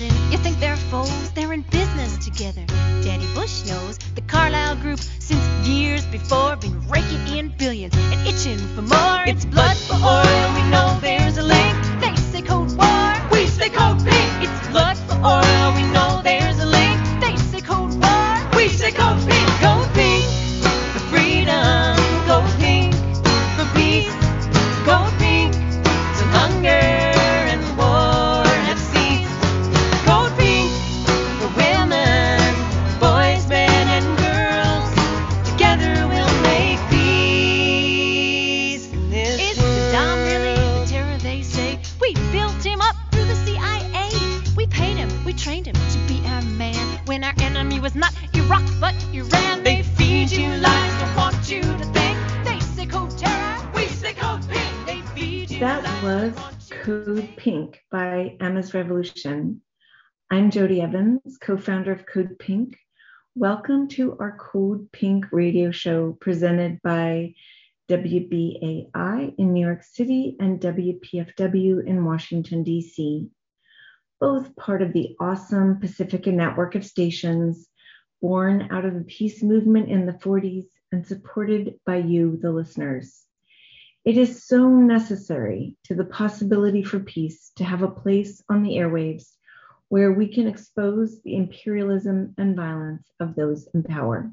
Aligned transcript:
You 0.00 0.38
think 0.38 0.60
they're 0.60 0.76
foes? 0.76 1.30
They're 1.32 1.52
in 1.52 1.62
business 1.62 2.18
together. 2.24 2.64
Daddy 3.02 3.26
Bush 3.34 3.64
knows 3.66 3.98
the 4.14 4.20
Carlyle 4.20 4.76
Group 4.76 5.00
since 5.00 5.44
years 5.66 6.06
before 6.06 6.54
been 6.56 6.88
raking 6.88 7.26
in 7.36 7.48
billions 7.58 7.94
and 7.96 8.28
itching 8.28 8.58
for 8.58 8.82
more. 8.82 9.24
It's 9.26 9.44
blood 9.44 9.76
for 9.76 9.94
oil. 9.94 10.54
We 10.54 10.70
know 10.70 10.98
there's 11.00 11.38
a 11.38 11.42
link. 11.42 11.77
Co 61.48 61.56
founder 61.56 61.92
of 61.92 62.04
Code 62.04 62.38
Pink. 62.38 62.76
Welcome 63.34 63.88
to 63.96 64.18
our 64.20 64.36
Code 64.36 64.92
Pink 64.92 65.24
radio 65.32 65.70
show 65.70 66.12
presented 66.20 66.78
by 66.82 67.32
WBAI 67.90 69.34
in 69.38 69.54
New 69.54 69.64
York 69.64 69.82
City 69.82 70.36
and 70.40 70.60
WPFW 70.60 71.86
in 71.86 72.04
Washington, 72.04 72.64
D.C., 72.64 73.30
both 74.20 74.54
part 74.56 74.82
of 74.82 74.92
the 74.92 75.16
awesome 75.20 75.80
Pacifica 75.80 76.30
network 76.30 76.74
of 76.74 76.84
stations 76.84 77.66
born 78.20 78.68
out 78.70 78.84
of 78.84 78.92
the 78.92 79.04
peace 79.04 79.42
movement 79.42 79.88
in 79.88 80.04
the 80.04 80.12
40s 80.12 80.66
and 80.92 81.06
supported 81.06 81.76
by 81.86 81.96
you, 81.96 82.38
the 82.42 82.52
listeners. 82.52 83.22
It 84.04 84.18
is 84.18 84.44
so 84.44 84.68
necessary 84.68 85.78
to 85.84 85.94
the 85.94 86.04
possibility 86.04 86.82
for 86.82 87.00
peace 87.00 87.52
to 87.56 87.64
have 87.64 87.80
a 87.80 87.90
place 87.90 88.42
on 88.50 88.62
the 88.62 88.72
airwaves 88.72 89.37
where 89.88 90.12
we 90.12 90.28
can 90.28 90.46
expose 90.46 91.22
the 91.22 91.36
imperialism 91.36 92.34
and 92.38 92.56
violence 92.56 93.10
of 93.20 93.34
those 93.34 93.68
in 93.74 93.82
power. 93.82 94.30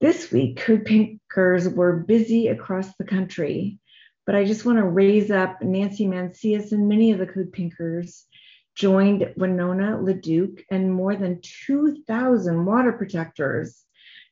This 0.00 0.32
week, 0.32 0.56
Code 0.56 0.84
Pinkers 0.84 1.68
were 1.68 1.96
busy 1.96 2.48
across 2.48 2.96
the 2.96 3.04
country, 3.04 3.78
but 4.24 4.34
I 4.34 4.44
just 4.44 4.64
want 4.64 4.78
to 4.78 4.84
raise 4.84 5.30
up 5.30 5.62
Nancy 5.62 6.06
Mancias 6.06 6.72
and 6.72 6.88
many 6.88 7.12
of 7.12 7.18
the 7.18 7.26
Code 7.26 7.52
Pinkers 7.52 8.26
joined 8.74 9.34
Winona 9.36 9.98
LaDuke 9.98 10.64
and 10.70 10.92
more 10.92 11.14
than 11.14 11.40
2,000 11.66 12.64
water 12.64 12.92
protectors 12.92 13.84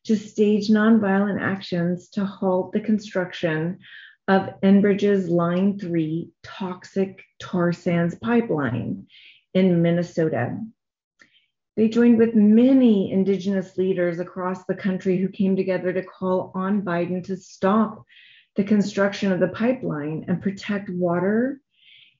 to 0.05 0.17
stage 0.17 0.69
nonviolent 0.69 1.41
actions 1.41 2.09
to 2.11 2.25
halt 2.25 2.73
the 2.73 2.81
construction 2.81 3.79
of 4.29 4.61
Enbridge's 4.63 5.31
Line 5.31 5.79
3 5.79 6.31
toxic 6.43 7.25
tar 7.41 7.73
sands 7.73 8.15
pipeline 8.17 9.07
in 9.55 9.81
Minnesota. 9.81 10.59
They 11.77 11.89
joined 11.89 12.19
with 12.19 12.35
many 12.35 13.11
Indigenous 13.11 13.79
leaders 13.79 14.19
across 14.19 14.65
the 14.65 14.75
country 14.75 15.17
who 15.17 15.29
came 15.29 15.57
together 15.57 15.93
to 15.93 16.03
call 16.03 16.53
on 16.55 16.83
Biden 16.83 17.25
to 17.25 17.37
stop 17.37 18.05
the 18.57 18.65
construction 18.65 19.33
of 19.33 19.41
the 19.41 19.49
pipeline 19.49 20.27
and 20.29 20.43
protect 20.43 20.91
water 20.91 21.61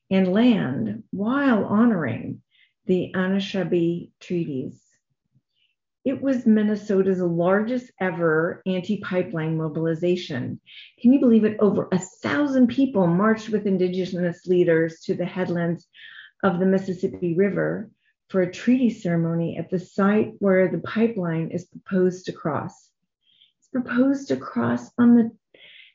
and 0.09 0.33
land 0.33 1.03
while 1.11 1.65
honoring 1.65 2.41
the 2.85 3.11
Anishinaabe 3.15 4.11
treaties. 4.19 4.81
It 6.05 6.21
was 6.21 6.45
Minnesota's 6.45 7.19
largest 7.19 7.91
ever 7.99 8.61
anti 8.65 9.01
pipeline 9.01 9.57
mobilization. 9.57 10.59
Can 11.01 11.11
you 11.11 11.19
believe 11.19 11.43
it? 11.43 11.57
Over 11.59 11.89
a 11.91 11.99
thousand 11.99 12.67
people 12.67 13.05
marched 13.05 13.49
with 13.49 13.67
Indigenous 13.67 14.45
leaders 14.45 15.01
to 15.01 15.13
the 15.13 15.25
headlands 15.25 15.87
of 16.43 16.59
the 16.59 16.65
Mississippi 16.65 17.35
River 17.35 17.89
for 18.29 18.41
a 18.41 18.51
treaty 18.51 18.89
ceremony 18.89 19.57
at 19.57 19.69
the 19.69 19.79
site 19.79 20.33
where 20.39 20.69
the 20.69 20.79
pipeline 20.79 21.51
is 21.51 21.65
proposed 21.65 22.25
to 22.25 22.31
cross. 22.31 22.89
It's 23.59 23.67
proposed 23.67 24.29
to 24.29 24.37
cross 24.37 24.91
on 24.97 25.15
the 25.15 25.31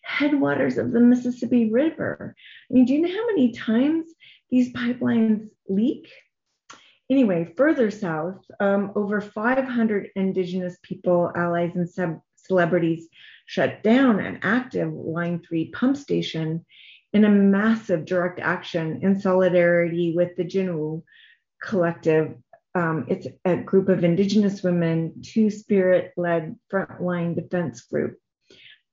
headwaters 0.02 0.76
of 0.76 0.92
the 0.92 1.00
Mississippi 1.00 1.70
River. 1.70 2.36
I 2.70 2.74
mean, 2.74 2.84
do 2.84 2.92
you 2.92 3.00
know 3.00 3.08
how 3.08 3.26
many 3.28 3.52
times 3.52 4.06
these 4.50 4.72
pipelines 4.72 5.48
leak? 5.68 6.08
Anyway, 7.10 7.52
further 7.56 7.90
south, 7.90 8.42
um, 8.60 8.92
over 8.96 9.20
500 9.20 10.10
Indigenous 10.16 10.78
people, 10.82 11.30
allies, 11.36 11.72
and 11.74 11.88
sub- 11.88 12.20
celebrities 12.36 13.08
shut 13.46 13.82
down 13.82 14.20
an 14.20 14.40
active 14.42 14.92
Line 14.92 15.42
3 15.46 15.70
pump 15.70 15.96
station 15.96 16.64
in 17.12 17.24
a 17.24 17.30
massive 17.30 18.04
direct 18.04 18.40
action 18.40 19.00
in 19.02 19.20
solidarity 19.20 20.14
with 20.16 20.34
the 20.36 20.44
Giniw 20.44 21.02
Collective. 21.62 22.36
Um, 22.74 23.06
it's 23.08 23.26
a 23.44 23.56
group 23.56 23.88
of 23.88 24.02
Indigenous 24.02 24.62
women, 24.62 25.22
two 25.22 25.50
spirit 25.50 26.12
led 26.16 26.56
frontline 26.72 27.36
defense 27.36 27.82
group 27.82 28.18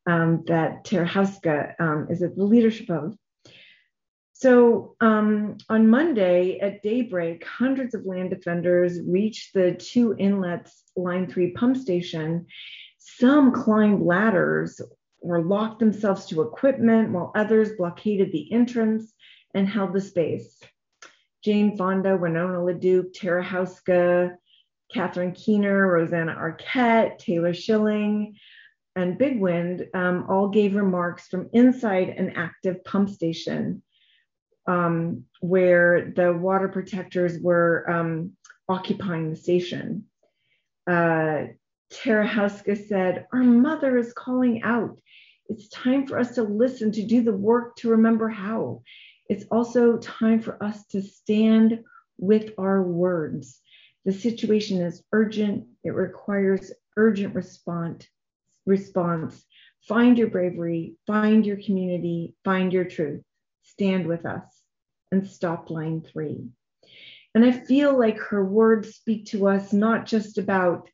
um, 0.05 0.43
that 0.47 0.85
Tara 0.85 1.07
Houska 1.07 1.73
um, 1.79 2.07
is 2.09 2.21
at 2.21 2.35
the 2.35 2.43
leadership 2.43 2.89
of. 2.89 3.15
So 4.41 4.95
um, 5.01 5.57
on 5.69 5.87
Monday 5.87 6.57
at 6.57 6.81
daybreak, 6.81 7.45
hundreds 7.45 7.93
of 7.93 8.07
land 8.07 8.31
defenders 8.31 8.99
reached 9.05 9.53
the 9.53 9.75
two 9.75 10.15
inlets 10.17 10.81
Line 10.95 11.27
3 11.27 11.51
pump 11.51 11.77
station. 11.77 12.47
Some 12.97 13.51
climbed 13.51 14.03
ladders 14.03 14.81
or 15.19 15.43
locked 15.43 15.77
themselves 15.77 16.25
to 16.25 16.41
equipment, 16.41 17.11
while 17.11 17.31
others 17.35 17.77
blockaded 17.77 18.31
the 18.31 18.51
entrance 18.51 19.13
and 19.53 19.69
held 19.69 19.93
the 19.93 20.01
space. 20.01 20.59
Jane 21.43 21.77
Fonda, 21.77 22.17
Winona 22.17 22.57
LaDuke, 22.57 23.13
Tara 23.13 23.45
Houska, 23.45 24.37
Catherine 24.91 25.33
Keener, 25.33 25.85
Rosanna 25.85 26.33
Arquette, 26.33 27.19
Taylor 27.19 27.53
Schilling, 27.53 28.35
and 28.95 29.19
Big 29.19 29.39
Wind 29.39 29.87
um, 29.93 30.25
all 30.27 30.49
gave 30.49 30.73
remarks 30.73 31.27
from 31.27 31.47
inside 31.53 32.09
an 32.09 32.31
active 32.31 32.83
pump 32.83 33.07
station 33.07 33.83
um, 34.67 35.25
where 35.39 36.11
the 36.15 36.33
water 36.33 36.67
protectors 36.67 37.39
were 37.39 37.89
um, 37.89 38.31
occupying 38.69 39.29
the 39.29 39.35
station. 39.35 40.05
Uh, 40.89 41.45
Tara 41.91 42.27
Houska 42.27 42.87
said, 42.87 43.27
Our 43.33 43.43
mother 43.43 43.97
is 43.97 44.13
calling 44.13 44.63
out. 44.63 44.97
It's 45.49 45.67
time 45.69 46.07
for 46.07 46.17
us 46.17 46.35
to 46.35 46.43
listen, 46.43 46.91
to 46.93 47.05
do 47.05 47.21
the 47.21 47.33
work, 47.33 47.75
to 47.77 47.89
remember 47.89 48.29
how. 48.29 48.83
It's 49.27 49.45
also 49.51 49.97
time 49.97 50.41
for 50.41 50.61
us 50.63 50.85
to 50.87 51.01
stand 51.01 51.83
with 52.17 52.51
our 52.57 52.81
words. 52.81 53.59
The 54.05 54.13
situation 54.13 54.81
is 54.81 55.03
urgent. 55.11 55.67
It 55.83 55.91
requires 55.91 56.71
urgent 56.97 57.35
response. 57.35 58.07
Response. 58.65 59.43
Find 59.87 60.17
your 60.17 60.29
bravery, 60.29 60.95
find 61.07 61.45
your 61.45 61.57
community, 61.57 62.35
find 62.45 62.71
your 62.71 62.85
truth. 62.85 63.23
Stand 63.71 64.07
with 64.07 64.25
us 64.25 64.43
and 65.11 65.27
stop 65.27 65.69
line 65.69 66.01
three. 66.01 66.49
And 67.33 67.45
I 67.45 67.51
feel 67.51 67.97
like 67.97 68.19
her 68.19 68.43
words 68.43 68.95
speak 68.95 69.27
to 69.27 69.47
us 69.47 69.71
not 69.71 70.05
just 70.05 70.37
about 70.37 70.89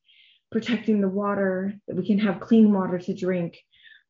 protecting 0.51 1.01
the 1.01 1.09
water, 1.09 1.74
that 1.88 1.95
we 1.95 2.06
can 2.06 2.19
have 2.19 2.39
clean 2.39 2.71
water 2.71 3.00
to 3.00 3.13
drink, 3.13 3.57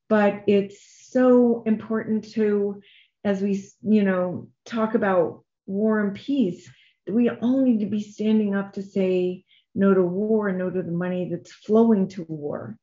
but 0.10 0.44
it's 0.48 1.08
so 1.10 1.64
important 1.66 2.32
to, 2.34 2.82
as 3.24 3.42
we, 3.42 3.64
you 3.82 4.04
know, 4.04 4.50
talk 4.66 4.94
about 4.94 5.44
war 5.66 6.02
and 6.02 6.16
peace, 6.16 6.70
that 7.06 7.14
we 7.14 7.30
all 7.30 7.64
need 7.64 7.80
to 7.80 7.86
be 7.86 8.02
standing 8.02 8.54
up 8.54 8.74
to 8.74 8.84
say 8.84 9.46
no 9.74 9.94
to 9.94 10.04
war 10.04 10.50
and 10.50 10.58
no 10.58 10.70
to 10.70 10.84
the 10.84 10.92
money 10.92 11.30
that's 11.30 11.52
flowing 11.52 12.08
to 12.10 12.24
war. 12.24 12.78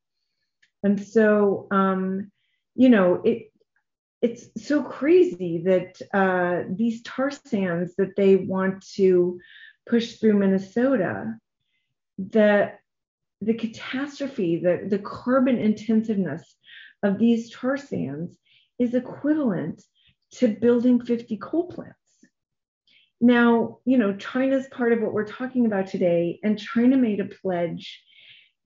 And 0.82 1.02
so, 1.02 1.66
um, 1.70 2.30
you 2.74 2.88
know, 2.88 3.22
it, 3.24 3.52
it's 4.24 4.48
so 4.66 4.82
crazy 4.82 5.58
that 5.66 6.00
uh, 6.14 6.66
these 6.74 7.02
tar 7.02 7.30
sands 7.30 7.94
that 7.96 8.16
they 8.16 8.36
want 8.36 8.82
to 8.94 9.38
push 9.86 10.14
through 10.14 10.38
Minnesota, 10.38 11.34
that 12.16 12.78
the 13.42 13.52
catastrophe, 13.52 14.56
the, 14.56 14.86
the 14.88 14.98
carbon 14.98 15.58
intensiveness 15.58 16.56
of 17.02 17.18
these 17.18 17.50
tar 17.50 17.76
sands 17.76 18.38
is 18.78 18.94
equivalent 18.94 19.82
to 20.36 20.48
building 20.48 21.04
50 21.04 21.36
coal 21.36 21.66
plants. 21.66 21.98
Now, 23.20 23.80
you 23.84 23.98
know, 23.98 24.16
China's 24.16 24.66
part 24.68 24.94
of 24.94 25.02
what 25.02 25.12
we're 25.12 25.26
talking 25.26 25.66
about 25.66 25.88
today, 25.88 26.40
and 26.42 26.58
China 26.58 26.96
made 26.96 27.20
a 27.20 27.26
pledge 27.26 28.02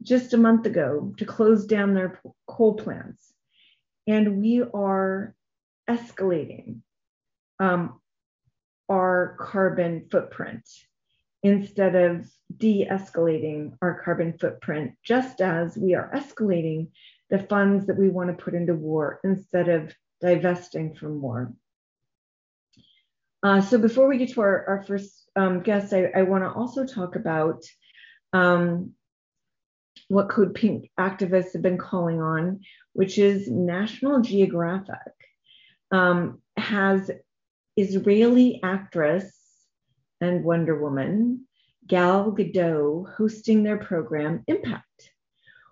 just 0.04 0.34
a 0.34 0.38
month 0.38 0.66
ago 0.66 1.12
to 1.19 1.25
close 1.25 1.66
down 1.66 1.94
their 1.94 2.20
coal 2.46 2.75
plants. 2.75 3.32
And 4.06 4.40
we 4.40 4.62
are 4.62 5.34
escalating 5.88 6.81
um, 7.61 8.00
our 8.88 9.37
carbon 9.40 10.06
footprint 10.11 10.62
instead 11.43 11.94
of 11.94 12.26
de 12.56 12.87
escalating 12.90 13.73
our 13.82 14.02
carbon 14.02 14.37
footprint, 14.38 14.93
just 15.05 15.40
as 15.40 15.76
we 15.76 15.94
are 15.94 16.11
escalating 16.14 16.88
the 17.31 17.38
funds 17.38 17.87
that 17.87 17.99
we 17.99 18.08
want 18.08 18.29
to 18.29 18.44
put 18.44 18.55
into 18.55 18.75
war 18.75 19.20
instead 19.23 19.69
of 19.69 19.94
divesting 20.20 20.94
from 20.94 21.20
war. 21.20 21.52
Uh, 23.43 23.61
so 23.61 23.79
before 23.79 24.08
we 24.08 24.19
get 24.19 24.31
to 24.31 24.40
our, 24.40 24.64
our 24.67 24.85
first 24.85 25.29
um, 25.37 25.61
guest, 25.61 25.93
I, 25.93 26.06
I 26.17 26.23
want 26.23 26.43
to 26.43 26.50
also 26.50 26.85
talk 26.85 27.14
about 27.14 27.62
um, 28.32 28.93
what 30.08 30.29
Code 30.29 30.55
Pink 30.55 30.90
activists 30.99 31.52
have 31.52 31.62
been 31.62 31.79
calling 31.79 32.20
on, 32.20 32.61
which 32.94 33.19
is 33.19 33.49
National 33.49 34.20
Geographic 34.20 35.12
um, 35.90 36.40
has 36.56 37.11
Israeli 37.76 38.61
actress 38.62 39.32
and 40.20 40.44
Wonder 40.44 40.81
Woman 40.81 41.46
Gal 41.87 42.32
Gadot 42.32 43.14
hosting 43.14 43.62
their 43.62 43.79
program 43.79 44.44
Impact, 44.46 45.12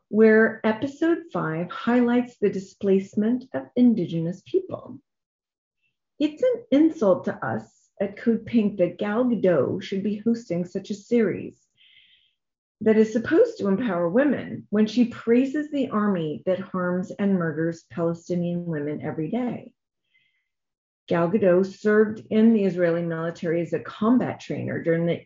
where 0.09 0.61
episode 0.65 1.19
five 1.33 1.71
highlights 1.71 2.39
the 2.39 2.49
displacement 2.49 3.45
of 3.53 3.67
Indigenous 3.77 4.43
people. 4.47 4.99
It's 6.19 6.43
an 6.43 6.65
insult 6.71 7.27
to 7.27 7.35
us 7.45 7.71
at 8.01 8.17
Code 8.17 8.47
Pink 8.47 8.79
that 8.79 8.99
Gal 8.99 9.25
Gadot 9.25 9.83
should 9.83 10.03
be 10.03 10.17
hosting 10.17 10.65
such 10.65 10.89
a 10.91 10.95
series 10.95 11.61
that 12.81 12.97
is 12.97 13.13
supposed 13.13 13.59
to 13.59 13.69
empower 13.69 14.09
women 14.09 14.67
when 14.71 14.87
she 14.87 15.07
praises 15.07 15.71
the 15.71 15.89
army 15.91 16.43
that 16.47 16.61
harms 16.61 17.11
and 17.11 17.39
murders 17.39 17.85
Palestinian 17.91 18.65
women 18.65 19.03
every 19.03 19.31
day. 19.31 19.73
Gal 21.09 21.31
Gadot 21.31 21.65
served 21.67 22.23
in 22.31 22.53
the 22.53 22.65
Israeli 22.65 23.03
military 23.03 23.61
as 23.63 23.73
a 23.73 23.81
combat 23.81 24.41
trainer 24.41 24.83
during 24.83 25.07
the 25.07 25.23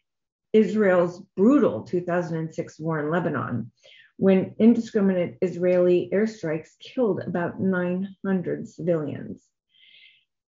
Israel's 0.53 1.23
brutal 1.37 1.83
2006 1.83 2.79
war 2.79 3.01
in 3.01 3.11
Lebanon, 3.11 3.71
when 4.17 4.55
indiscriminate 4.59 5.39
Israeli 5.41 6.11
airstrikes 6.13 6.79
killed 6.81 7.21
about 7.21 7.61
900 7.61 8.69
civilians. 8.69 9.43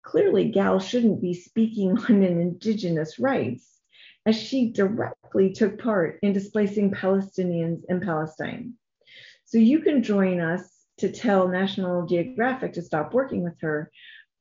Clearly, 0.02 0.50
Gal 0.50 0.80
shouldn't 0.80 1.22
be 1.22 1.34
speaking 1.34 1.96
on 2.08 2.22
indigenous 2.22 3.20
rights, 3.20 3.68
as 4.26 4.36
she 4.36 4.72
directly 4.72 5.52
took 5.52 5.78
part 5.78 6.18
in 6.22 6.32
displacing 6.32 6.90
Palestinians 6.90 7.82
in 7.88 8.00
Palestine. 8.00 8.74
So 9.44 9.58
you 9.58 9.80
can 9.80 10.02
join 10.02 10.40
us 10.40 10.68
to 10.98 11.12
tell 11.12 11.48
National 11.48 12.06
Geographic 12.06 12.72
to 12.74 12.82
stop 12.82 13.14
working 13.14 13.42
with 13.42 13.60
her 13.60 13.90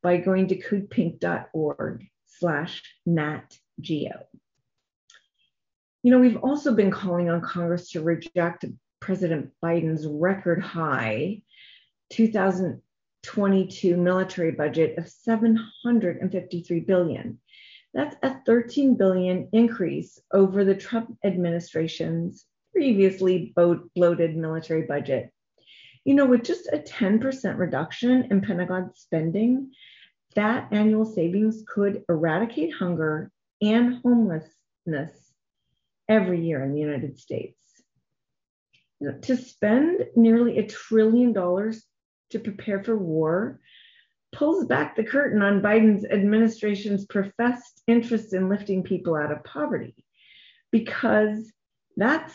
by 0.01 0.17
going 0.17 0.47
to 0.47 0.61
codepink.org 0.61 2.07
slash 2.25 2.83
natgeo. 3.07 4.23
You 6.03 6.11
know, 6.11 6.19
we've 6.19 6.43
also 6.43 6.73
been 6.73 6.91
calling 6.91 7.29
on 7.29 7.41
Congress 7.41 7.91
to 7.91 8.01
reject 8.01 8.65
President 8.99 9.51
Biden's 9.63 10.07
record 10.07 10.61
high 10.61 11.41
2022 12.11 13.97
military 13.97 14.51
budget 14.51 14.97
of 14.97 15.07
753 15.09 16.79
billion. 16.81 17.39
That's 17.93 18.15
a 18.23 18.39
13 18.45 18.95
billion 18.95 19.49
increase 19.51 20.19
over 20.33 20.63
the 20.63 20.75
Trump 20.75 21.17
administration's 21.23 22.45
previously 22.73 23.53
bloated 23.55 24.37
military 24.37 24.83
budget. 24.83 25.31
You 26.05 26.15
know, 26.15 26.25
with 26.25 26.43
just 26.43 26.67
a 26.71 26.77
10% 26.79 27.57
reduction 27.57 28.27
in 28.31 28.41
Pentagon 28.41 28.91
spending, 28.95 29.71
that 30.35 30.67
annual 30.71 31.05
savings 31.05 31.63
could 31.67 32.03
eradicate 32.09 32.73
hunger 32.73 33.31
and 33.61 34.01
homelessness 34.03 35.11
every 36.07 36.45
year 36.45 36.63
in 36.63 36.73
the 36.73 36.79
United 36.79 37.19
States. 37.19 37.59
To 39.23 39.35
spend 39.35 40.05
nearly 40.15 40.59
a 40.59 40.67
trillion 40.67 41.33
dollars 41.33 41.83
to 42.29 42.39
prepare 42.39 42.83
for 42.83 42.95
war 42.95 43.59
pulls 44.31 44.65
back 44.65 44.95
the 44.95 45.03
curtain 45.03 45.41
on 45.41 45.61
Biden's 45.61 46.05
administration's 46.05 47.05
professed 47.05 47.81
interest 47.87 48.33
in 48.33 48.47
lifting 48.47 48.83
people 48.83 49.15
out 49.15 49.31
of 49.31 49.43
poverty 49.43 50.05
because 50.71 51.51
that's 51.97 52.33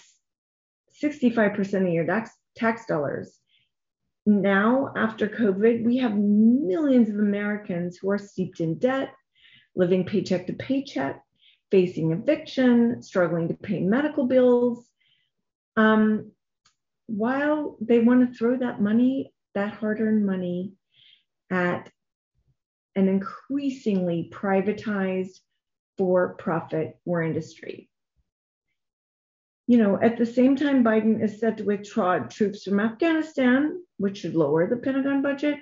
65% 1.03 1.87
of 1.87 1.93
your 1.93 2.25
tax, 2.57 2.87
dollars 2.87 3.39
now, 4.27 4.93
after 4.97 5.29
COVID, 5.29 5.85
we 5.85 5.99
have 5.99 6.17
millions 6.17 7.09
of 7.09 7.17
Americans 7.17 7.97
who 7.97 8.11
are 8.11 8.19
steeped 8.19 8.59
in 8.59 8.79
debt, 8.79 9.13
living 9.77 10.05
paycheck 10.05 10.49
to 10.49 10.53
paycheck, 10.53 11.23
facing 11.71 12.11
eviction, 12.11 13.03
struggling 13.03 13.47
to 13.49 13.55
pay 13.55 13.81
medical 13.81 14.27
bills. 14.27 14.85
Um, 15.77 16.33
while 17.07 17.77
they 17.81 18.01
want 18.01 18.29
to 18.29 18.37
throw 18.37 18.57
that 18.57 18.81
money, 18.81 19.33
that 19.55 19.75
hard 19.75 20.01
earned 20.01 20.27
money, 20.27 20.73
at 21.49 21.89
an 22.97 23.09
increasingly 23.09 24.29
privatized 24.33 25.39
for 25.97 26.35
profit 26.35 26.99
war 27.05 27.23
industry 27.23 27.89
you 29.67 29.79
know, 29.79 29.99
at 30.01 30.17
the 30.17 30.27
same 30.27 30.55
time, 30.55 30.85
Biden 30.85 31.21
is 31.23 31.41
set 31.41 31.57
to 31.59 31.65
withdraw 31.65 32.19
troops 32.21 32.63
from 32.63 32.79
Afghanistan, 32.79 33.83
which 33.99 34.19
should 34.19 34.35
lower 34.35 34.69
the 34.69 34.77
Pentagon 34.77 35.23
budget. 35.23 35.59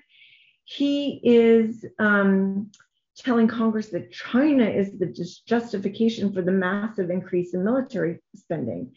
He 0.64 1.20
is 1.22 1.84
um, 1.98 2.70
telling 3.16 3.48
Congress 3.48 3.88
that 3.90 4.12
China 4.12 4.64
is 4.64 4.98
the 4.98 5.06
justification 5.46 6.32
for 6.32 6.42
the 6.42 6.52
massive 6.52 7.10
increase 7.10 7.54
in 7.54 7.64
military 7.64 8.20
spending. 8.34 8.92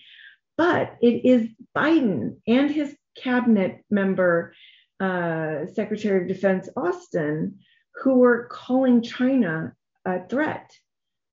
But 0.58 0.98
it 1.02 1.26
is 1.26 1.50
Biden 1.76 2.38
and 2.48 2.72
his 2.72 2.96
cabinet 3.16 3.84
member, 3.92 4.54
uh, 5.00 5.68
Secretary 5.74 6.22
of 6.22 6.28
Defense 6.28 6.70
Austin, 6.76 7.60
who 8.02 8.24
are 8.24 8.48
calling 8.48 9.02
China 9.02 9.74
a 10.06 10.28
threat. 10.28 10.72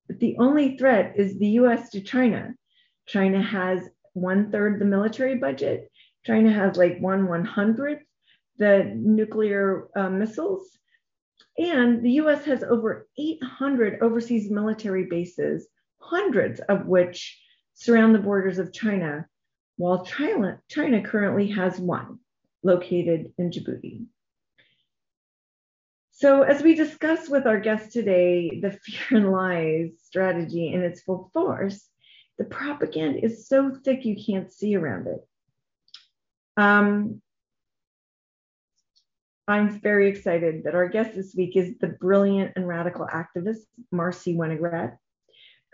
But 0.06 0.20
the 0.20 0.36
only 0.38 0.76
threat 0.76 1.14
is 1.16 1.38
the 1.38 1.48
US 1.60 1.90
to 1.90 2.00
China. 2.00 2.54
China 3.06 3.42
has 3.42 3.80
one 4.12 4.50
third 4.50 4.78
the 4.78 4.84
military 4.84 5.36
budget. 5.36 5.90
China 6.24 6.52
has 6.52 6.76
like 6.76 6.98
one 7.00 7.28
one 7.28 7.44
hundredth 7.44 8.04
the 8.58 8.92
nuclear 8.94 9.88
uh, 9.96 10.08
missiles. 10.08 10.78
And 11.58 12.04
the 12.04 12.12
US 12.12 12.44
has 12.44 12.62
over 12.62 13.08
800 13.18 13.98
overseas 14.02 14.50
military 14.50 15.06
bases, 15.06 15.68
hundreds 15.98 16.60
of 16.60 16.86
which 16.86 17.40
surround 17.74 18.14
the 18.14 18.20
borders 18.20 18.58
of 18.58 18.72
China, 18.72 19.26
while 19.76 20.04
China, 20.04 20.60
China 20.68 21.02
currently 21.02 21.48
has 21.48 21.78
one 21.78 22.18
located 22.62 23.32
in 23.38 23.50
Djibouti. 23.50 24.06
So, 26.12 26.42
as 26.42 26.62
we 26.62 26.76
discuss 26.76 27.28
with 27.28 27.44
our 27.46 27.58
guest 27.58 27.92
today, 27.92 28.60
the 28.60 28.70
fear 28.70 29.18
and 29.18 29.32
lies 29.32 29.90
strategy 30.04 30.72
in 30.72 30.82
its 30.82 31.02
full 31.02 31.28
force, 31.34 31.88
the 32.38 32.44
propaganda 32.44 33.24
is 33.24 33.48
so 33.48 33.72
thick 33.84 34.04
you 34.04 34.16
can't 34.24 34.52
see 34.52 34.76
around 34.76 35.08
it. 35.08 35.26
Um, 36.56 37.20
I'm 39.46 39.80
very 39.80 40.08
excited 40.08 40.64
that 40.64 40.74
our 40.74 40.88
guest 40.88 41.14
this 41.14 41.34
week 41.34 41.56
is 41.56 41.74
the 41.78 41.88
brilliant 41.88 42.52
and 42.56 42.66
radical 42.66 43.06
activist 43.06 43.66
Marcy 43.92 44.34
Winograd, 44.34 44.96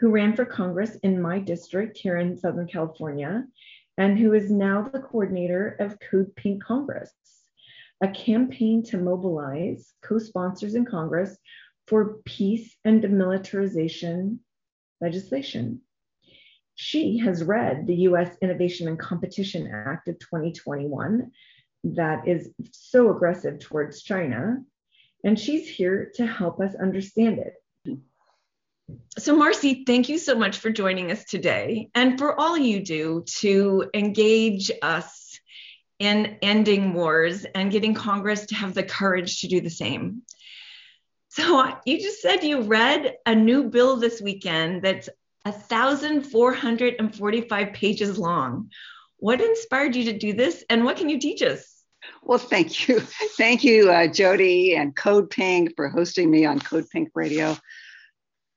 who 0.00 0.10
ran 0.10 0.34
for 0.34 0.44
Congress 0.44 0.96
in 1.02 1.22
my 1.22 1.38
district 1.38 1.96
here 1.96 2.16
in 2.16 2.36
Southern 2.36 2.66
California, 2.66 3.44
and 3.96 4.18
who 4.18 4.32
is 4.32 4.50
now 4.50 4.82
the 4.82 4.98
coordinator 4.98 5.76
of 5.78 5.98
Code 6.00 6.34
Pink 6.34 6.64
Congress, 6.64 7.12
a 8.02 8.08
campaign 8.08 8.82
to 8.84 8.96
mobilize 8.96 9.92
co 10.02 10.18
sponsors 10.18 10.74
in 10.74 10.84
Congress 10.84 11.36
for 11.86 12.16
peace 12.24 12.74
and 12.84 13.02
demilitarization 13.02 14.38
legislation. 15.00 15.80
She 16.82 17.18
has 17.18 17.44
read 17.44 17.86
the 17.86 17.94
US 18.08 18.34
Innovation 18.40 18.88
and 18.88 18.98
Competition 18.98 19.70
Act 19.70 20.08
of 20.08 20.18
2021 20.18 21.30
that 21.84 22.26
is 22.26 22.48
so 22.72 23.14
aggressive 23.14 23.58
towards 23.58 24.02
China, 24.02 24.62
and 25.22 25.38
she's 25.38 25.68
here 25.68 26.10
to 26.14 26.26
help 26.26 26.58
us 26.58 26.74
understand 26.74 27.38
it. 27.38 27.98
So, 29.18 29.36
Marcy, 29.36 29.84
thank 29.86 30.08
you 30.08 30.16
so 30.16 30.34
much 30.34 30.56
for 30.56 30.70
joining 30.70 31.10
us 31.10 31.22
today 31.26 31.90
and 31.94 32.18
for 32.18 32.40
all 32.40 32.56
you 32.56 32.82
do 32.82 33.24
to 33.40 33.90
engage 33.92 34.70
us 34.80 35.38
in 35.98 36.38
ending 36.40 36.94
wars 36.94 37.44
and 37.44 37.70
getting 37.70 37.92
Congress 37.92 38.46
to 38.46 38.54
have 38.54 38.72
the 38.72 38.82
courage 38.82 39.42
to 39.42 39.48
do 39.48 39.60
the 39.60 39.68
same. 39.68 40.22
So 41.28 41.72
you 41.84 42.00
just 42.00 42.22
said 42.22 42.42
you 42.42 42.62
read 42.62 43.16
a 43.24 43.34
new 43.36 43.64
bill 43.64 43.96
this 43.96 44.20
weekend 44.20 44.82
that's 44.82 45.08
1,445 45.44 47.72
pages 47.72 48.18
long. 48.18 48.70
What 49.18 49.40
inspired 49.40 49.96
you 49.96 50.04
to 50.04 50.18
do 50.18 50.32
this 50.32 50.64
and 50.68 50.84
what 50.84 50.96
can 50.96 51.08
you 51.08 51.18
teach 51.18 51.42
us? 51.42 51.66
Well, 52.22 52.38
thank 52.38 52.88
you. 52.88 53.00
Thank 53.00 53.64
you, 53.64 53.90
uh, 53.90 54.06
Jody 54.06 54.76
and 54.76 54.94
Code 54.94 55.30
Pink 55.30 55.74
for 55.76 55.88
hosting 55.88 56.30
me 56.30 56.44
on 56.44 56.60
Code 56.60 56.88
Pink 56.90 57.10
Radio. 57.14 57.56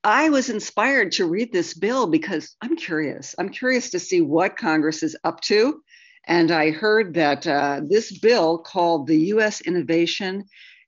I 0.04 0.30
was 0.30 0.50
inspired 0.50 1.14
to 1.14 1.26
read 1.26 1.54
this 1.54 1.74
bill 1.74 2.08
because 2.08 2.56
I'm 2.62 2.76
curious. 2.76 3.36
I'm 3.38 3.50
curious 3.50 3.92
to 3.92 4.00
see 4.00 4.20
what 4.20 4.58
Congress 4.58 5.02
is 5.02 5.16
up 5.24 5.40
to. 5.42 5.82
And 6.26 6.52
I 6.52 6.72
heard 6.72 7.14
that 7.16 7.48
uh, 7.48 7.82
this 7.88 8.18
bill 8.18 8.58
called 8.58 9.08
the 9.08 9.18
US 9.34 9.62
Innovation 9.62 10.46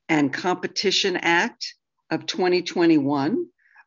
and 0.10 0.34
Competition 0.34 1.18
Act 1.18 1.76
of 2.10 2.26
2021 2.26 3.46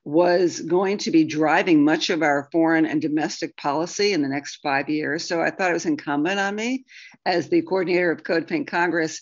was 0.08 0.60
going 0.60 0.96
to 0.96 1.10
be 1.10 1.22
driving 1.22 1.84
much 1.84 2.08
of 2.08 2.22
our 2.22 2.48
foreign 2.50 2.86
and 2.86 3.02
domestic 3.02 3.54
policy 3.58 4.14
in 4.14 4.22
the 4.22 4.28
next 4.28 4.56
five 4.62 4.88
years. 4.88 5.28
So 5.28 5.42
I 5.42 5.50
thought 5.50 5.68
it 5.68 5.74
was 5.74 5.84
incumbent 5.84 6.40
on 6.40 6.54
me 6.54 6.86
as 7.26 7.50
the 7.50 7.60
coordinator 7.60 8.10
of 8.10 8.24
Code 8.24 8.48
Pink 8.48 8.70
Congress 8.70 9.20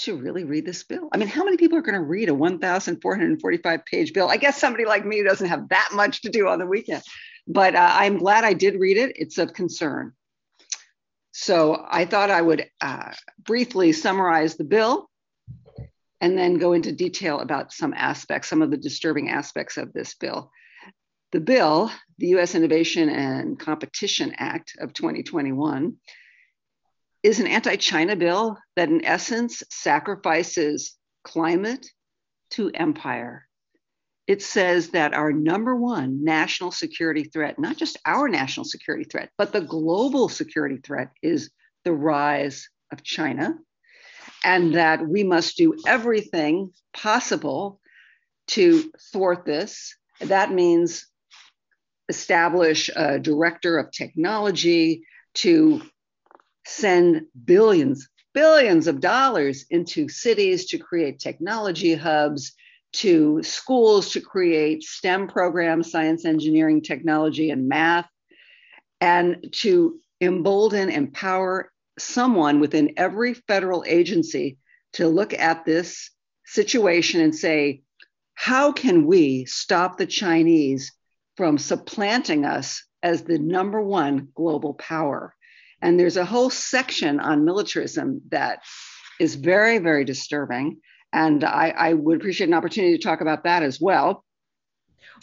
to 0.00 0.14
really 0.14 0.44
read 0.44 0.66
this 0.66 0.84
bill. 0.84 1.08
I 1.10 1.16
mean, 1.16 1.28
how 1.28 1.42
many 1.42 1.56
people 1.56 1.78
are 1.78 1.82
going 1.82 1.98
to 1.98 2.02
read 2.02 2.28
a 2.28 2.34
1,445 2.34 3.86
page 3.86 4.12
bill? 4.12 4.28
I 4.28 4.36
guess 4.36 4.60
somebody 4.60 4.84
like 4.84 5.06
me 5.06 5.22
doesn't 5.22 5.48
have 5.48 5.70
that 5.70 5.88
much 5.94 6.20
to 6.20 6.28
do 6.28 6.48
on 6.48 6.58
the 6.58 6.66
weekend, 6.66 7.02
but 7.48 7.74
uh, 7.74 7.90
I'm 7.94 8.18
glad 8.18 8.44
I 8.44 8.52
did 8.52 8.78
read 8.78 8.98
it. 8.98 9.16
It's 9.16 9.38
of 9.38 9.54
concern. 9.54 10.12
So 11.32 11.82
I 11.88 12.04
thought 12.04 12.30
I 12.30 12.42
would 12.42 12.68
uh, 12.82 13.12
briefly 13.42 13.92
summarize 13.92 14.56
the 14.56 14.64
bill 14.64 15.08
and 16.20 16.36
then 16.36 16.58
go 16.58 16.72
into 16.72 16.92
detail 16.92 17.40
about 17.40 17.72
some 17.72 17.94
aspects, 17.94 18.48
some 18.48 18.62
of 18.62 18.70
the 18.70 18.76
disturbing 18.76 19.30
aspects 19.30 19.76
of 19.76 19.92
this 19.92 20.14
bill. 20.14 20.50
The 21.32 21.40
bill, 21.40 21.90
the 22.18 22.28
US 22.38 22.54
Innovation 22.54 23.08
and 23.08 23.58
Competition 23.58 24.34
Act 24.38 24.76
of 24.80 24.92
2021, 24.92 25.96
is 27.22 27.40
an 27.40 27.46
anti 27.46 27.76
China 27.76 28.16
bill 28.16 28.56
that, 28.76 28.88
in 28.88 29.04
essence, 29.04 29.62
sacrifices 29.70 30.96
climate 31.24 31.86
to 32.50 32.70
empire. 32.72 33.46
It 34.26 34.42
says 34.42 34.90
that 34.90 35.14
our 35.14 35.32
number 35.32 35.74
one 35.76 36.24
national 36.24 36.72
security 36.72 37.24
threat, 37.24 37.58
not 37.58 37.76
just 37.76 37.98
our 38.06 38.28
national 38.28 38.64
security 38.64 39.04
threat, 39.04 39.30
but 39.36 39.52
the 39.52 39.60
global 39.60 40.28
security 40.28 40.78
threat, 40.78 41.10
is 41.22 41.50
the 41.84 41.92
rise 41.92 42.68
of 42.92 43.02
China 43.02 43.56
and 44.46 44.76
that 44.76 45.04
we 45.04 45.24
must 45.24 45.56
do 45.56 45.74
everything 45.88 46.70
possible 46.94 47.80
to 48.46 48.92
thwart 49.12 49.44
this. 49.44 49.96
That 50.20 50.52
means 50.52 51.04
establish 52.08 52.88
a 52.94 53.18
director 53.18 53.76
of 53.76 53.90
technology 53.90 55.04
to 55.34 55.82
send 56.64 57.22
billions, 57.44 58.08
billions 58.34 58.86
of 58.86 59.00
dollars 59.00 59.66
into 59.68 60.08
cities 60.08 60.66
to 60.66 60.78
create 60.78 61.18
technology 61.18 61.96
hubs, 61.96 62.52
to 62.92 63.42
schools 63.42 64.12
to 64.12 64.20
create 64.20 64.84
STEM 64.84 65.26
programs, 65.26 65.90
science, 65.90 66.24
engineering, 66.24 66.82
technology, 66.82 67.50
and 67.50 67.68
math, 67.68 68.08
and 69.00 69.48
to 69.50 69.98
embolden, 70.20 70.88
empower, 70.88 71.72
someone 71.98 72.60
within 72.60 72.94
every 72.96 73.34
federal 73.34 73.84
agency 73.86 74.58
to 74.94 75.08
look 75.08 75.34
at 75.34 75.64
this 75.64 76.10
situation 76.44 77.20
and 77.20 77.34
say, 77.34 77.82
how 78.34 78.72
can 78.72 79.06
we 79.06 79.44
stop 79.46 79.96
the 79.96 80.06
Chinese 80.06 80.92
from 81.36 81.58
supplanting 81.58 82.44
us 82.44 82.84
as 83.02 83.22
the 83.22 83.38
number 83.38 83.80
one 83.80 84.28
global 84.34 84.74
power? 84.74 85.34
And 85.82 85.98
there's 85.98 86.16
a 86.16 86.24
whole 86.24 86.50
section 86.50 87.20
on 87.20 87.44
militarism 87.44 88.22
that 88.30 88.60
is 89.18 89.34
very, 89.34 89.78
very 89.78 90.04
disturbing. 90.04 90.80
And 91.12 91.44
I, 91.44 91.70
I 91.70 91.92
would 91.94 92.18
appreciate 92.18 92.48
an 92.48 92.54
opportunity 92.54 92.96
to 92.96 93.02
talk 93.02 93.20
about 93.20 93.44
that 93.44 93.62
as 93.62 93.80
well. 93.80 94.24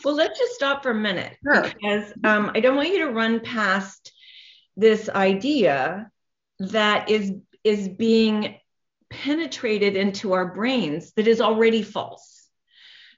Well, 0.04 0.16
let's 0.16 0.40
just 0.40 0.54
stop 0.54 0.82
for 0.82 0.92
a 0.92 0.96
minute 0.96 1.38
sure. 1.44 1.64
because 1.64 2.12
um, 2.24 2.52
I 2.56 2.60
don't 2.60 2.76
want 2.76 2.90
you 2.90 3.00
to 3.00 3.12
run 3.12 3.40
past 3.40 4.12
this 4.76 5.08
idea 5.10 6.10
that 6.72 7.10
is 7.10 7.32
is 7.64 7.88
being 7.88 8.56
penetrated 9.10 9.96
into 9.96 10.34
our 10.34 10.54
brains 10.54 11.14
that 11.14 11.28
is 11.28 11.42
already 11.42 11.82
false. 11.82 12.50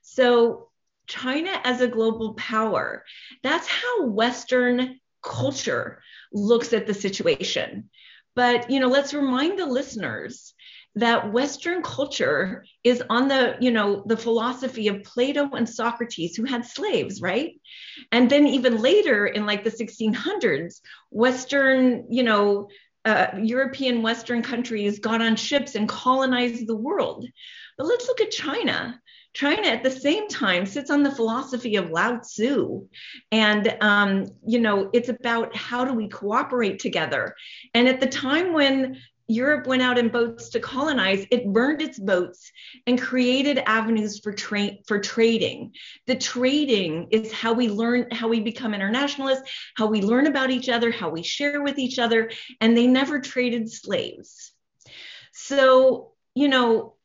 So 0.01 0.69
China 1.07 1.51
as 1.63 1.81
a 1.81 1.87
global 1.87 2.33
power, 2.33 3.03
that's 3.43 3.67
how 3.67 4.05
Western 4.05 4.99
culture 5.23 6.01
looks 6.31 6.73
at 6.73 6.87
the 6.87 6.93
situation. 6.93 7.89
But 8.35 8.69
you 8.69 8.79
know, 8.79 8.87
let's 8.87 9.13
remind 9.13 9.57
the 9.57 9.65
listeners 9.65 10.53
that 10.95 11.33
Western 11.33 11.81
culture 11.81 12.65
is 12.83 13.03
on 13.09 13.27
the, 13.27 13.57
you 13.59 13.71
know, 13.71 14.03
the 14.05 14.15
philosophy 14.15 14.87
of 14.87 15.03
Plato 15.03 15.49
and 15.51 15.67
Socrates, 15.67 16.35
who 16.35 16.45
had 16.45 16.65
slaves, 16.65 17.21
right? 17.21 17.59
And 18.11 18.29
then 18.29 18.47
even 18.47 18.81
later 18.81 19.25
in 19.25 19.45
like 19.45 19.63
the 19.63 19.71
1600s, 19.71 20.81
Western, 21.11 22.05
you 22.09 22.23
know, 22.23 22.69
uh, 23.05 23.27
European 23.41 24.01
Western 24.01 24.41
countries 24.41 24.99
got 24.99 25.21
on 25.21 25.35
ships 25.35 25.75
and 25.75 25.87
colonized 25.87 26.67
the 26.67 26.75
world. 26.75 27.27
But 27.77 27.87
let's 27.87 28.07
look 28.07 28.21
at 28.21 28.31
China. 28.31 28.99
China 29.33 29.67
at 29.67 29.83
the 29.83 29.91
same 29.91 30.29
time 30.29 30.65
sits 30.65 30.89
on 30.89 31.03
the 31.03 31.11
philosophy 31.11 31.75
of 31.75 31.91
Lao 31.91 32.17
Tzu. 32.17 32.87
And, 33.31 33.77
um, 33.81 34.27
you 34.47 34.59
know, 34.59 34.89
it's 34.93 35.09
about 35.09 35.55
how 35.55 35.83
do 35.83 35.93
we 35.93 36.07
cooperate 36.07 36.79
together. 36.79 37.35
And 37.73 37.87
at 37.87 37.99
the 37.99 38.07
time 38.07 38.53
when 38.53 39.01
Europe 39.27 39.65
went 39.65 39.81
out 39.81 39.97
in 39.97 40.09
boats 40.09 40.49
to 40.49 40.59
colonize, 40.59 41.25
it 41.31 41.51
burned 41.51 41.81
its 41.81 41.97
boats 41.97 42.51
and 42.85 43.01
created 43.01 43.57
avenues 43.65 44.19
for 44.19 44.31
tra- 44.31 44.77
for 44.87 44.99
trading. 44.99 45.73
The 46.05 46.15
trading 46.15 47.07
is 47.11 47.31
how 47.31 47.53
we 47.53 47.67
learn, 47.69 48.11
how 48.11 48.27
we 48.27 48.41
become 48.41 48.73
internationalists, 48.73 49.49
how 49.75 49.87
we 49.87 50.01
learn 50.01 50.27
about 50.27 50.51
each 50.51 50.69
other, 50.69 50.91
how 50.91 51.09
we 51.09 51.23
share 51.23 51.61
with 51.63 51.79
each 51.79 51.97
other, 51.97 52.31
and 52.61 52.77
they 52.77 52.87
never 52.87 53.19
traded 53.19 53.71
slaves. 53.71 54.51
So, 55.33 56.13
you 56.35 56.47
know, 56.47 56.95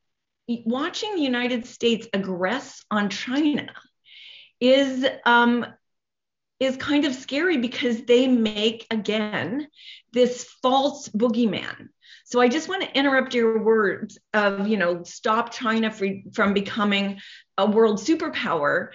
watching 0.47 1.15
the 1.15 1.23
United 1.23 1.67
States 1.67 2.07
aggress 2.13 2.85
on 2.91 3.09
China 3.09 3.73
is 4.61 5.07
um, 5.25 5.65
is 6.59 6.77
kind 6.77 7.07
of 7.07 7.15
scary 7.15 7.57
because 7.57 8.03
they 8.03 8.27
make 8.27 8.87
again 8.91 9.67
this 10.13 10.45
false 10.63 11.09
boogeyman 11.09 11.89
so 12.31 12.41
I 12.41 12.47
just 12.47 12.69
want 12.69 12.83
to 12.83 12.97
interrupt 12.97 13.35
your 13.35 13.61
words 13.61 14.17
of, 14.35 14.69
you 14.69 14.77
know, 14.77 15.03
stop 15.03 15.53
China 15.53 15.91
from 15.91 16.55
becoming 16.55 17.21
a 17.59 17.69
world 17.69 17.99
superpower. 17.99 18.91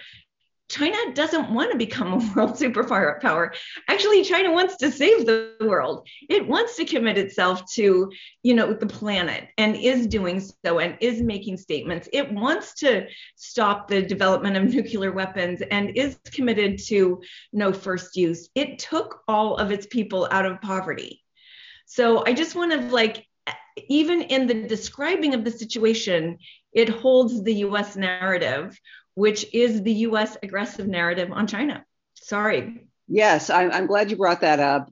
China 0.70 0.96
doesn't 1.12 1.50
want 1.50 1.70
to 1.70 1.76
become 1.76 2.14
a 2.14 2.16
world 2.34 2.52
superpower. 2.52 3.54
Actually, 3.88 4.24
China 4.24 4.52
wants 4.52 4.78
to 4.78 4.90
save 4.90 5.26
the 5.26 5.52
world. 5.60 6.08
It 6.30 6.48
wants 6.48 6.76
to 6.76 6.86
commit 6.86 7.18
itself 7.18 7.70
to, 7.74 8.10
you 8.42 8.54
know, 8.54 8.72
the 8.72 8.86
planet 8.86 9.48
and 9.58 9.76
is 9.76 10.06
doing 10.06 10.40
so 10.64 10.78
and 10.78 10.96
is 11.02 11.20
making 11.20 11.58
statements. 11.58 12.08
It 12.14 12.32
wants 12.32 12.72
to 12.76 13.06
stop 13.34 13.86
the 13.86 14.00
development 14.00 14.56
of 14.56 14.64
nuclear 14.74 15.12
weapons 15.12 15.60
and 15.70 15.94
is 15.94 16.18
committed 16.32 16.78
to 16.86 17.20
no 17.52 17.74
first 17.74 18.16
use. 18.16 18.48
It 18.54 18.78
took 18.78 19.20
all 19.28 19.56
of 19.56 19.70
its 19.70 19.86
people 19.86 20.26
out 20.30 20.46
of 20.46 20.62
poverty. 20.62 21.22
So 21.86 22.24
I 22.26 22.34
just 22.34 22.54
want 22.54 22.72
to 22.72 22.80
like, 22.90 23.26
even 23.88 24.22
in 24.22 24.46
the 24.46 24.66
describing 24.66 25.34
of 25.34 25.44
the 25.44 25.50
situation, 25.50 26.38
it 26.72 26.88
holds 26.88 27.42
the 27.42 27.54
US 27.54 27.96
narrative, 27.96 28.78
which 29.14 29.46
is 29.54 29.82
the 29.82 29.92
US 29.92 30.36
aggressive 30.42 30.86
narrative 30.86 31.30
on 31.32 31.46
China. 31.46 31.84
Sorry. 32.14 32.86
Yes, 33.08 33.50
I'm, 33.50 33.70
I'm 33.70 33.86
glad 33.86 34.10
you 34.10 34.16
brought 34.16 34.40
that 34.40 34.60
up. 34.60 34.90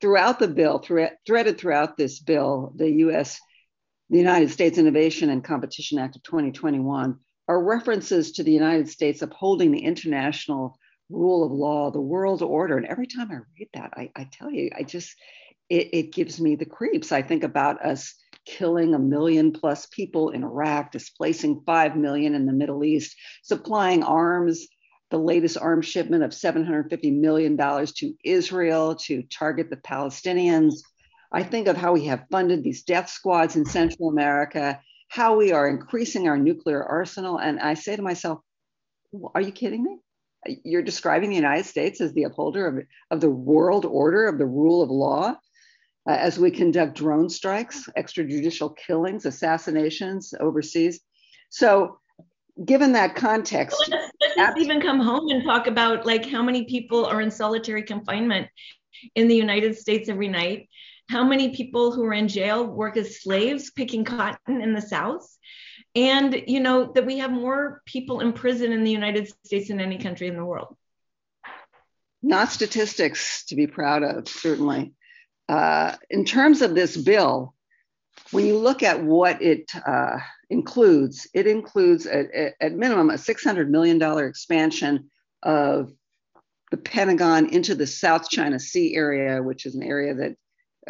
Throughout 0.00 0.38
the 0.38 0.48
bill, 0.48 0.78
through, 0.78 1.08
threaded 1.26 1.58
throughout 1.58 1.96
this 1.96 2.20
bill, 2.20 2.72
the 2.76 2.88
US, 3.06 3.40
the 4.10 4.18
United 4.18 4.50
States 4.50 4.78
Innovation 4.78 5.28
and 5.28 5.42
Competition 5.42 5.98
Act 5.98 6.16
of 6.16 6.22
2021 6.22 7.18
are 7.48 7.62
references 7.62 8.32
to 8.32 8.44
the 8.44 8.52
United 8.52 8.88
States 8.88 9.22
upholding 9.22 9.72
the 9.72 9.84
international 9.84 10.78
rule 11.10 11.44
of 11.44 11.50
law, 11.50 11.90
the 11.90 12.00
world 12.00 12.42
order. 12.42 12.76
And 12.76 12.86
every 12.86 13.06
time 13.06 13.30
I 13.30 13.38
read 13.58 13.68
that, 13.74 13.92
I, 13.96 14.10
I 14.14 14.28
tell 14.30 14.50
you, 14.50 14.70
I 14.76 14.82
just, 14.82 15.16
it, 15.68 15.88
it 15.92 16.12
gives 16.12 16.40
me 16.40 16.56
the 16.56 16.66
creeps. 16.66 17.12
I 17.12 17.22
think 17.22 17.44
about 17.44 17.84
us 17.84 18.14
killing 18.46 18.94
a 18.94 18.98
million 18.98 19.52
plus 19.52 19.86
people 19.86 20.30
in 20.30 20.42
Iraq, 20.42 20.90
displacing 20.90 21.62
5 21.66 21.96
million 21.96 22.34
in 22.34 22.46
the 22.46 22.52
Middle 22.52 22.84
East, 22.84 23.14
supplying 23.42 24.02
arms, 24.02 24.66
the 25.10 25.18
latest 25.18 25.58
arms 25.58 25.86
shipment 25.86 26.22
of 26.22 26.30
$750 26.30 27.18
million 27.18 27.56
to 27.56 28.14
Israel 28.24 28.94
to 28.96 29.22
target 29.24 29.70
the 29.70 29.76
Palestinians. 29.76 30.74
I 31.30 31.42
think 31.42 31.68
of 31.68 31.76
how 31.76 31.92
we 31.92 32.06
have 32.06 32.24
funded 32.30 32.64
these 32.64 32.84
death 32.84 33.10
squads 33.10 33.56
in 33.56 33.66
Central 33.66 34.08
America, 34.08 34.80
how 35.08 35.36
we 35.36 35.52
are 35.52 35.68
increasing 35.68 36.28
our 36.28 36.38
nuclear 36.38 36.82
arsenal. 36.82 37.38
And 37.38 37.60
I 37.60 37.74
say 37.74 37.96
to 37.96 38.02
myself, 38.02 38.40
are 39.34 39.40
you 39.40 39.52
kidding 39.52 39.82
me? 39.82 39.98
You're 40.64 40.82
describing 40.82 41.30
the 41.30 41.36
United 41.36 41.66
States 41.66 42.00
as 42.00 42.12
the 42.12 42.24
upholder 42.24 42.66
of, 42.66 42.78
of 43.10 43.20
the 43.20 43.30
world 43.30 43.84
order, 43.84 44.26
of 44.26 44.38
the 44.38 44.46
rule 44.46 44.82
of 44.82 44.90
law, 44.90 45.36
uh, 46.08 46.12
as 46.12 46.38
we 46.38 46.50
conduct 46.50 46.96
drone 46.96 47.28
strikes, 47.28 47.86
extrajudicial 47.96 48.74
killings, 48.76 49.26
assassinations 49.26 50.32
overseas. 50.40 51.00
So, 51.50 51.98
given 52.64 52.92
that 52.92 53.14
context, 53.14 53.76
let's, 53.90 54.12
let's 54.36 54.58
even 54.58 54.80
come 54.80 55.00
home 55.00 55.28
and 55.28 55.44
talk 55.44 55.66
about 55.66 56.06
like 56.06 56.26
how 56.26 56.42
many 56.42 56.64
people 56.64 57.04
are 57.04 57.20
in 57.20 57.30
solitary 57.30 57.82
confinement 57.82 58.48
in 59.14 59.28
the 59.28 59.36
United 59.36 59.76
States 59.76 60.08
every 60.08 60.28
night. 60.28 60.70
How 61.10 61.24
many 61.24 61.54
people 61.54 61.92
who 61.92 62.04
are 62.04 62.14
in 62.14 62.28
jail 62.28 62.66
work 62.66 62.96
as 62.96 63.20
slaves 63.20 63.70
picking 63.70 64.04
cotton 64.04 64.62
in 64.62 64.72
the 64.72 64.82
South? 64.82 65.28
And 65.94 66.42
you 66.46 66.60
know 66.60 66.92
that 66.92 67.04
we 67.04 67.18
have 67.18 67.30
more 67.30 67.82
people 67.84 68.20
in 68.20 68.32
prison 68.32 68.72
in 68.72 68.82
the 68.82 68.90
United 68.90 69.28
States 69.44 69.68
than 69.68 69.80
any 69.80 69.98
country 69.98 70.26
in 70.28 70.36
the 70.36 70.44
world. 70.44 70.74
Not 72.22 72.50
statistics 72.50 73.44
to 73.46 73.56
be 73.56 73.66
proud 73.66 74.02
of, 74.02 74.26
certainly. 74.26 74.92
Uh, 75.48 75.96
in 76.10 76.24
terms 76.24 76.62
of 76.62 76.74
this 76.74 76.96
bill, 76.96 77.54
when 78.30 78.44
you 78.44 78.58
look 78.58 78.82
at 78.82 79.02
what 79.02 79.40
it 79.40 79.70
uh, 79.86 80.18
includes, 80.50 81.26
it 81.34 81.46
includes 81.46 82.06
at, 82.06 82.26
at 82.60 82.72
minimum 82.74 83.10
a 83.10 83.14
$600 83.14 83.68
million 83.68 84.00
expansion 84.26 85.10
of 85.42 85.92
the 86.70 86.76
Pentagon 86.76 87.48
into 87.48 87.74
the 87.74 87.86
South 87.86 88.28
China 88.28 88.58
Sea 88.58 88.94
area, 88.94 89.42
which 89.42 89.64
is 89.64 89.74
an 89.74 89.82
area 89.82 90.14
that 90.14 90.36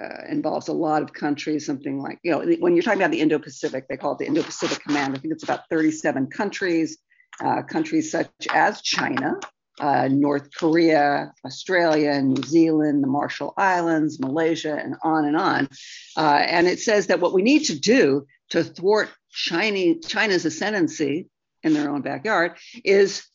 uh, 0.00 0.24
involves 0.28 0.68
a 0.68 0.72
lot 0.72 1.02
of 1.02 1.12
countries, 1.12 1.66
something 1.66 2.00
like, 2.00 2.18
you 2.22 2.30
know, 2.30 2.44
when 2.58 2.74
you're 2.74 2.82
talking 2.82 3.00
about 3.00 3.10
the 3.10 3.20
Indo 3.20 3.38
Pacific, 3.38 3.86
they 3.88 3.96
call 3.96 4.12
it 4.12 4.18
the 4.18 4.26
Indo 4.26 4.42
Pacific 4.42 4.82
Command. 4.82 5.14
I 5.14 5.18
think 5.18 5.32
it's 5.32 5.44
about 5.44 5.68
37 5.70 6.28
countries, 6.28 6.98
uh, 7.40 7.62
countries 7.62 8.10
such 8.10 8.28
as 8.52 8.80
China, 8.82 9.38
uh, 9.80 10.08
North 10.08 10.48
Korea, 10.54 11.32
Australia, 11.44 12.20
New 12.20 12.42
Zealand, 12.42 13.02
the 13.02 13.08
Marshall 13.08 13.54
Islands, 13.56 14.20
Malaysia, 14.20 14.74
and 14.76 14.96
on 15.02 15.24
and 15.24 15.36
on. 15.36 15.68
Uh, 16.16 16.42
and 16.46 16.66
it 16.66 16.80
says 16.80 17.08
that 17.08 17.20
what 17.20 17.32
we 17.32 17.42
need 17.42 17.64
to 17.64 17.78
do 17.78 18.26
to 18.50 18.64
thwart 18.64 19.10
Chinese, 19.30 20.06
China's 20.06 20.44
ascendancy 20.44 21.28
in 21.62 21.74
their 21.74 21.90
own 21.90 22.02
backyard 22.02 22.56
is 22.84 23.26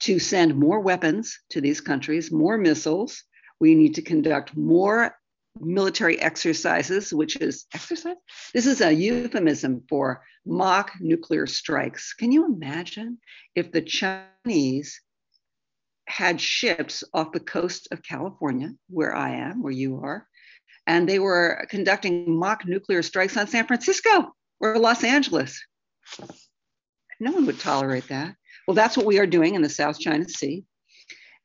to 0.00 0.18
send 0.18 0.56
more 0.56 0.80
weapons 0.80 1.38
to 1.50 1.60
these 1.60 1.80
countries, 1.80 2.32
more 2.32 2.58
missiles. 2.58 3.22
We 3.60 3.74
need 3.74 3.94
to 3.96 4.02
conduct 4.02 4.56
more 4.56 5.16
military 5.60 6.20
exercises, 6.20 7.12
which 7.12 7.36
is 7.36 7.66
exercise. 7.74 8.16
This 8.54 8.66
is 8.66 8.80
a 8.80 8.92
euphemism 8.92 9.84
for 9.88 10.24
mock 10.44 10.92
nuclear 11.00 11.46
strikes. 11.46 12.14
Can 12.14 12.32
you 12.32 12.46
imagine 12.46 13.18
if 13.54 13.70
the 13.70 13.82
Chinese 13.82 15.00
had 16.06 16.40
ships 16.40 17.04
off 17.14 17.32
the 17.32 17.40
coast 17.40 17.88
of 17.90 18.02
California, 18.02 18.72
where 18.88 19.14
I 19.14 19.36
am, 19.36 19.62
where 19.62 19.72
you 19.72 20.00
are, 20.02 20.26
and 20.86 21.08
they 21.08 21.18
were 21.18 21.66
conducting 21.70 22.36
mock 22.38 22.66
nuclear 22.66 23.02
strikes 23.02 23.36
on 23.36 23.46
San 23.46 23.66
Francisco 23.66 24.34
or 24.60 24.78
Los 24.78 25.04
Angeles? 25.04 25.64
No 27.20 27.32
one 27.32 27.46
would 27.46 27.60
tolerate 27.60 28.08
that. 28.08 28.34
Well, 28.66 28.74
that's 28.74 28.96
what 28.96 29.06
we 29.06 29.18
are 29.18 29.26
doing 29.26 29.54
in 29.54 29.62
the 29.62 29.68
South 29.68 29.98
China 29.98 30.28
Sea. 30.28 30.64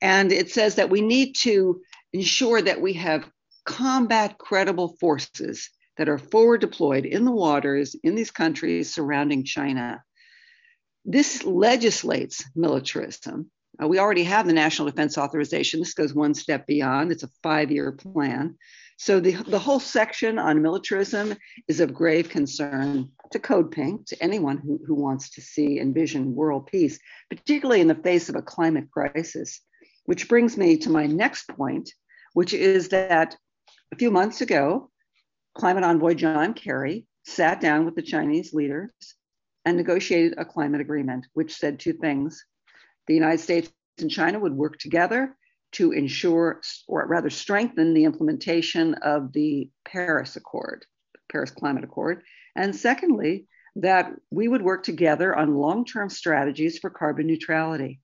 And 0.02 0.32
it 0.32 0.52
says 0.52 0.76
that 0.76 0.90
we 0.90 1.02
need 1.02 1.36
to 1.42 1.82
ensure 2.14 2.62
that 2.62 2.82
we 2.82 2.94
have 2.94 3.30
combat 3.66 4.38
credible 4.38 4.96
forces 5.00 5.70
that 5.98 6.10
are 6.10 6.18
forward 6.18 6.62
deployed 6.62 7.06
in 7.06 7.26
the 7.26 7.32
waters 7.32 7.96
in 8.04 8.16
these 8.16 8.32
countries 8.32 8.94
surrounding 8.94 9.44
China. 9.44 10.04
This 11.06 11.44
legislates 11.44 12.46
militarism. 12.56 13.52
Uh, 13.82 13.88
we 13.88 14.00
already 14.00 14.24
have 14.24 14.48
the 14.48 14.54
National 14.54 14.88
Defense 14.88 15.18
Authorization. 15.18 15.80
This 15.80 15.94
goes 15.94 16.14
one 16.14 16.34
step 16.34 16.66
beyond. 16.66 17.12
It's 17.12 17.24
a 17.24 17.30
five 17.44 17.72
year 17.72 17.92
plan. 17.92 18.56
So 18.98 19.20
the, 19.20 19.34
the 19.34 19.60
whole 19.60 19.80
section 19.80 20.40
on 20.40 20.64
militarism 20.64 21.36
is 21.68 21.80
of 21.80 21.94
grave 21.94 22.30
concern 22.30 23.12
to 23.32 23.40
Code 23.40 23.72
Pink, 23.72 24.08
to 24.08 24.24
anyone 24.24 24.58
who, 24.58 24.80
who 24.88 24.96
wants 24.96 25.30
to 25.32 25.42
see 25.42 25.80
envision 25.80 26.34
world 26.34 26.66
peace, 26.66 26.98
particularly 27.30 27.82
in 27.82 27.88
the 27.88 27.96
face 27.96 28.30
of 28.30 28.36
a 28.36 28.42
climate 28.42 28.90
crisis. 28.90 29.62
Which 30.06 30.30
brings 30.30 30.58
me 30.58 30.78
to 30.78 30.90
my 30.90 31.06
next 31.06 31.48
point, 31.50 31.92
which 32.34 32.54
is 32.54 32.90
that 32.90 33.36
a 33.92 33.98
few 33.98 34.10
months 34.10 34.42
ago, 34.42 34.90
climate 35.54 35.84
envoy 35.84 36.14
John 36.14 36.54
Kerry 36.54 37.06
sat 37.26 37.62
down 37.62 37.86
with 37.86 37.96
the 37.96 38.02
Chinese 38.02 38.54
leaders 38.54 38.92
and 39.66 39.76
negotiated 39.76 40.36
a 40.38 40.46
climate 40.46 40.82
agreement, 40.82 41.28
which 41.34 41.56
said 41.56 41.78
two 41.78 41.94
things. 41.94 42.44
The 43.08 43.14
United 43.14 43.40
States 43.40 43.72
and 44.00 44.12
China 44.12 44.40
would 44.40 44.54
work 44.54 44.78
together 44.78 45.36
to 45.74 45.92
ensure, 45.92 46.62
or 46.88 47.06
rather 47.08 47.30
strengthen, 47.30 47.94
the 47.94 48.06
implementation 48.06 48.94
of 48.96 49.34
the 49.34 49.70
Paris 49.86 50.36
Accord, 50.36 50.86
Paris 51.32 51.52
Climate 51.52 51.84
Accord. 51.84 52.24
And 52.56 52.76
secondly, 52.76 53.48
that 53.78 54.12
we 54.32 54.48
would 54.48 54.62
work 54.62 54.84
together 54.84 55.36
on 55.36 55.56
long 55.56 55.86
term 55.86 56.10
strategies 56.10 56.80
for 56.80 56.90
carbon 56.90 57.28
neutrality. 57.28 58.00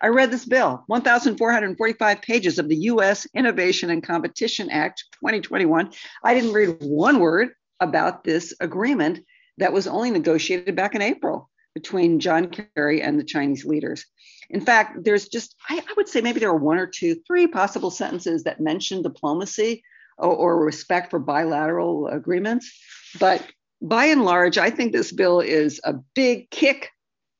I 0.00 0.08
read 0.08 0.30
this 0.30 0.44
bill, 0.44 0.84
1,445 0.86 2.22
pages 2.22 2.58
of 2.58 2.68
the 2.68 2.76
US 2.76 3.26
Innovation 3.34 3.90
and 3.90 4.02
Competition 4.02 4.70
Act 4.70 5.04
2021. 5.14 5.92
I 6.22 6.34
didn't 6.34 6.52
read 6.52 6.76
one 6.80 7.18
word 7.18 7.50
about 7.80 8.24
this 8.24 8.54
agreement 8.60 9.20
that 9.58 9.72
was 9.72 9.86
only 9.86 10.10
negotiated 10.10 10.76
back 10.76 10.94
in 10.94 11.02
April 11.02 11.50
between 11.78 12.18
John 12.18 12.50
Kerry 12.50 13.00
and 13.00 13.18
the 13.18 13.24
Chinese 13.24 13.64
leaders. 13.64 14.04
In 14.50 14.60
fact, 14.60 15.04
there's 15.04 15.28
just, 15.28 15.54
I, 15.68 15.78
I, 15.78 15.92
would 15.96 16.08
say 16.08 16.20
maybe 16.20 16.40
there 16.40 16.50
are 16.50 16.56
one 16.56 16.78
or 16.78 16.88
two, 16.88 17.14
three 17.26 17.46
possible 17.46 17.90
sentences 17.90 18.44
that 18.44 18.60
mention 18.60 19.02
diplomacy 19.02 19.84
or, 20.16 20.34
or 20.34 20.64
respect 20.64 21.10
for 21.10 21.20
bilateral 21.20 22.08
agreements. 22.08 22.76
But 23.20 23.46
by 23.80 24.06
and 24.06 24.24
large, 24.24 24.58
I 24.58 24.70
think 24.70 24.92
this 24.92 25.12
bill 25.12 25.38
is 25.38 25.80
a 25.84 25.94
big 26.14 26.50
kick 26.50 26.90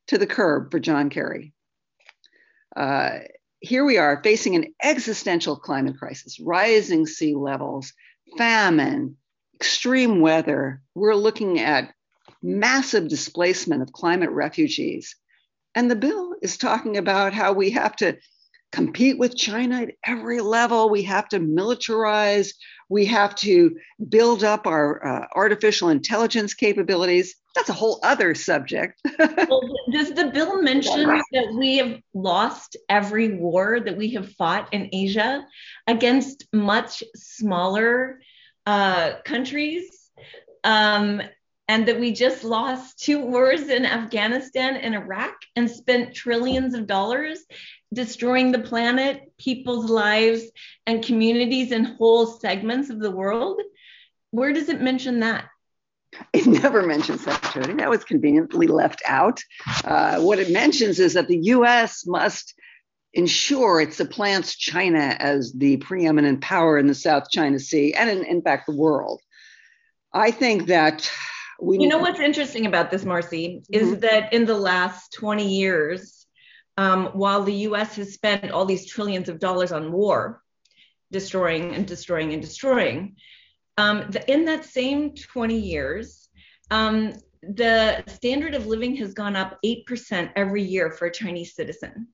to 0.08 0.18
the 0.18 0.26
curb 0.26 0.70
for 0.70 0.78
John 0.78 1.10
Kerry. 1.10 1.52
Uh, 2.76 3.18
here 3.58 3.84
we 3.84 3.98
are 3.98 4.22
facing 4.22 4.54
an 4.54 4.72
existential 4.80 5.56
climate 5.56 5.98
crisis, 5.98 6.38
rising 6.38 7.06
sea 7.06 7.34
levels, 7.34 7.92
famine, 8.36 9.16
extreme 9.56 10.20
weather. 10.20 10.80
We're 10.94 11.16
looking 11.16 11.58
at 11.58 11.92
massive 12.42 13.08
displacement 13.08 13.82
of 13.82 13.92
climate 13.92 14.30
refugees. 14.30 15.16
And 15.74 15.90
the 15.90 15.96
bill 15.96 16.34
is 16.42 16.56
talking 16.56 16.96
about 16.96 17.32
how 17.32 17.52
we 17.52 17.70
have 17.70 17.94
to 17.96 18.18
compete 18.72 19.18
with 19.18 19.36
China 19.36 19.82
at 19.82 19.94
every 20.04 20.40
level. 20.40 20.90
We 20.90 21.02
have 21.04 21.28
to 21.28 21.40
militarize. 21.40 22.50
We 22.88 23.06
have 23.06 23.34
to 23.36 23.76
build 24.08 24.44
up 24.44 24.66
our 24.66 25.04
uh, 25.06 25.26
artificial 25.34 25.88
intelligence 25.88 26.54
capabilities. 26.54 27.34
That's 27.54 27.70
a 27.70 27.74
whole 27.74 27.98
other 28.02 28.34
subject. 28.34 29.00
well, 29.18 29.62
does 29.90 30.12
the 30.12 30.30
bill 30.32 30.62
mention 30.62 31.06
that 31.06 31.54
we 31.56 31.78
have 31.78 32.00
lost 32.14 32.76
every 32.88 33.34
war 33.34 33.80
that 33.80 33.96
we 33.96 34.10
have 34.10 34.32
fought 34.34 34.72
in 34.72 34.90
Asia 34.92 35.44
against 35.86 36.46
much 36.52 37.02
smaller 37.16 38.20
uh, 38.66 39.14
countries? 39.24 40.10
Um, 40.62 41.22
and 41.68 41.86
that 41.86 42.00
we 42.00 42.12
just 42.12 42.42
lost 42.42 42.98
two 42.98 43.20
wars 43.20 43.68
in 43.68 43.84
Afghanistan 43.84 44.76
and 44.76 44.94
Iraq 44.94 45.34
and 45.54 45.70
spent 45.70 46.14
trillions 46.14 46.74
of 46.74 46.86
dollars 46.86 47.44
destroying 47.92 48.52
the 48.52 48.58
planet, 48.58 49.32
people's 49.38 49.90
lives, 49.90 50.42
and 50.86 51.04
communities 51.04 51.70
in 51.70 51.84
whole 51.84 52.26
segments 52.26 52.90
of 52.90 52.98
the 52.98 53.10
world. 53.10 53.60
Where 54.30 54.52
does 54.52 54.68
it 54.68 54.80
mention 54.80 55.20
that? 55.20 55.44
It 56.32 56.46
never 56.46 56.82
mentions 56.82 57.24
that, 57.26 57.50
Jody. 57.52 57.74
That 57.74 57.90
was 57.90 58.02
conveniently 58.02 58.66
left 58.66 59.02
out. 59.04 59.42
Uh, 59.84 60.20
what 60.20 60.38
it 60.38 60.50
mentions 60.50 60.98
is 60.98 61.14
that 61.14 61.28
the 61.28 61.38
US 61.38 62.06
must 62.06 62.54
ensure 63.12 63.80
it 63.80 63.94
supplants 63.94 64.54
China 64.54 65.16
as 65.18 65.52
the 65.52 65.76
preeminent 65.78 66.40
power 66.40 66.78
in 66.78 66.86
the 66.86 66.94
South 66.94 67.30
China 67.30 67.58
Sea 67.58 67.92
and, 67.94 68.08
in, 68.08 68.24
in 68.24 68.42
fact, 68.42 68.66
the 68.66 68.74
world. 68.74 69.20
I 70.12 70.30
think 70.30 70.68
that 70.68 71.10
we. 71.60 71.78
You 71.78 71.88
know 71.88 71.98
what's 71.98 72.20
interesting 72.20 72.66
about 72.66 72.90
this, 72.90 73.04
Marcy, 73.04 73.62
is 73.70 73.88
mm-hmm. 73.88 74.00
that 74.00 74.32
in 74.32 74.44
the 74.44 74.56
last 74.56 75.12
20 75.14 75.46
years, 75.46 76.26
um, 76.76 77.06
while 77.06 77.42
the 77.42 77.54
US 77.68 77.96
has 77.96 78.14
spent 78.14 78.50
all 78.50 78.64
these 78.64 78.86
trillions 78.86 79.28
of 79.28 79.40
dollars 79.40 79.72
on 79.72 79.92
war, 79.92 80.42
destroying 81.10 81.74
and 81.74 81.86
destroying 81.86 82.32
and 82.32 82.42
destroying, 82.42 83.16
um, 83.76 84.10
the, 84.10 84.30
in 84.30 84.44
that 84.46 84.64
same 84.64 85.14
20 85.14 85.58
years, 85.58 86.28
um, 86.70 87.14
the 87.42 88.04
standard 88.06 88.54
of 88.54 88.66
living 88.66 88.96
has 88.96 89.14
gone 89.14 89.36
up 89.36 89.58
8% 89.64 90.32
every 90.36 90.62
year 90.62 90.90
for 90.90 91.06
a 91.06 91.12
Chinese 91.12 91.54
citizen. 91.54 92.08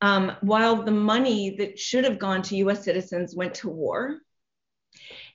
Um, 0.00 0.32
while 0.40 0.82
the 0.82 0.90
money 0.90 1.56
that 1.58 1.78
should 1.78 2.04
have 2.04 2.18
gone 2.18 2.42
to 2.42 2.56
US 2.56 2.84
citizens 2.84 3.36
went 3.36 3.54
to 3.54 3.68
war. 3.68 4.18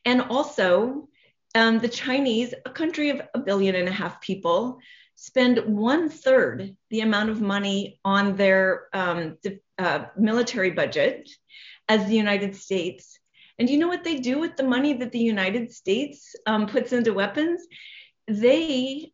And 0.03 0.21
also, 0.23 1.07
um, 1.57 1.79
the 1.79 1.89
Chinese, 1.89 2.53
a 2.65 2.69
country 2.69 3.09
of 3.09 3.21
a 3.33 3.39
billion 3.39 3.75
and 3.75 3.87
a 3.87 3.91
half 3.91 4.21
people, 4.21 4.79
spend 5.15 5.57
one 5.65 6.07
third 6.07 6.75
the 6.91 7.01
amount 7.01 7.29
of 7.29 7.41
money 7.41 7.99
on 8.05 8.35
their 8.35 8.87
um, 8.93 9.37
uh, 9.79 10.05
military 10.15 10.71
budget 10.71 11.27
as 11.89 12.05
the 12.05 12.15
United 12.15 12.55
States. 12.55 13.19
And 13.57 13.69
you 13.69 13.79
know 13.79 13.87
what 13.87 14.03
they 14.03 14.19
do 14.19 14.39
with 14.39 14.55
the 14.55 14.63
money 14.63 14.93
that 14.93 15.11
the 15.11 15.19
United 15.19 15.71
States 15.71 16.35
um, 16.45 16.67
puts 16.67 16.93
into 16.93 17.13
weapons? 17.13 17.65
They 18.27 19.11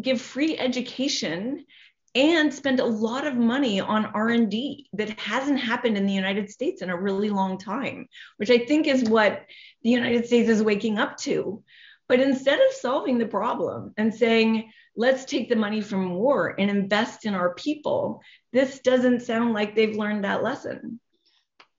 give 0.00 0.22
free 0.22 0.56
education 0.56 1.66
and 2.14 2.52
spend 2.52 2.80
a 2.80 2.84
lot 2.84 3.26
of 3.26 3.34
money 3.34 3.80
on 3.80 4.06
r&d 4.06 4.88
that 4.92 5.18
hasn't 5.18 5.58
happened 5.58 5.96
in 5.96 6.06
the 6.06 6.12
united 6.12 6.50
states 6.50 6.82
in 6.82 6.90
a 6.90 7.00
really 7.00 7.30
long 7.30 7.58
time 7.58 8.06
which 8.36 8.50
i 8.50 8.58
think 8.58 8.86
is 8.86 9.04
what 9.04 9.44
the 9.82 9.90
united 9.90 10.26
states 10.26 10.48
is 10.48 10.62
waking 10.62 10.98
up 10.98 11.16
to 11.16 11.62
but 12.08 12.20
instead 12.20 12.58
of 12.58 12.74
solving 12.74 13.18
the 13.18 13.26
problem 13.26 13.92
and 13.96 14.14
saying 14.14 14.70
let's 14.96 15.24
take 15.24 15.48
the 15.48 15.56
money 15.56 15.80
from 15.80 16.14
war 16.14 16.54
and 16.58 16.70
invest 16.70 17.24
in 17.24 17.34
our 17.34 17.54
people 17.54 18.22
this 18.52 18.80
doesn't 18.80 19.22
sound 19.22 19.52
like 19.52 19.74
they've 19.74 19.96
learned 19.96 20.24
that 20.24 20.42
lesson 20.42 21.00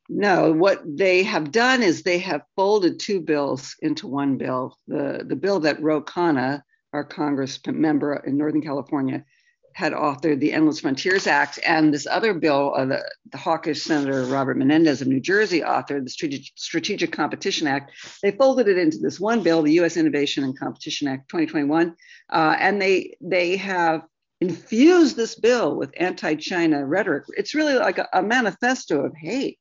no, 0.08 0.52
what 0.52 0.84
they 0.86 1.24
have 1.24 1.52
done 1.52 1.82
is 1.82 2.04
they 2.04 2.20
have 2.20 2.44
folded 2.56 3.00
two 3.00 3.22
bills 3.22 3.76
into 3.82 4.08
one 4.08 4.38
bill. 4.38 4.78
The, 4.88 5.24
the 5.26 5.36
bill 5.36 5.62
that 5.62 5.82
Ro 5.82 6.02
Khanna, 6.02 6.62
our 6.94 7.04
Congress 7.04 7.60
member 7.66 8.16
in 8.18 8.38
Northern 8.38 8.62
California, 8.62 9.26
had 9.76 9.92
authored 9.92 10.40
the 10.40 10.54
Endless 10.54 10.80
Frontiers 10.80 11.28
Act, 11.28 11.60
and 11.68 11.94
this 11.94 12.08
other 12.08 12.34
bill, 12.34 12.74
uh, 12.78 12.86
the, 12.86 13.12
the, 13.34 13.38
hawkish 13.38 13.84
Senator 13.84 14.24
Robert 14.24 14.58
Menendez 14.58 15.02
of 15.02 15.10
New 15.10 15.20
Jersey 15.20 15.60
authored, 15.60 16.06
the 16.06 16.50
Strategic, 16.56 17.12
Competition 17.12 17.68
Act. 17.68 17.92
They 18.24 18.32
folded 18.32 18.70
it 18.70 18.78
into 18.78 19.00
this 19.00 19.20
one 19.20 19.44
bill, 19.44 19.62
the 19.62 19.74
U.S. 19.74 19.98
Innovation 19.98 20.46
and 20.46 20.58
Competition 20.58 21.10
Act 21.10 21.28
2021, 21.28 21.94
uh, 22.30 22.56
and 22.58 22.82
they 22.82 23.18
they 23.20 23.58
have 23.58 24.04
infused 24.40 25.18
this 25.18 25.36
bill 25.36 25.76
with 25.76 25.94
anti-China 25.98 26.86
rhetoric. 26.86 27.26
It's 27.36 27.54
really 27.54 27.76
like 27.76 27.98
a, 27.98 28.08
a 28.14 28.24
manifesto 28.24 29.04
of 29.04 29.14
hate, 29.14 29.60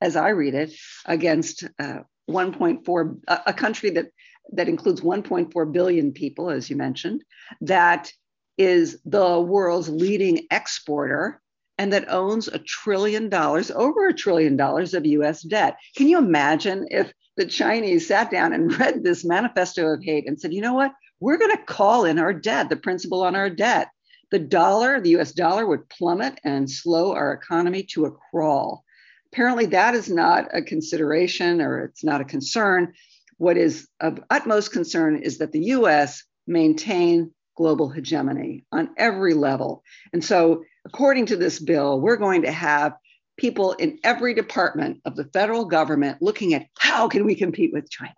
as 0.00 0.14
I 0.14 0.28
read 0.28 0.54
it, 0.54 0.72
against 1.06 1.64
uh, 1.80 2.00
1.4 2.30 3.18
a, 3.26 3.40
a 3.48 3.52
country 3.52 3.90
that 3.90 4.06
that 4.52 4.68
includes 4.68 5.00
1.4 5.00 5.72
billion 5.72 6.12
people, 6.12 6.50
as 6.50 6.70
you 6.70 6.76
mentioned, 6.76 7.24
that 7.62 8.12
is 8.58 8.98
the 9.04 9.40
world's 9.40 9.88
leading 9.88 10.46
exporter 10.50 11.40
and 11.78 11.92
that 11.92 12.10
owns 12.10 12.48
a 12.48 12.58
trillion 12.58 13.28
dollars, 13.28 13.70
over 13.70 14.08
a 14.08 14.14
trillion 14.14 14.56
dollars 14.56 14.94
of 14.94 15.04
US 15.04 15.42
debt. 15.42 15.76
Can 15.96 16.08
you 16.08 16.18
imagine 16.18 16.86
if 16.90 17.12
the 17.36 17.46
Chinese 17.46 18.08
sat 18.08 18.30
down 18.30 18.52
and 18.52 18.78
read 18.78 19.04
this 19.04 19.24
manifesto 19.24 19.86
of 19.88 20.02
hate 20.02 20.26
and 20.26 20.40
said, 20.40 20.54
you 20.54 20.62
know 20.62 20.74
what? 20.74 20.92
We're 21.20 21.38
going 21.38 21.56
to 21.56 21.62
call 21.62 22.04
in 22.04 22.18
our 22.18 22.32
debt, 22.32 22.68
the 22.68 22.76
principal 22.76 23.22
on 23.22 23.34
our 23.34 23.50
debt. 23.50 23.88
The 24.30 24.38
dollar, 24.38 25.00
the 25.00 25.16
US 25.16 25.32
dollar 25.32 25.66
would 25.66 25.88
plummet 25.88 26.40
and 26.44 26.70
slow 26.70 27.12
our 27.12 27.32
economy 27.32 27.84
to 27.92 28.06
a 28.06 28.10
crawl. 28.10 28.84
Apparently, 29.32 29.66
that 29.66 29.94
is 29.94 30.08
not 30.08 30.46
a 30.52 30.62
consideration 30.62 31.60
or 31.60 31.84
it's 31.84 32.04
not 32.04 32.20
a 32.20 32.24
concern. 32.24 32.94
What 33.38 33.56
is 33.56 33.86
of 34.00 34.20
utmost 34.30 34.72
concern 34.72 35.16
is 35.16 35.38
that 35.38 35.52
the 35.52 35.64
US 35.66 36.24
maintain 36.46 37.32
global 37.56 37.88
hegemony 37.88 38.64
on 38.70 38.90
every 38.96 39.34
level. 39.34 39.82
And 40.12 40.24
so, 40.24 40.64
according 40.84 41.26
to 41.26 41.36
this 41.36 41.58
bill, 41.58 42.00
we're 42.00 42.16
going 42.16 42.42
to 42.42 42.52
have 42.52 42.94
people 43.36 43.72
in 43.72 43.98
every 44.04 44.34
department 44.34 45.00
of 45.04 45.16
the 45.16 45.24
federal 45.24 45.64
government 45.64 46.22
looking 46.22 46.54
at 46.54 46.66
how 46.78 47.08
can 47.08 47.24
we 47.24 47.34
compete 47.34 47.72
with 47.72 47.90
China? 47.90 48.14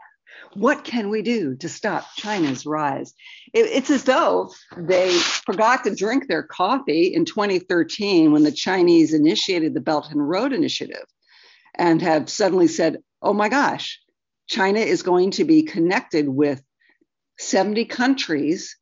What 0.55 0.85
can 0.85 1.11
we 1.11 1.23
do 1.23 1.57
to 1.57 1.69
stop 1.69 2.07
China's 2.17 2.65
rise? 2.65 3.13
It, 3.53 3.67
it's 3.67 3.91
as 3.91 4.05
though 4.05 4.53
they 4.77 5.13
forgot 5.13 5.85
to 5.85 5.95
drink 5.95 6.27
their 6.27 6.43
coffee 6.43 7.13
in 7.15 7.25
2013 7.25 8.33
when 8.33 8.45
the 8.45 8.53
Chinese 8.53 9.13
initiated 9.13 9.75
the 9.75 9.81
Belt 9.81 10.11
and 10.11 10.27
Road 10.27 10.53
Initiative 10.53 11.05
and 11.75 12.01
have 12.03 12.31
suddenly 12.31 12.69
said, 12.69 12.99
oh 13.21 13.33
my 13.33 13.49
gosh, 13.49 14.01
China 14.47 14.81
is 14.81 15.03
going 15.03 15.33
to 15.33 15.45
be 15.45 15.63
connected 15.63 16.29
with 16.29 16.63
70 17.39 17.85
countries 17.85 18.77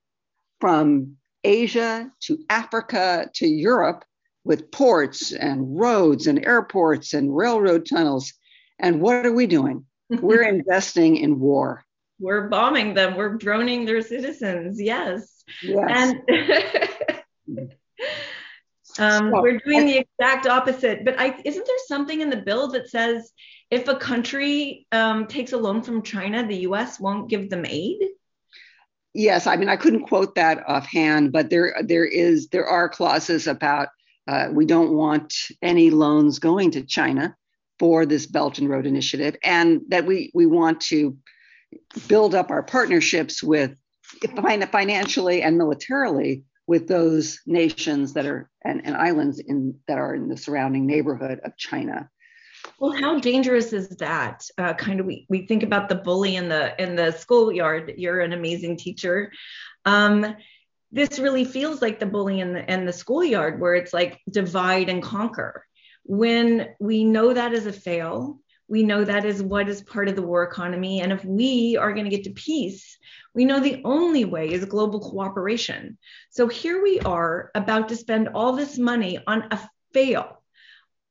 from 0.60 1.16
Asia 1.44 2.10
to 2.22 2.38
Africa 2.50 3.30
to 3.34 3.46
Europe 3.46 4.04
with 4.44 4.70
ports 4.70 5.32
and 5.32 5.78
roads 5.78 6.26
and 6.26 6.44
airports 6.44 7.14
and 7.14 7.36
railroad 7.36 7.86
tunnels. 7.88 8.32
And 8.78 9.00
what 9.00 9.26
are 9.26 9.32
we 9.32 9.46
doing? 9.46 9.84
We're 10.10 10.42
investing 10.48 11.16
in 11.16 11.40
war. 11.40 11.84
We're 12.18 12.48
bombing 12.48 12.94
them. 12.94 13.16
We're 13.16 13.36
droning 13.36 13.84
their 13.84 14.00
citizens. 14.00 14.80
Yes. 14.80 15.44
yes. 15.62 15.84
And 15.90 16.22
um, 18.98 19.30
so, 19.30 19.42
we're 19.42 19.58
doing 19.58 19.84
the 19.86 19.98
exact 19.98 20.46
opposite. 20.46 21.04
But 21.04 21.20
I, 21.20 21.38
isn't 21.44 21.66
there 21.66 21.76
something 21.86 22.20
in 22.20 22.30
the 22.30 22.38
bill 22.38 22.68
that 22.68 22.88
says 22.88 23.30
if 23.70 23.88
a 23.88 23.96
country 23.96 24.86
um, 24.92 25.26
takes 25.26 25.52
a 25.52 25.58
loan 25.58 25.82
from 25.82 26.02
China, 26.02 26.46
the 26.46 26.60
US 26.68 26.98
won't 26.98 27.28
give 27.28 27.50
them 27.50 27.66
aid? 27.66 27.98
Yes, 29.18 29.46
I 29.46 29.56
mean 29.56 29.70
I 29.70 29.76
couldn't 29.76 30.08
quote 30.08 30.34
that 30.34 30.62
offhand, 30.68 31.32
but 31.32 31.48
there 31.48 31.74
there 31.82 32.04
is 32.04 32.48
there 32.48 32.66
are 32.66 32.86
clauses 32.86 33.46
about 33.46 33.88
uh, 34.28 34.48
we 34.52 34.66
don't 34.66 34.92
want 34.92 35.32
any 35.62 35.88
loans 35.88 36.38
going 36.38 36.70
to 36.72 36.82
China 36.82 37.34
for 37.78 38.04
this 38.04 38.26
Belt 38.26 38.58
and 38.58 38.68
Road 38.68 38.84
Initiative, 38.84 39.34
and 39.42 39.80
that 39.88 40.04
we 40.04 40.30
we 40.34 40.44
want 40.44 40.82
to 40.92 41.16
build 42.08 42.34
up 42.34 42.50
our 42.50 42.62
partnerships 42.62 43.42
with 43.42 43.74
financially 44.70 45.40
and 45.40 45.56
militarily 45.56 46.44
with 46.66 46.86
those 46.86 47.40
nations 47.46 48.12
that 48.12 48.26
are 48.26 48.50
and, 48.66 48.82
and 48.84 48.94
islands 48.96 49.38
in 49.38 49.78
that 49.88 49.96
are 49.96 50.14
in 50.14 50.28
the 50.28 50.36
surrounding 50.36 50.86
neighborhood 50.86 51.40
of 51.42 51.56
China. 51.56 52.10
Well, 52.78 52.92
how 52.92 53.18
dangerous 53.18 53.72
is 53.72 53.88
that? 53.96 54.44
Uh, 54.58 54.74
kind 54.74 55.00
of, 55.00 55.06
we, 55.06 55.26
we 55.30 55.46
think 55.46 55.62
about 55.62 55.88
the 55.88 55.94
bully 55.94 56.36
in 56.36 56.48
the 56.48 56.80
in 56.82 56.94
the 56.94 57.12
schoolyard. 57.12 57.94
You're 57.96 58.20
an 58.20 58.32
amazing 58.34 58.76
teacher. 58.76 59.32
Um, 59.84 60.36
this 60.92 61.18
really 61.18 61.44
feels 61.44 61.80
like 61.80 61.98
the 61.98 62.06
bully 62.06 62.40
in 62.40 62.52
the 62.52 62.70
in 62.72 62.84
the 62.84 62.92
schoolyard, 62.92 63.60
where 63.60 63.74
it's 63.74 63.94
like 63.94 64.20
divide 64.30 64.88
and 64.88 65.02
conquer. 65.02 65.64
When 66.04 66.68
we 66.78 67.04
know 67.04 67.32
that 67.32 67.54
is 67.54 67.66
a 67.66 67.72
fail, 67.72 68.40
we 68.68 68.82
know 68.82 69.04
that 69.04 69.24
is 69.24 69.42
what 69.42 69.68
is 69.68 69.82
part 69.82 70.08
of 70.08 70.16
the 70.16 70.22
war 70.22 70.42
economy. 70.42 71.00
And 71.00 71.12
if 71.12 71.24
we 71.24 71.76
are 71.76 71.92
going 71.92 72.04
to 72.04 72.10
get 72.10 72.24
to 72.24 72.30
peace, 72.30 72.98
we 73.34 73.44
know 73.44 73.58
the 73.58 73.80
only 73.84 74.24
way 74.24 74.50
is 74.52 74.64
global 74.66 75.00
cooperation. 75.00 75.98
So 76.30 76.46
here 76.46 76.82
we 76.82 77.00
are 77.00 77.50
about 77.54 77.88
to 77.88 77.96
spend 77.96 78.28
all 78.28 78.52
this 78.52 78.78
money 78.78 79.18
on 79.26 79.48
a 79.50 79.60
fail 79.92 80.42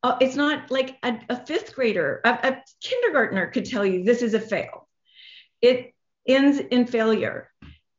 uh, 0.06 0.18
it's 0.22 0.36
not 0.36 0.70
like 0.70 0.98
a, 1.02 1.18
a 1.30 1.46
fifth 1.48 1.74
grader, 1.74 2.22
a, 2.24 2.30
a, 2.30 2.64
kindergartner 2.80 3.48
could 3.48 3.66
tell 3.66 3.84
you 3.84 4.04
this 4.04 4.22
is 4.22 4.36
a 4.36 4.40
fail. 4.40 4.88
It 5.64 5.96
ends 6.28 6.60
in 6.60 6.86
failure. 6.86 7.50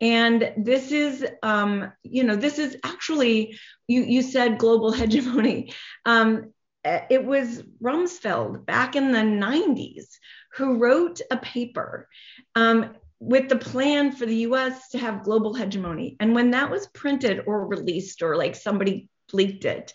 And 0.01 0.53
this 0.57 0.93
is, 0.93 1.27
um, 1.43 1.91
you 2.05 2.23
know, 2.23 2.37
this 2.37 2.61
is 2.61 2.77
actually, 2.85 3.59
you, 3.89 4.03
you 4.03 4.23
said 4.23 4.59
global 4.59 4.93
hegemony. 5.01 5.73
Um, 6.05 6.53
it 6.85 7.25
was 7.25 7.65
Rumsfeld 7.83 8.65
back 8.65 8.95
in 8.95 9.11
the 9.11 9.19
90s 9.19 10.07
who 10.55 10.79
wrote 10.79 11.21
a 11.33 11.37
paper 11.39 12.09
um, 12.55 12.95
with 13.19 13.49
the 13.49 13.57
plan 13.57 14.13
for 14.13 14.27
the 14.27 14.47
US 14.51 14.91
to 14.91 14.99
have 14.99 15.25
global 15.25 15.55
hegemony. 15.55 16.15
And 16.21 16.37
when 16.37 16.53
that 16.53 16.71
was 16.71 16.87
printed 16.87 17.43
or 17.49 17.67
released 17.67 18.23
or 18.23 18.37
like 18.37 18.55
somebody 18.55 19.09
leaked 19.33 19.65
it, 19.65 19.93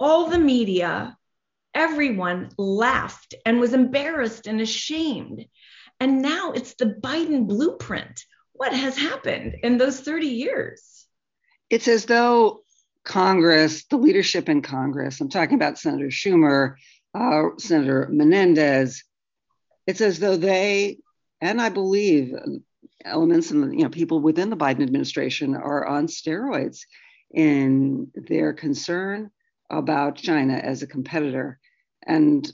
all 0.00 0.28
the 0.28 0.38
media 0.38 1.16
everyone 1.80 2.50
laughed 2.58 3.34
and 3.46 3.58
was 3.58 3.72
embarrassed 3.72 4.46
and 4.46 4.60
ashamed. 4.60 5.46
And 5.98 6.20
now 6.20 6.52
it's 6.52 6.74
the 6.74 6.94
Biden 7.02 7.46
blueprint. 7.48 8.22
What 8.52 8.74
has 8.74 8.98
happened 8.98 9.56
in 9.62 9.78
those 9.78 9.98
30 10.00 10.26
years? 10.26 11.06
It's 11.70 11.88
as 11.88 12.04
though 12.04 12.64
Congress, 13.06 13.84
the 13.86 13.96
leadership 13.96 14.50
in 14.50 14.60
Congress, 14.60 15.22
I'm 15.22 15.30
talking 15.30 15.54
about 15.54 15.78
Senator 15.78 16.08
Schumer, 16.08 16.74
uh, 17.14 17.56
Senator 17.58 18.08
Menendez, 18.12 19.02
it's 19.86 20.02
as 20.02 20.18
though 20.18 20.36
they, 20.36 20.98
and 21.40 21.62
I 21.62 21.70
believe 21.70 22.34
elements 23.04 23.50
and 23.50 23.72
you 23.72 23.84
know 23.84 23.88
people 23.88 24.20
within 24.20 24.50
the 24.50 24.56
Biden 24.56 24.82
administration 24.82 25.54
are 25.54 25.86
on 25.86 26.06
steroids 26.06 26.80
in 27.32 28.10
their 28.14 28.52
concern 28.52 29.30
about 29.70 30.16
China 30.16 30.54
as 30.54 30.82
a 30.82 30.86
competitor. 30.86 31.58
And 32.06 32.50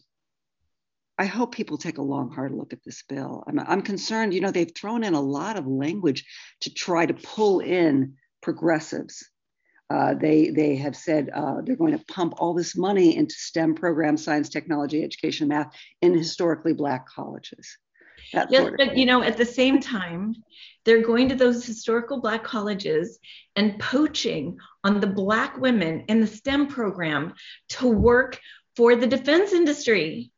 I 1.18 1.24
hope 1.24 1.54
people 1.54 1.78
take 1.78 1.98
a 1.98 2.02
long, 2.02 2.30
hard 2.30 2.52
look 2.52 2.72
at 2.72 2.84
this 2.84 3.02
bill. 3.08 3.42
I'm, 3.46 3.58
I'm, 3.58 3.82
concerned, 3.82 4.34
you 4.34 4.40
know, 4.40 4.50
they've 4.50 4.74
thrown 4.74 5.02
in 5.02 5.14
a 5.14 5.20
lot 5.20 5.56
of 5.56 5.66
language 5.66 6.24
to 6.60 6.72
try 6.72 7.06
to 7.06 7.14
pull 7.14 7.60
in 7.60 8.14
progressives. 8.42 9.26
Uh, 9.88 10.14
they, 10.14 10.50
they 10.50 10.76
have 10.76 10.96
said 10.96 11.30
uh, 11.32 11.62
they're 11.64 11.76
going 11.76 11.96
to 11.96 12.04
pump 12.06 12.34
all 12.38 12.52
this 12.52 12.76
money 12.76 13.16
into 13.16 13.34
STEM 13.34 13.74
programs, 13.76 14.24
science, 14.24 14.48
technology, 14.48 15.02
education, 15.02 15.48
math, 15.48 15.72
in 16.02 16.12
historically 16.12 16.74
Black 16.74 17.08
colleges. 17.08 17.78
That 18.32 18.50
yes, 18.50 18.72
but 18.76 18.96
you 18.96 19.06
know, 19.06 19.22
at 19.22 19.36
the 19.36 19.44
same 19.44 19.80
time, 19.80 20.34
they're 20.84 21.02
going 21.02 21.28
to 21.28 21.36
those 21.36 21.64
historical 21.64 22.20
Black 22.20 22.42
colleges 22.42 23.18
and 23.54 23.78
poaching 23.78 24.58
on 24.82 25.00
the 25.00 25.06
Black 25.06 25.56
women 25.58 26.04
in 26.08 26.20
the 26.20 26.26
STEM 26.26 26.66
program 26.66 27.34
to 27.70 27.88
work 27.88 28.40
for 28.76 28.96
the 28.96 29.06
defense 29.06 29.52
industry. 29.52 30.30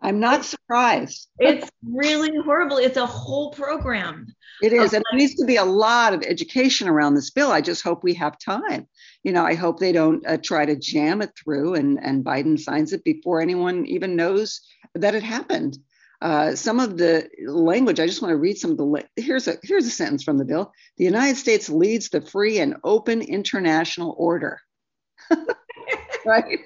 I'm 0.00 0.20
not 0.20 0.44
surprised. 0.44 1.28
it's 1.38 1.70
really 1.82 2.30
horrible. 2.44 2.76
It's 2.76 2.98
a 2.98 3.06
whole 3.06 3.50
program. 3.52 4.26
It 4.62 4.72
is. 4.72 4.92
And 4.92 5.02
there 5.10 5.18
needs 5.18 5.34
to 5.36 5.46
be 5.46 5.56
a 5.56 5.64
lot 5.64 6.12
of 6.12 6.22
education 6.22 6.88
around 6.88 7.14
this 7.14 7.30
bill. 7.30 7.50
I 7.50 7.60
just 7.60 7.82
hope 7.82 8.04
we 8.04 8.14
have 8.14 8.38
time. 8.38 8.86
You 9.24 9.32
know, 9.32 9.44
I 9.44 9.54
hope 9.54 9.78
they 9.78 9.92
don't 9.92 10.24
uh, 10.26 10.36
try 10.36 10.64
to 10.66 10.76
jam 10.76 11.22
it 11.22 11.32
through 11.42 11.74
and, 11.74 11.98
and 12.02 12.24
Biden 12.24 12.58
signs 12.58 12.92
it 12.92 13.04
before 13.04 13.40
anyone 13.40 13.86
even 13.86 14.16
knows 14.16 14.60
that 14.94 15.14
it 15.14 15.22
happened. 15.22 15.78
Uh, 16.22 16.54
some 16.54 16.80
of 16.80 16.96
the 16.96 17.28
language, 17.46 18.00
I 18.00 18.06
just 18.06 18.22
want 18.22 18.32
to 18.32 18.38
read 18.38 18.56
some 18.56 18.70
of 18.70 18.78
the. 18.78 19.04
Here's 19.16 19.48
a 19.48 19.56
here's 19.62 19.86
a 19.86 19.90
sentence 19.90 20.24
from 20.24 20.38
the 20.38 20.46
bill. 20.46 20.72
The 20.96 21.04
United 21.04 21.36
States 21.36 21.68
leads 21.68 22.08
the 22.08 22.22
free 22.22 22.58
and 22.58 22.76
open 22.84 23.20
international 23.20 24.14
order. 24.16 24.60
right. 26.28 26.58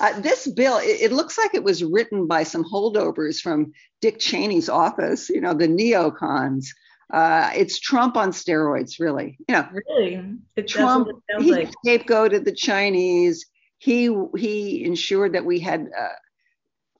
Uh, 0.00 0.20
this 0.20 0.46
bill, 0.46 0.78
it, 0.78 1.00
it, 1.02 1.12
looks 1.12 1.36
like 1.36 1.54
it 1.54 1.64
was 1.64 1.82
written 1.82 2.26
by 2.26 2.44
some 2.44 2.64
holdovers 2.64 3.40
from 3.40 3.72
Dick 4.00 4.18
Cheney's 4.18 4.68
office, 4.68 5.28
you 5.28 5.40
know, 5.40 5.54
the 5.54 5.66
neocons. 5.66 6.66
Uh, 7.12 7.50
it's 7.56 7.80
Trump 7.80 8.16
on 8.16 8.30
steroids, 8.30 9.00
really. 9.00 9.38
You 9.48 9.54
know, 9.54 9.68
really, 9.88 10.36
it 10.56 10.68
Trump 10.68 11.08
he 11.38 11.52
like. 11.52 11.70
scapegoated 11.84 12.44
the 12.44 12.52
Chinese. 12.52 13.46
He 13.78 14.14
he 14.36 14.84
ensured 14.84 15.32
that 15.32 15.44
we 15.44 15.58
had 15.58 15.88
uh, 15.98 16.08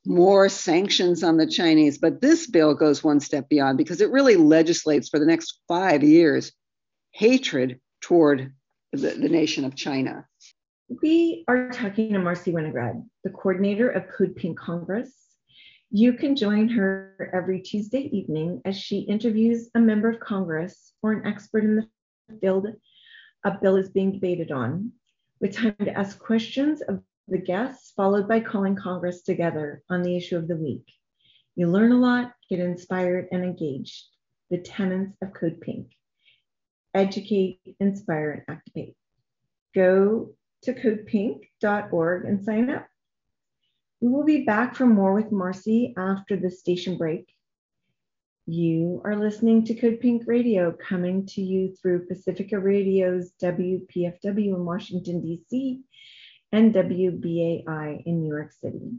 more 0.07 0.49
sanctions 0.49 1.23
on 1.23 1.37
the 1.37 1.47
Chinese. 1.47 1.99
But 1.99 2.21
this 2.21 2.47
bill 2.47 2.75
goes 2.75 3.05
one 3.05 3.21
step 3.21 3.49
beyond 3.49 3.79
because 3.79 4.01
it 4.01 4.11
really 4.11 4.37
legislates 4.37 5.09
for 5.09 5.19
the 5.19 5.27
next 5.27 5.61
five 5.69 6.03
years 6.03 6.53
hatred 7.13 7.81
toward 8.01 8.53
the, 8.93 9.11
the 9.11 9.29
nation 9.29 9.65
of 9.65 9.75
China. 9.75 10.27
We 10.89 11.45
are 11.49 11.69
talking 11.71 12.15
to 12.15 12.19
Marcy 12.19 12.51
Winograd, 12.51 13.07
the 13.23 13.29
coordinator 13.29 13.91
of 13.91 14.09
Code 14.09 14.35
Pink 14.37 14.59
Congress. 14.59 15.13
You 15.91 16.15
can 16.15 16.35
join 16.35 16.71
her 16.71 17.31
every 17.35 17.61
Tuesday 17.61 18.09
evening 18.11 18.63
as 18.65 18.75
she 18.75 19.01
interviews 19.01 19.69
a 19.75 19.81
member 19.81 20.09
of 20.09 20.19
Congress 20.19 20.95
or 21.03 21.13
an 21.13 21.27
expert 21.27 21.65
in 21.65 21.77
the 21.77 21.89
field 22.41 22.69
a 23.45 23.59
bill 23.61 23.77
is 23.77 23.91
being 23.91 24.13
debated 24.13 24.51
on, 24.51 24.93
with 25.41 25.55
time 25.55 25.77
to 25.79 25.93
ask 25.93 26.19
questions 26.19 26.81
of 26.83 27.03
the 27.29 27.39
guests, 27.39 27.93
followed 27.95 28.27
by 28.27 28.41
calling 28.41 28.75
Congress 28.75 29.23
together 29.23 29.83
on 29.91 30.03
the 30.03 30.17
issue 30.17 30.37
of 30.37 30.49
the 30.49 30.57
week. 30.57 30.85
You 31.55 31.69
learn 31.69 31.93
a 31.93 31.99
lot, 31.99 32.33
get 32.49 32.61
inspired, 32.61 33.29
and 33.31 33.45
engaged. 33.45 34.07
The 34.51 34.59
tenets 34.59 35.17
of 35.21 35.35
Code 35.35 35.61
Pink 35.61 35.93
educate, 36.95 37.61
inspire, 37.79 38.31
and 38.31 38.57
activate. 38.57 38.97
Go 39.75 40.35
to 40.63 40.75
codepink.org 40.75 42.25
and 42.25 42.45
sign 42.45 42.71
up. 42.71 42.87
We 44.01 44.09
will 44.09 44.25
be 44.25 44.45
back 44.45 44.75
for 44.75 44.87
more 44.87 45.15
with 45.15 45.33
Marcy 45.33 45.95
after 45.97 46.37
the 46.37 46.51
station 46.51 46.97
break. 46.97 47.33
You 48.47 49.03
are 49.05 49.17
listening 49.17 49.65
to 49.67 49.75
Code 49.75 50.01
Pink 50.01 50.23
Radio, 50.27 50.73
coming 50.73 51.27
to 51.27 51.43
you 51.43 51.75
through 51.75 52.07
Pacifica 52.07 52.59
Radio's 52.59 53.33
WPFW 53.43 54.55
in 54.55 54.65
Washington, 54.65 55.21
D.C 55.21 55.83
and 56.53 56.75
WBAI 56.75 58.03
in 58.07 58.23
New 58.23 58.29
York 58.29 58.53
City. 58.53 58.93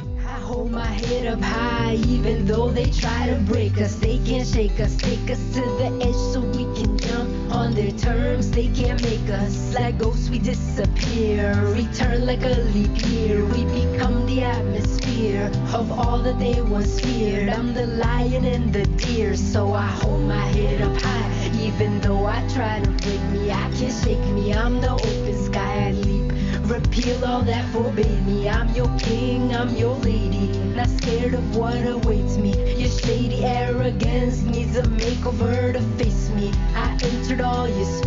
I 0.00 0.38
hold 0.40 0.72
my 0.72 0.84
head 0.84 1.26
up 1.26 1.40
high, 1.40 1.94
even 2.06 2.44
though 2.44 2.68
they 2.68 2.90
try 2.90 3.28
to 3.28 3.36
break 3.46 3.80
us. 3.80 3.96
They 3.96 4.18
can't 4.18 4.46
shake 4.46 4.78
us, 4.80 4.96
take 4.96 5.30
us 5.30 5.38
to 5.54 5.60
the 5.60 5.98
edge 6.02 6.14
so 6.14 6.40
we 6.40 6.64
can 6.76 6.95
jump 7.16 7.54
on 7.54 7.74
their 7.74 7.92
terms. 7.92 8.50
They 8.50 8.68
can't 8.68 9.02
make 9.02 9.28
us 9.30 9.74
like 9.74 9.98
ghosts, 9.98 10.28
we 10.30 10.38
disappear. 10.38 11.54
Return 11.72 12.26
like 12.26 12.42
a 12.42 12.56
leap 12.74 12.96
year, 13.08 13.44
we 13.44 13.64
become 13.64 14.26
the 14.26 14.42
atmosphere 14.42 15.50
of 15.72 15.90
all 15.92 16.18
that 16.18 16.38
they 16.38 16.60
once 16.62 17.00
feared. 17.00 17.48
I'm 17.48 17.74
the 17.74 17.86
lion 17.86 18.44
and 18.44 18.72
the 18.72 18.84
deer, 19.04 19.36
so 19.36 19.72
I 19.72 19.86
hold 19.86 20.22
my 20.22 20.46
head 20.58 20.82
up 20.82 20.96
high, 21.00 21.50
even 21.60 22.00
though 22.00 22.26
I 22.26 22.46
try 22.54 22.80
to 22.80 22.90
break 22.90 23.22
me. 23.32 23.50
I 23.50 23.70
can't 23.76 23.94
shake 24.04 24.26
me, 24.34 24.52
I'm 24.52 24.80
the 24.80 24.92
open 24.92 25.44
sky. 25.44 25.88
I 25.88 25.92
leap 25.92 26.25
Repeal 26.66 27.24
all 27.24 27.42
that 27.42 27.64
forbade 27.72 28.26
me. 28.26 28.48
I'm 28.48 28.68
your 28.74 28.90
king, 28.98 29.54
I'm 29.54 29.74
your 29.76 29.94
lady. 29.98 30.48
Not 30.74 30.88
scared 30.88 31.34
of 31.34 31.56
what 31.56 31.86
awaits 31.86 32.36
me. 32.36 32.54
Your 32.74 32.90
shady 32.90 33.44
arrogance 33.44 34.42
needs 34.42 34.76
a 34.76 34.82
makeover 34.82 35.72
to 35.72 35.80
face 35.96 36.28
me. 36.30 36.52
I 36.74 36.98
entered 37.02 37.40
all 37.40 37.68
your 37.68 37.86
I 38.02 38.05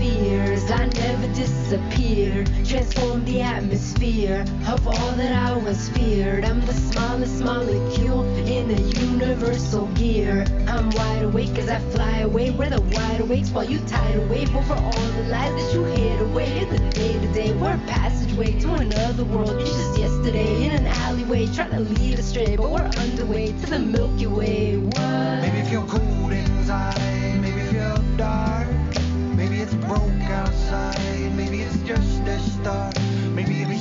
never 1.69 1.88
disappeared. 1.89 2.49
Transformed 2.65 3.25
the 3.25 3.41
atmosphere 3.41 4.45
of 4.67 4.88
all 4.88 5.12
that 5.13 5.32
I 5.32 5.58
was 5.58 5.89
feared. 5.89 6.45
I'm 6.45 6.65
the 6.65 6.73
smallest 6.73 7.43
molecule 7.43 8.23
in 8.47 8.71
a 8.71 8.82
universal 8.99 9.88
gear. 9.88 10.45
I'm 10.67 10.89
wide 10.91 11.23
awake 11.23 11.58
as 11.58 11.69
I 11.69 11.79
fly 11.91 12.19
away 12.19 12.51
where 12.51 12.69
the 12.69 12.82
wide 12.82 13.21
awakes 13.21 13.49
while 13.49 13.65
you 13.65 13.79
tide 13.88 14.15
away 14.15 14.43
over 14.55 14.73
all 14.73 14.91
the 14.91 15.23
lies 15.29 15.53
that 15.55 15.73
you 15.73 15.84
hid 15.84 16.21
away 16.21 16.60
in 16.60 16.69
the 16.69 16.79
day 16.91 17.13
to 17.13 17.34
day. 17.34 17.53
We're 17.53 17.75
a 17.75 17.88
passageway 17.88 18.60
to 18.60 18.73
another 18.73 19.23
world. 19.25 19.55
It's 19.60 19.69
just 19.69 19.99
yesterday 19.99 20.65
in 20.65 20.71
an 20.71 20.88
alleyway 20.88 21.47
trying 21.47 21.71
to 21.71 21.79
lead 21.79 22.19
astray, 22.19 22.55
but 22.55 22.69
we're 22.69 22.79
underway 22.79 23.47
to 23.47 23.65
the 23.67 23.79
Milky 23.79 24.27
Way. 24.27 24.77
What? 24.77 25.41
Maybe 25.41 25.60
if 25.60 25.71
you're 25.71 25.86
cold 25.86 26.32
inside, 26.32 27.29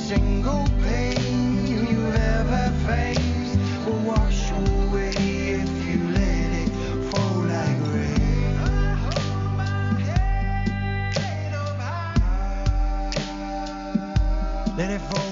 single 0.09 0.65
pain 0.81 1.67
you've 1.67 2.15
ever 2.15 2.73
faced 2.87 3.59
will 3.85 3.99
wash 3.99 4.49
away 4.49 5.11
if 5.11 5.69
you 5.85 5.99
let 6.17 6.51
it 6.63 6.71
fall 7.11 7.37
like 7.53 7.79
rain. 7.93 8.55
Let 14.75 14.89
it 14.89 15.01
fall. 15.01 15.28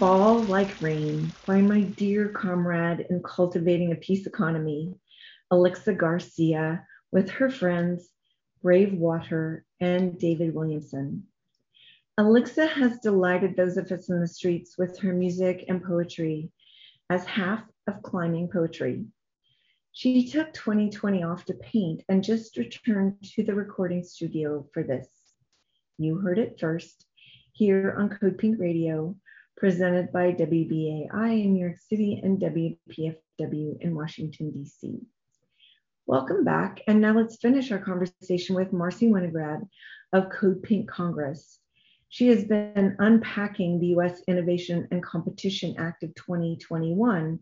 Fall 0.00 0.46
Like 0.46 0.80
Rain 0.80 1.30
by 1.46 1.60
my 1.60 1.82
dear 1.82 2.30
comrade 2.30 3.06
in 3.10 3.22
cultivating 3.22 3.92
a 3.92 3.96
peace 3.96 4.26
economy, 4.26 4.94
Alixa 5.52 5.94
Garcia, 5.94 6.86
with 7.12 7.28
her 7.28 7.50
friends 7.50 8.08
Brave 8.62 8.94
Water 8.94 9.66
and 9.78 10.18
David 10.18 10.54
Williamson. 10.54 11.24
Alixa 12.18 12.66
has 12.66 13.00
delighted 13.00 13.54
those 13.54 13.76
of 13.76 13.92
us 13.92 14.08
in 14.08 14.22
the 14.22 14.26
streets 14.26 14.78
with 14.78 14.98
her 15.00 15.12
music 15.12 15.66
and 15.68 15.84
poetry 15.84 16.50
as 17.10 17.26
half 17.26 17.62
of 17.86 18.02
Climbing 18.02 18.48
PoeTree. 18.48 19.04
She 19.92 20.26
took 20.26 20.54
2020 20.54 21.24
off 21.24 21.44
to 21.44 21.52
paint 21.52 22.04
and 22.08 22.24
just 22.24 22.56
returned 22.56 23.22
to 23.34 23.42
the 23.42 23.54
recording 23.54 24.02
studio 24.02 24.66
for 24.72 24.82
this. 24.82 25.08
You 25.98 26.16
heard 26.16 26.38
it 26.38 26.58
first 26.58 27.04
here 27.52 27.94
on 27.98 28.08
Code 28.08 28.38
Pink 28.38 28.58
Radio 28.58 29.14
presented 29.60 30.10
by 30.10 30.32
WBAI 30.32 31.44
in 31.44 31.52
New 31.52 31.60
York 31.60 31.76
City 31.86 32.18
and 32.22 32.40
WPFW 32.40 33.78
in 33.82 33.94
Washington, 33.94 34.50
D.C. 34.52 35.02
Welcome 36.06 36.44
back. 36.44 36.80
And 36.86 37.02
now 37.02 37.12
let's 37.12 37.36
finish 37.36 37.70
our 37.70 37.78
conversation 37.78 38.56
with 38.56 38.72
Marcy 38.72 39.08
Winograd 39.08 39.68
of 40.14 40.30
Code 40.30 40.62
Pink 40.62 40.88
Congress. 40.88 41.58
She 42.08 42.28
has 42.28 42.42
been 42.44 42.96
unpacking 43.00 43.78
the 43.78 43.88
US 43.98 44.22
Innovation 44.26 44.88
and 44.90 45.02
Competition 45.02 45.74
Act 45.76 46.04
of 46.04 46.14
2021, 46.14 47.38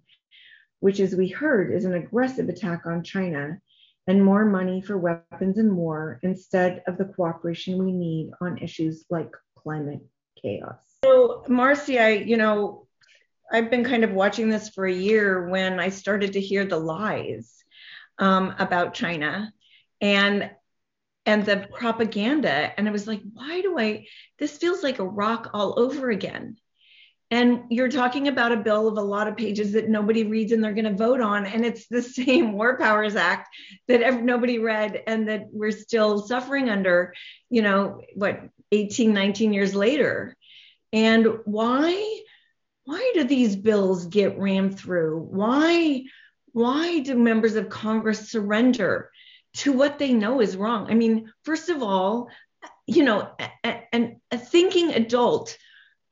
which, 0.81 0.98
as 0.98 1.14
we 1.14 1.28
heard, 1.28 1.72
is 1.72 1.85
an 1.85 1.94
aggressive 1.94 2.48
attack 2.48 2.83
on 2.85 3.04
China 3.04 3.61
and 4.09 4.24
more 4.24 4.44
money 4.44 4.83
for 4.83 4.98
weapons 4.98 5.57
and 5.57 5.76
war 5.76 6.18
instead 6.24 6.83
of 6.88 6.98
the 6.98 7.04
cooperation 7.04 7.78
we 7.78 7.92
need 7.92 8.33
on 8.40 8.59
issues 8.59 9.04
like 9.09 9.31
climate 9.57 10.00
chaos. 10.42 10.88
So, 11.04 11.44
Marcy, 11.48 11.98
I, 11.98 12.11
you 12.11 12.37
know, 12.37 12.87
I've 13.52 13.70
been 13.70 13.84
kind 13.84 14.04
of 14.04 14.12
watching 14.12 14.48
this 14.48 14.68
for 14.68 14.87
a 14.87 14.92
year 14.92 15.48
when 15.48 15.80
I 15.80 15.90
started 15.90 16.32
to 16.34 16.40
hear 16.40 16.64
the 16.64 16.78
lies 16.78 17.64
um, 18.18 18.54
about 18.58 18.94
China. 18.94 19.52
and 20.00 20.50
and 21.26 21.44
the 21.44 21.68
propaganda. 21.74 22.72
And 22.78 22.88
i 22.88 22.90
was 22.90 23.06
like 23.06 23.20
why 23.34 23.61
do 23.61 23.78
i 23.78 24.06
this 24.38 24.56
feels 24.56 24.82
like 24.82 24.98
Iraq 24.98 25.50
all 25.52 25.78
over 25.78 26.11
again. 26.11 26.56
And 27.30 27.64
you're 27.70 27.90
talking 27.90 28.28
about 28.28 28.52
a 28.52 28.56
bill 28.56 28.88
of 28.88 28.96
a 28.96 29.02
lot 29.02 29.28
of 29.28 29.37
pages 29.37 29.72
that 29.72 29.90
nobody 29.90 30.24
reads 30.24 30.52
and 30.52 30.64
they're 30.64 30.72
going 30.72 30.87
to 30.87 30.94
vote 30.94 31.20
on. 31.20 31.44
And 31.44 31.66
it's 31.66 31.87
the 31.87 32.00
same 32.20 32.52
war 32.52 32.78
powers 32.78 33.14
act 33.14 33.48
that 33.88 34.24
nobody 34.24 34.58
read 34.58 35.02
and 35.06 35.28
that 35.28 35.48
we're 35.52 35.70
still 35.70 36.26
suffering 36.26 36.70
under 36.70 37.14
you 37.50 37.62
know 37.62 38.00
what 38.14 38.40
18 38.72 39.12
19 39.12 39.52
years 39.52 39.74
later 39.74 40.34
and 40.92 41.27
why 41.44 42.20
why 42.85 43.11
do 43.14 43.24
these 43.24 43.55
bills 43.55 44.07
get 44.07 44.38
rammed 44.38 44.79
through? 44.79 45.20
Why 45.20 46.05
why 46.53 47.01
do 47.01 47.14
members 47.14 47.55
of 47.55 47.68
congress 47.68 48.31
surrender 48.31 49.11
to 49.55 49.72
what 49.72 49.98
they 49.98 50.12
know 50.12 50.40
is 50.40 50.57
wrong? 50.57 50.90
I 50.90 50.94
mean 50.94 51.33
first 51.44 51.68
of 51.68 51.83
all 51.83 52.29
you 52.87 53.05
know 53.05 53.31
a, 53.64 53.83
a, 53.92 54.16
a 54.31 54.38
thinking 54.38 54.92
adult 54.92 55.57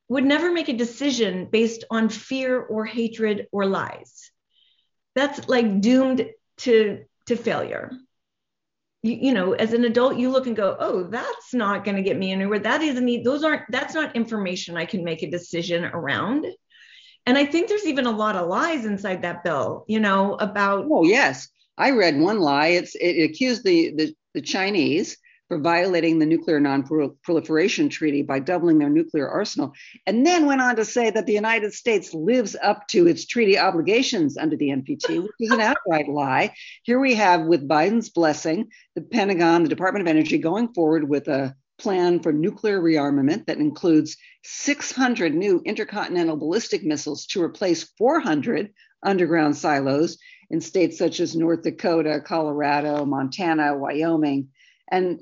would 0.09 0.25
never 0.25 0.53
make 0.53 0.69
a 0.69 0.77
decision 0.77 1.47
based 1.51 1.85
on 1.91 2.09
fear 2.09 2.61
or 2.61 2.85
hatred 2.85 3.49
or 3.51 3.67
lies. 3.67 4.31
That's 5.15 5.49
like 5.49 5.81
doomed 5.81 6.29
to 6.59 7.05
to 7.27 7.37
failure 7.37 7.91
you, 9.07 9.19
you 9.21 9.33
know 9.33 9.53
as 9.53 9.73
an 9.73 9.85
adult 9.85 10.17
you 10.17 10.31
look 10.31 10.47
and 10.47 10.57
go 10.57 10.77
oh 10.81 11.05
that's 11.05 11.55
not 11.55 11.85
going 11.85 11.97
to 11.97 12.03
get 12.03 12.19
me 12.19 12.33
anywhere. 12.33 12.59
That 12.59 12.83
isn't 12.83 13.25
those 13.25 13.45
aren't 13.45 13.63
that's 13.71 13.95
not 13.95 14.17
information 14.17 14.77
i 14.77 14.85
can 14.85 15.05
make 15.05 15.23
a 15.23 15.31
decision 15.31 15.85
around. 15.85 16.47
And 17.25 17.39
i 17.39 17.45
think 17.45 17.69
there's 17.69 17.87
even 17.87 18.07
a 18.07 18.11
lot 18.11 18.37
of 18.37 18.49
lies 18.49 18.85
inside 18.85 19.23
that 19.23 19.45
bill 19.45 19.85
you 19.89 20.01
know 20.01 20.35
about 20.35 20.87
oh 20.91 21.05
yes. 21.05 21.49
I 21.79 21.91
read 21.91 22.19
one 22.19 22.41
lie. 22.41 22.69
It's 22.69 22.95
it 22.95 23.23
accused 23.23 23.63
the 23.65 23.93
the, 23.95 24.15
the 24.35 24.41
chinese 24.41 25.19
for 25.49 25.59
violating 25.59 26.19
the 26.19 26.27
Nuclear 26.27 26.59
Non-Proliferation 26.59 27.89
Treaty 27.89 28.23
by 28.23 28.41
doubling 28.41 28.79
their 28.79 28.91
nuclear 28.91 29.29
arsenal, 29.29 29.73
and 30.07 30.27
then 30.27 30.47
went 30.47 30.61
on 30.61 30.77
to 30.77 30.85
say 30.85 31.11
that 31.11 31.27
the 31.27 31.33
United 31.33 31.73
States 31.73 32.13
lives 32.13 32.57
up 32.61 32.89
to 32.89 33.07
its 33.07 33.27
treaty 33.27 33.59
obligations 33.59 34.37
under 34.37 34.57
the 34.57 34.71
NPT, 34.71 35.23
which 35.23 35.33
is 35.39 35.51
an 35.51 35.61
outright 35.61 36.09
lie. 36.09 36.55
Here 36.83 36.99
we 36.99 37.15
have, 37.15 37.43
with 37.43 37.69
Biden's 37.69 38.11
blessing, 38.11 38.71
the 38.95 39.03
Pentagon, 39.03 39.63
the 39.63 39.69
Department 39.69 40.03
of 40.03 40.09
Energy 40.09 40.39
going 40.39 40.75
forward 40.75 41.09
with 41.09 41.29
a 41.29 41.55
plan 41.79 42.21
for 42.21 42.33
nuclear 42.33 42.81
rearmament 42.81 43.47
that 43.47 43.59
includes 43.59 44.17
600 44.45 45.35
new 45.35 45.61
intercontinental 45.65 46.37
ballistic 46.37 46.83
missiles 46.83 47.27
to 47.27 47.43
replace 47.43 47.85
400 47.99 48.73
underground 49.03 49.57
silos 49.57 50.17
in 50.51 50.61
states 50.61 50.97
such 50.99 51.21
as 51.21 51.37
North 51.37 51.63
Dakota, 51.63 52.21
Colorado, 52.25 53.05
Montana, 53.05 53.77
Wyoming. 53.77 54.49
And 54.91 55.21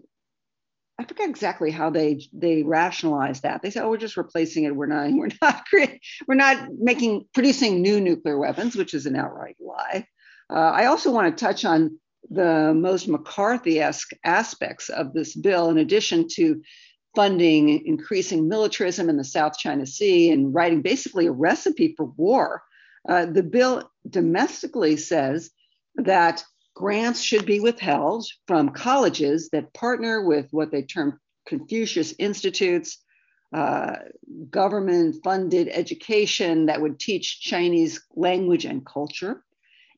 I 0.98 1.04
forget 1.04 1.28
exactly 1.28 1.70
how 1.70 1.90
they 1.90 2.20
they 2.32 2.62
rationalize 2.62 3.40
that. 3.40 3.62
They 3.62 3.70
say, 3.70 3.80
"Oh, 3.80 3.90
we're 3.90 3.96
just 3.96 4.16
replacing 4.16 4.64
it. 4.64 4.76
We're 4.76 4.86
not. 4.86 5.10
We're 5.12 5.28
not. 5.42 5.64
creating, 5.68 6.00
We're 6.28 6.34
not 6.34 6.68
making 6.78 7.26
producing 7.34 7.82
new 7.82 8.00
nuclear 8.00 8.38
weapons," 8.38 8.76
which 8.76 8.94
is 8.94 9.06
an 9.06 9.16
outright 9.16 9.56
lie. 9.60 10.06
Uh, 10.50 10.70
I 10.70 10.86
also 10.86 11.10
want 11.10 11.36
to 11.36 11.44
touch 11.44 11.64
on 11.64 11.98
the 12.30 12.72
most 12.74 13.08
McCarthy-esque 13.08 14.12
aspects 14.24 14.88
of 14.88 15.12
this 15.12 15.34
bill, 15.34 15.68
in 15.68 15.78
addition 15.78 16.26
to 16.34 16.62
funding 17.14 17.84
increasing 17.86 18.48
militarism 18.48 19.08
in 19.08 19.16
the 19.16 19.24
South 19.24 19.56
China 19.58 19.86
Sea 19.86 20.30
and 20.30 20.54
writing 20.54 20.82
basically 20.82 21.26
a 21.26 21.32
recipe 21.32 21.94
for 21.96 22.06
war. 22.06 22.62
Uh, 23.08 23.26
the 23.26 23.42
bill 23.42 23.90
domestically 24.08 24.96
says 24.96 25.50
that 25.96 26.44
grants 26.74 27.20
should 27.20 27.46
be 27.46 27.60
withheld 27.60 28.26
from 28.46 28.70
colleges 28.70 29.48
that 29.50 29.72
partner 29.72 30.22
with 30.22 30.48
what 30.50 30.70
they 30.70 30.82
term 30.82 31.20
Confucius 31.46 32.14
Institutes, 32.18 32.98
uh, 33.52 33.96
government 34.50 35.16
funded 35.22 35.68
education 35.68 36.66
that 36.66 36.80
would 36.80 36.98
teach 36.98 37.40
Chinese 37.40 38.02
language 38.16 38.64
and 38.64 38.84
culture. 38.84 39.44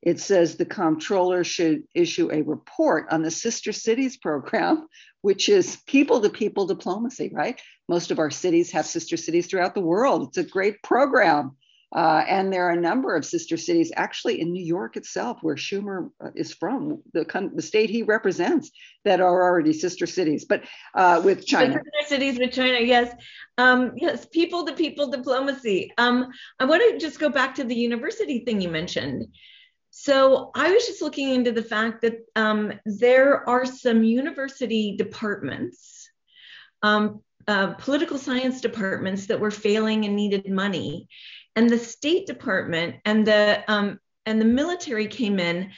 It 0.02 0.20
says 0.20 0.56
the 0.56 0.66
comptroller 0.66 1.42
should 1.42 1.84
issue 1.94 2.30
a 2.30 2.42
report 2.42 3.06
on 3.10 3.22
the 3.22 3.30
Sister 3.30 3.72
Cities 3.72 4.16
program, 4.16 4.86
which 5.22 5.48
is 5.48 5.78
people 5.86 6.20
to 6.20 6.28
people 6.28 6.66
diplomacy, 6.66 7.30
right? 7.32 7.60
Most 7.88 8.10
of 8.10 8.18
our 8.18 8.30
cities 8.30 8.70
have 8.72 8.86
sister 8.86 9.16
cities 9.16 9.46
throughout 9.46 9.74
the 9.74 9.80
world. 9.80 10.28
It's 10.28 10.38
a 10.38 10.44
great 10.44 10.82
program. 10.82 11.56
Uh, 11.94 12.24
and 12.26 12.52
there 12.52 12.66
are 12.68 12.72
a 12.72 12.80
number 12.80 13.14
of 13.14 13.24
sister 13.24 13.56
cities 13.56 13.92
actually 13.96 14.40
in 14.40 14.52
New 14.52 14.64
York 14.64 14.96
itself, 14.96 15.38
where 15.42 15.54
Schumer 15.54 16.10
uh, 16.22 16.30
is 16.34 16.52
from, 16.52 17.00
the, 17.12 17.24
the 17.54 17.62
state 17.62 17.90
he 17.90 18.02
represents, 18.02 18.70
that 19.04 19.20
are 19.20 19.42
already 19.42 19.72
sister 19.72 20.06
cities, 20.06 20.44
but 20.44 20.64
uh, 20.94 21.22
with 21.24 21.46
China. 21.46 21.74
Sister 21.74 22.08
cities 22.08 22.38
with 22.38 22.52
China, 22.52 22.80
yes. 22.80 23.14
Um, 23.56 23.92
yes, 23.96 24.26
people 24.26 24.66
to 24.66 24.72
people 24.72 25.10
diplomacy. 25.10 25.92
Um, 25.96 26.32
I 26.58 26.64
want 26.64 26.82
to 26.82 26.98
just 26.98 27.20
go 27.20 27.28
back 27.28 27.54
to 27.56 27.64
the 27.64 27.74
university 27.74 28.40
thing 28.40 28.60
you 28.60 28.68
mentioned. 28.68 29.26
So 29.90 30.50
I 30.54 30.72
was 30.72 30.86
just 30.86 31.00
looking 31.00 31.30
into 31.30 31.52
the 31.52 31.62
fact 31.62 32.02
that 32.02 32.18
um, 32.34 32.72
there 32.84 33.48
are 33.48 33.64
some 33.64 34.02
university 34.02 34.96
departments, 34.96 36.10
um, 36.82 37.22
uh, 37.48 37.68
political 37.74 38.18
science 38.18 38.60
departments 38.60 39.26
that 39.26 39.40
were 39.40 39.52
failing 39.52 40.04
and 40.04 40.16
needed 40.16 40.50
money 40.50 41.08
and 41.56 41.68
the 41.70 41.78
State 41.78 42.26
Department 42.26 42.96
and 43.04 43.26
the 43.26 43.64
um, 43.66 43.98
and 44.26 44.40
the 44.40 44.44
military 44.44 45.06
came 45.06 45.40
in, 45.40 45.70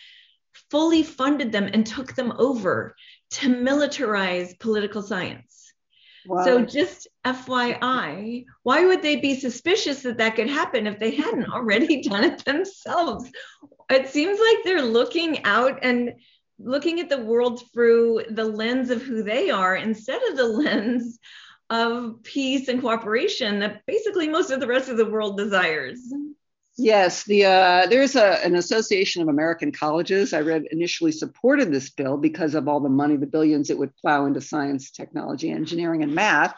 fully 0.70 1.02
funded 1.02 1.52
them 1.52 1.70
and 1.72 1.86
took 1.86 2.14
them 2.14 2.32
over 2.36 2.96
to 3.30 3.48
militarize 3.48 4.58
political 4.58 5.02
science. 5.02 5.72
Wow. 6.26 6.44
So 6.44 6.64
just 6.64 7.08
FYI, 7.24 8.44
why 8.62 8.84
would 8.84 9.02
they 9.02 9.16
be 9.16 9.38
suspicious 9.38 10.02
that 10.02 10.18
that 10.18 10.36
could 10.36 10.48
happen 10.48 10.86
if 10.86 10.98
they 10.98 11.12
hadn't 11.12 11.48
already 11.52 12.02
done 12.02 12.24
it 12.24 12.44
themselves? 12.44 13.30
It 13.90 14.08
seems 14.08 14.38
like 14.38 14.64
they're 14.64 14.82
looking 14.82 15.44
out 15.44 15.78
and 15.82 16.14
looking 16.58 17.00
at 17.00 17.08
the 17.08 17.22
world 17.22 17.62
through 17.72 18.24
the 18.30 18.44
lens 18.44 18.90
of 18.90 19.02
who 19.02 19.22
they 19.22 19.48
are 19.50 19.76
instead 19.76 20.20
of 20.28 20.36
the 20.36 20.44
lens 20.48 21.18
of 21.70 22.22
peace 22.22 22.68
and 22.68 22.80
cooperation 22.80 23.58
that 23.60 23.84
basically 23.86 24.28
most 24.28 24.50
of 24.50 24.60
the 24.60 24.66
rest 24.66 24.88
of 24.88 24.96
the 24.96 25.06
world 25.06 25.36
desires. 25.36 26.00
Yes, 26.80 27.24
the 27.24 27.44
uh, 27.44 27.86
there's 27.88 28.14
a, 28.14 28.44
an 28.44 28.54
Association 28.54 29.20
of 29.20 29.28
American 29.28 29.72
Colleges. 29.72 30.32
I 30.32 30.42
read 30.42 30.62
initially 30.70 31.10
supported 31.10 31.72
this 31.72 31.90
bill 31.90 32.16
because 32.16 32.54
of 32.54 32.68
all 32.68 32.78
the 32.78 32.88
money, 32.88 33.16
the 33.16 33.26
billions 33.26 33.68
it 33.68 33.78
would 33.78 33.96
plow 33.96 34.26
into 34.26 34.40
science, 34.40 34.92
technology, 34.92 35.50
engineering, 35.50 36.04
and 36.04 36.14
math. 36.14 36.54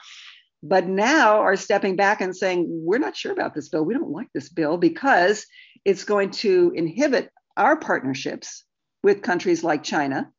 But 0.62 0.86
now 0.86 1.40
are 1.40 1.56
stepping 1.56 1.96
back 1.96 2.20
and 2.20 2.36
saying 2.36 2.66
we're 2.68 2.98
not 2.98 3.16
sure 3.16 3.32
about 3.32 3.54
this 3.54 3.70
bill. 3.70 3.82
We 3.82 3.94
don't 3.94 4.10
like 4.10 4.28
this 4.34 4.50
bill 4.50 4.76
because 4.76 5.46
it's 5.86 6.04
going 6.04 6.32
to 6.32 6.70
inhibit 6.74 7.30
our 7.56 7.76
partnerships 7.76 8.64
with 9.02 9.22
countries 9.22 9.64
like 9.64 9.82
China 9.82 10.30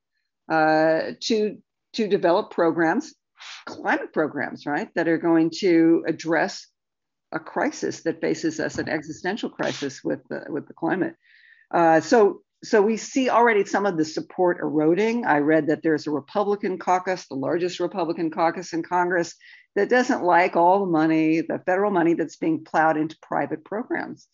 uh, 0.47 1.13
to 1.21 1.57
to 1.93 2.07
develop 2.07 2.51
programs 2.51 3.15
climate 3.65 4.13
programs, 4.13 4.65
right, 4.65 4.89
that 4.95 5.07
are 5.07 5.17
going 5.17 5.51
to 5.59 6.03
address 6.07 6.67
a 7.31 7.39
crisis 7.39 8.03
that 8.03 8.21
faces 8.21 8.59
us, 8.59 8.77
an 8.77 8.89
existential 8.89 9.49
crisis 9.49 10.03
with 10.03 10.19
the, 10.29 10.43
with 10.49 10.67
the 10.67 10.73
climate. 10.73 11.15
Uh, 11.73 12.01
so, 12.01 12.41
so 12.63 12.81
we 12.81 12.97
see 12.97 13.29
already 13.29 13.65
some 13.65 13.85
of 13.85 13.97
the 13.97 14.05
support 14.05 14.59
eroding. 14.59 15.25
I 15.25 15.37
read 15.37 15.67
that 15.67 15.81
there's 15.81 16.07
a 16.07 16.11
Republican 16.11 16.77
caucus, 16.77 17.27
the 17.27 17.35
largest 17.35 17.79
Republican 17.79 18.31
caucus 18.31 18.73
in 18.73 18.83
Congress, 18.83 19.35
that 19.75 19.89
doesn't 19.89 20.23
like 20.23 20.57
all 20.57 20.81
the 20.81 20.91
money, 20.91 21.39
the 21.41 21.61
federal 21.65 21.91
money 21.91 22.13
that's 22.13 22.35
being 22.35 22.65
plowed 22.65 22.97
into 22.97 23.15
private 23.21 23.63
programs 23.63 24.27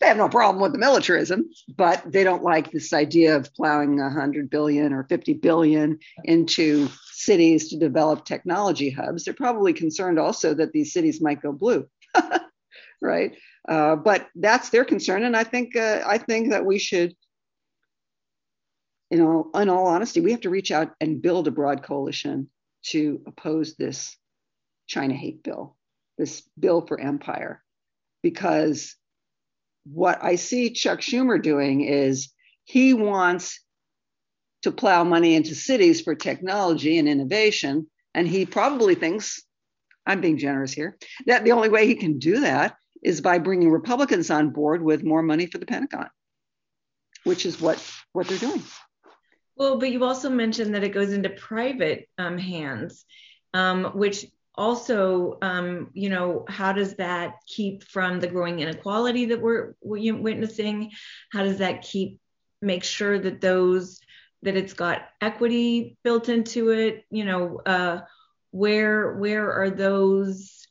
they 0.00 0.06
have 0.06 0.16
no 0.16 0.28
problem 0.28 0.62
with 0.62 0.72
the 0.72 0.78
militarism, 0.78 1.50
but 1.76 2.02
they 2.10 2.24
don't 2.24 2.42
like 2.42 2.70
this 2.70 2.92
idea 2.92 3.36
of 3.36 3.52
plowing 3.54 3.98
100 3.98 4.48
billion 4.48 4.94
or 4.94 5.04
50 5.04 5.34
billion 5.34 5.98
into 6.24 6.88
cities 7.20 7.68
to 7.68 7.78
develop 7.78 8.24
technology 8.24 8.90
hubs. 8.90 9.24
They're 9.24 9.34
probably 9.34 9.72
concerned 9.72 10.18
also 10.18 10.54
that 10.54 10.72
these 10.72 10.92
cities 10.92 11.20
might 11.20 11.42
go 11.42 11.52
blue, 11.52 11.86
right? 13.02 13.36
Uh, 13.68 13.96
but 13.96 14.28
that's 14.34 14.70
their 14.70 14.84
concern, 14.84 15.22
and 15.24 15.36
I 15.36 15.44
think 15.44 15.76
uh, 15.76 16.02
I 16.06 16.18
think 16.18 16.50
that 16.50 16.64
we 16.64 16.78
should, 16.78 17.14
you 19.10 19.18
know, 19.18 19.50
in 19.54 19.68
all 19.68 19.86
honesty, 19.86 20.20
we 20.20 20.32
have 20.32 20.40
to 20.42 20.50
reach 20.50 20.72
out 20.72 20.92
and 21.00 21.20
build 21.20 21.46
a 21.46 21.50
broad 21.50 21.82
coalition 21.82 22.48
to 22.86 23.20
oppose 23.26 23.76
this 23.76 24.16
China 24.86 25.14
hate 25.14 25.42
bill, 25.42 25.76
this 26.16 26.42
bill 26.58 26.80
for 26.86 26.98
empire, 26.98 27.62
because 28.22 28.96
what 29.84 30.22
I 30.22 30.36
see 30.36 30.70
Chuck 30.70 31.00
Schumer 31.00 31.42
doing 31.42 31.82
is 31.82 32.32
he 32.64 32.94
wants 32.94 33.60
to 34.62 34.70
plow 34.70 35.04
money 35.04 35.34
into 35.34 35.54
cities 35.54 36.00
for 36.00 36.14
technology 36.14 36.98
and 36.98 37.08
innovation. 37.08 37.86
And 38.14 38.26
he 38.26 38.46
probably 38.46 38.94
thinks, 38.94 39.42
I'm 40.06 40.20
being 40.20 40.38
generous 40.38 40.72
here, 40.72 40.96
that 41.26 41.44
the 41.44 41.52
only 41.52 41.68
way 41.68 41.86
he 41.86 41.94
can 41.94 42.18
do 42.18 42.40
that 42.40 42.76
is 43.02 43.20
by 43.20 43.38
bringing 43.38 43.70
Republicans 43.70 44.30
on 44.30 44.50
board 44.50 44.82
with 44.82 45.04
more 45.04 45.22
money 45.22 45.46
for 45.46 45.58
the 45.58 45.66
Pentagon, 45.66 46.10
which 47.24 47.46
is 47.46 47.60
what, 47.60 47.82
what 48.12 48.26
they're 48.26 48.38
doing. 48.38 48.62
Well, 49.56 49.78
but 49.78 49.90
you 49.90 50.04
also 50.04 50.30
mentioned 50.30 50.74
that 50.74 50.84
it 50.84 50.94
goes 50.94 51.12
into 51.12 51.30
private 51.30 52.08
um, 52.18 52.38
hands, 52.38 53.04
um, 53.54 53.84
which 53.94 54.26
also, 54.54 55.38
um, 55.42 55.90
you 55.94 56.08
know, 56.10 56.44
how 56.48 56.72
does 56.72 56.96
that 56.96 57.34
keep 57.46 57.84
from 57.84 58.20
the 58.20 58.26
growing 58.26 58.60
inequality 58.60 59.26
that 59.26 59.40
we're, 59.40 59.74
witnessing? 59.82 60.90
How 61.32 61.42
does 61.42 61.58
that 61.58 61.82
keep 61.82 62.20
make 62.60 62.84
sure 62.84 63.18
that 63.18 63.40
those 63.40 64.00
that 64.42 64.56
it's 64.56 64.72
got 64.72 65.02
equity 65.20 65.96
built 66.02 66.28
into 66.28 66.70
it? 66.70 67.04
You 67.10 67.24
know, 67.24 67.60
uh, 67.64 68.00
where 68.50 69.14
where 69.16 69.52
are 69.52 69.70
those 69.70 70.66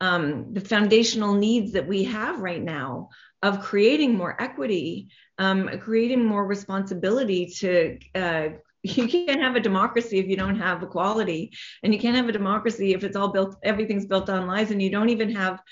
um, 0.00 0.52
the 0.52 0.60
foundational 0.60 1.34
needs 1.34 1.72
that 1.72 1.86
we 1.86 2.04
have 2.04 2.40
right 2.40 2.62
now 2.62 3.08
of 3.42 3.60
creating 3.60 4.16
more 4.16 4.40
equity, 4.40 5.08
um, 5.38 5.68
creating 5.80 6.24
more 6.24 6.46
responsibility 6.46 7.46
to. 7.58 7.98
Uh, 8.14 8.48
you 8.86 9.08
can't 9.08 9.40
have 9.40 9.56
a 9.56 9.60
democracy 9.60 10.18
if 10.18 10.26
you 10.26 10.36
don't 10.36 10.58
have 10.58 10.82
equality, 10.82 11.50
and 11.82 11.94
you 11.94 11.98
can't 11.98 12.16
have 12.16 12.28
a 12.28 12.32
democracy 12.32 12.92
if 12.92 13.02
it's 13.02 13.16
all 13.16 13.28
built, 13.28 13.56
everything's 13.62 14.04
built 14.04 14.28
on 14.28 14.46
lies, 14.46 14.70
and 14.70 14.82
you 14.82 14.90
don't 14.90 15.08
even 15.08 15.34
have 15.34 15.62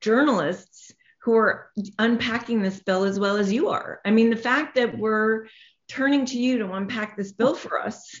journalists 0.00 0.92
who 1.22 1.34
are 1.34 1.70
unpacking 1.98 2.62
this 2.62 2.80
bill 2.80 3.04
as 3.04 3.18
well 3.18 3.36
as 3.36 3.52
you 3.52 3.68
are. 3.68 4.00
I 4.04 4.10
mean, 4.10 4.30
the 4.30 4.36
fact 4.36 4.76
that 4.76 4.96
we're 4.96 5.46
turning 5.92 6.24
to 6.24 6.38
you 6.38 6.56
to 6.56 6.72
unpack 6.72 7.18
this 7.18 7.32
bill 7.32 7.54
for 7.54 7.78
us 7.78 8.18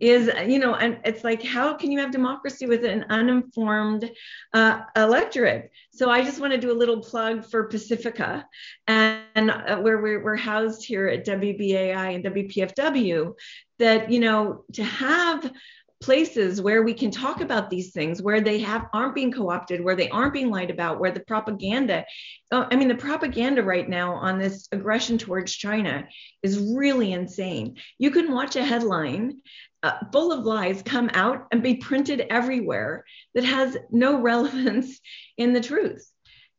is 0.00 0.28
you 0.48 0.58
know 0.58 0.74
and 0.74 0.98
it's 1.04 1.22
like 1.22 1.40
how 1.40 1.72
can 1.72 1.92
you 1.92 2.00
have 2.00 2.10
democracy 2.10 2.66
with 2.66 2.84
an 2.84 3.04
uninformed 3.10 4.10
uh, 4.52 4.80
electorate? 4.96 5.70
So 5.92 6.10
i 6.10 6.22
just 6.22 6.40
want 6.40 6.52
to 6.52 6.58
do 6.58 6.72
a 6.72 6.80
little 6.82 7.00
plug 7.00 7.48
for 7.48 7.68
pacifica 7.68 8.44
and 8.88 9.50
uh, 9.52 9.76
where 9.76 10.02
we're, 10.02 10.24
we're 10.24 10.34
housed 10.34 10.84
here 10.84 11.06
at 11.06 11.24
wbai 11.24 12.14
and 12.14 12.24
wpfw 12.24 13.34
that 13.78 14.10
you 14.10 14.18
know 14.18 14.64
to 14.72 14.82
have 14.82 15.48
places 16.02 16.60
where 16.60 16.82
we 16.82 16.92
can 16.92 17.10
talk 17.10 17.40
about 17.40 17.70
these 17.70 17.92
things 17.92 18.20
where 18.20 18.40
they 18.40 18.58
have 18.58 18.88
aren't 18.92 19.14
being 19.14 19.32
co-opted 19.32 19.82
where 19.82 19.96
they 19.96 20.08
aren't 20.10 20.34
being 20.34 20.50
lied 20.50 20.70
about 20.70 21.00
where 21.00 21.12
the 21.12 21.20
propaganda 21.20 22.04
uh, 22.50 22.66
i 22.70 22.76
mean 22.76 22.88
the 22.88 22.94
propaganda 22.94 23.62
right 23.62 23.88
now 23.88 24.12
on 24.14 24.38
this 24.38 24.68
aggression 24.72 25.16
towards 25.16 25.52
china 25.52 26.04
is 26.42 26.58
really 26.74 27.12
insane. 27.12 27.76
You 27.98 28.10
can 28.10 28.32
watch 28.32 28.56
a 28.56 28.64
headline 28.64 29.40
uh, 29.82 29.98
full 30.12 30.32
of 30.32 30.44
lies 30.44 30.82
come 30.82 31.10
out 31.12 31.46
and 31.50 31.62
be 31.62 31.76
printed 31.76 32.26
everywhere 32.30 33.04
that 33.34 33.44
has 33.44 33.76
no 33.90 34.20
relevance 34.20 35.00
in 35.36 35.52
the 35.52 35.60
truth 35.60 36.11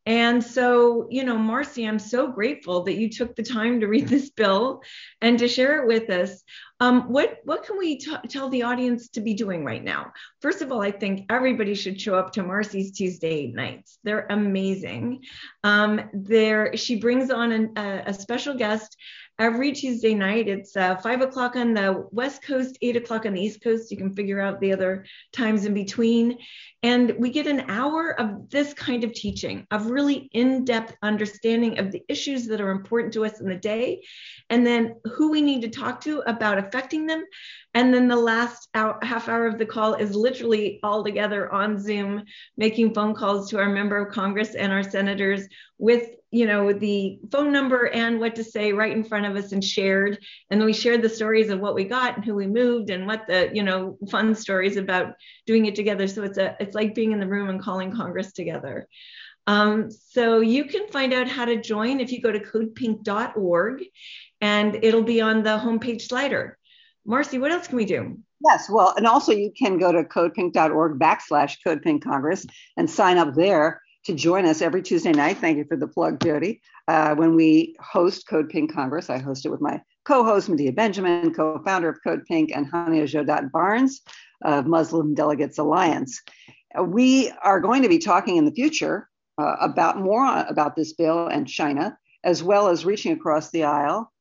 and 0.06 0.44
so, 0.44 1.08
you 1.10 1.24
know, 1.24 1.38
Marcy, 1.38 1.88
I'm 1.88 2.00
so 2.00 2.28
grateful 2.28 2.84
that 2.84 2.96
you 2.96 3.10
took 3.10 3.36
the 3.36 3.44
time 3.44 3.80
to 3.80 3.88
read 3.88 4.08
this 4.08 4.30
bill 4.30 4.82
and 5.22 5.40
to 5.40 5.48
share 5.48 5.82
it 5.82 5.88
with 5.88 6.10
us. 6.10 6.44
Um, 6.82 7.04
what 7.04 7.38
what 7.46 7.64
can 7.64 7.78
we 7.78 7.98
t- 7.98 8.14
tell 8.28 8.50
the 8.50 8.64
audience 8.64 9.08
to 9.10 9.22
be 9.22 9.34
doing 9.34 9.64
right 9.64 9.84
now? 9.84 10.12
First 10.42 10.62
of 10.62 10.72
all, 10.72 10.82
I 10.82 10.92
think 10.92 11.26
everybody 11.30 11.76
should 11.76 12.02
show 12.02 12.16
up 12.16 12.34
to 12.34 12.44
Marcy's 12.44 12.92
Tuesday 12.92 13.48
nights. 13.48 14.00
They're 14.04 14.28
amazing. 14.30 15.24
Um, 15.64 16.10
there, 16.14 16.76
she 16.76 16.98
brings 16.98 17.32
on 17.32 17.54
an, 17.54 17.72
a, 17.78 18.04
a 18.08 18.14
special 18.14 18.56
guest 18.56 18.98
every 19.40 19.72
Tuesday 19.72 20.14
night. 20.14 20.48
It's 20.48 20.78
uh, 20.78 20.96
five 20.98 21.22
o'clock 21.22 21.56
on 21.56 21.74
the 21.74 22.08
West 22.12 22.44
Coast, 22.44 22.78
eight 22.82 22.96
o'clock 22.96 23.26
on 23.26 23.34
the 23.34 23.42
East 23.42 23.64
Coast. 23.64 23.90
You 23.90 23.98
can 23.98 24.14
figure 24.14 24.40
out 24.40 24.60
the 24.60 24.72
other 24.72 25.06
times 25.32 25.66
in 25.66 25.74
between. 25.74 26.38
And 26.84 27.16
we 27.18 27.30
get 27.30 27.48
an 27.48 27.70
hour 27.70 28.20
of 28.20 28.50
this 28.50 28.74
kind 28.74 29.04
of 29.04 29.14
teaching, 29.14 29.66
of 29.72 29.88
really 29.88 30.30
in 30.34 30.66
depth 30.66 30.96
understanding 31.02 31.80
of 31.80 31.92
the 31.92 32.04
issues 32.10 32.46
that 32.48 32.60
are 32.62 32.72
important 32.72 33.14
to 33.14 33.26
us 33.26 33.40
in 33.40 33.48
the 33.48 33.56
day, 33.56 34.04
and 34.50 34.68
then 34.68 34.96
who 35.06 35.32
we 35.32 35.42
need 35.42 35.62
to 35.62 35.70
talk 35.70 36.02
to 36.02 36.20
about 36.28 36.58
affecting 36.58 37.08
them. 37.08 37.24
And 37.74 37.94
then 37.94 38.08
the 38.08 38.18
last 38.18 38.68
hour, 38.76 39.00
half 39.02 39.30
hour 39.30 39.48
of 39.48 39.58
the 39.58 39.66
call 39.66 39.96
is 39.96 40.14
literally 40.14 40.80
all 40.84 41.04
together 41.04 41.52
on 41.52 41.80
Zoom, 41.80 42.24
making 42.58 42.94
phone 42.94 43.16
calls 43.16 43.50
to 43.50 43.60
our 43.60 43.70
member 43.70 43.98
of 43.98 44.14
Congress 44.14 44.54
and 44.54 44.72
our 44.72 44.84
senators 44.84 45.48
with 45.78 46.10
you 46.34 46.48
know 46.48 46.74
the 46.74 47.20
phone 47.32 47.54
number 47.54 47.90
and 47.90 48.20
what 48.20 48.36
to 48.36 48.44
say 48.44 48.74
right 48.74 48.92
in 48.92 49.04
front 49.04 49.28
of 49.28 49.36
us 49.36 49.52
and 49.52 49.64
shared. 49.64 50.18
And 50.50 50.60
then 50.60 50.66
we 50.66 50.74
shared 50.74 51.04
the 51.04 51.10
stories 51.10 51.52
of 51.52 51.60
what 51.60 51.76
we 51.76 51.84
got 51.84 52.16
and 52.16 52.26
who 52.26 52.34
we 52.34 52.48
moved 52.48 52.90
and 52.90 53.06
what 53.06 53.28
the 53.28 53.52
you 53.54 53.62
know 53.62 53.98
fun 54.10 54.34
stories 54.34 54.76
about 54.76 55.14
doing 55.46 55.68
it 55.68 55.76
together. 55.76 56.08
So 56.08 56.24
it's 56.24 56.40
a 56.40 56.58
it's 56.60 56.74
like 56.74 56.96
being 56.96 57.12
in 57.12 57.20
the 57.20 57.28
room 57.28 57.50
and 57.50 57.62
calling 57.62 57.96
congress 57.96 58.34
together. 58.34 58.88
Um, 59.46 59.92
so 59.92 60.40
you 60.40 60.66
can 60.66 60.88
find 60.88 61.14
out 61.14 61.28
how 61.28 61.46
to 61.46 61.62
join 61.62 62.00
if 62.00 62.12
you 62.12 62.20
go 62.20 62.32
to 62.32 62.40
codepink.org 62.40 63.84
and 64.42 64.80
it'll 64.84 65.04
be 65.04 65.22
on 65.22 65.44
the 65.44 65.60
homepage 65.60 66.02
slider. 66.02 66.58
Marcy 67.06 67.38
what 67.38 67.52
else 67.52 67.68
can 67.68 67.78
we 67.78 67.86
do? 67.86 68.18
Yes, 68.44 68.70
well, 68.72 68.96
and 68.98 69.06
also 69.06 69.34
you 69.34 69.52
can 69.56 69.78
go 69.78 69.92
to 69.92 70.04
codepink.org 70.04 71.00
backslash 71.00 71.58
codepink 71.66 72.04
congress 72.04 72.48
and 72.76 72.90
sign 72.90 73.20
up 73.20 73.36
there 73.36 73.83
to 74.06 74.14
join 74.14 74.46
us 74.46 74.62
every 74.62 74.82
Tuesday 74.82 75.12
night. 75.12 75.38
Thank 75.38 75.58
you 75.58 75.66
for 75.66 75.78
the 75.78 75.88
plug, 75.88 76.22
Jody. 76.22 76.62
Uh, 76.88 77.16
when 77.16 77.36
we 77.36 77.76
host 77.80 78.28
Code 78.28 78.50
Pink 78.50 78.74
Congress, 78.74 79.10
I 79.10 79.18
host 79.18 79.46
it 79.46 79.50
with 79.50 79.62
my 79.62 79.82
co-host 80.06 80.50
Medea 80.50 80.74
Benjamin, 80.74 81.34
co-founder 81.34 81.90
of 81.90 82.00
Code 82.04 82.26
Pink, 82.26 82.52
and 82.54 82.70
Hania 82.72 83.04
Jodat 83.04 83.52
Barnes 83.52 84.02
of 84.44 84.68
Muslim 84.68 85.14
Delegates 85.14 85.58
Alliance. 85.58 86.22
Uh, 86.78 86.84
we 86.84 87.32
are 87.44 87.62
going 87.62 87.84
to 87.84 87.90
be 87.90 88.00
talking 88.00 88.36
in 88.36 88.46
the 88.46 88.52
future 88.52 89.08
uh, 89.38 89.56
about 89.62 90.00
more 90.00 90.46
about 90.50 90.76
this 90.76 90.94
bill 90.94 91.28
and 91.28 91.48
China, 91.48 91.98
as 92.24 92.44
well 92.44 92.68
as 92.68 92.86
reaching 92.86 93.14
across 93.14 93.52
the 93.52 93.64
aisle 93.64 94.12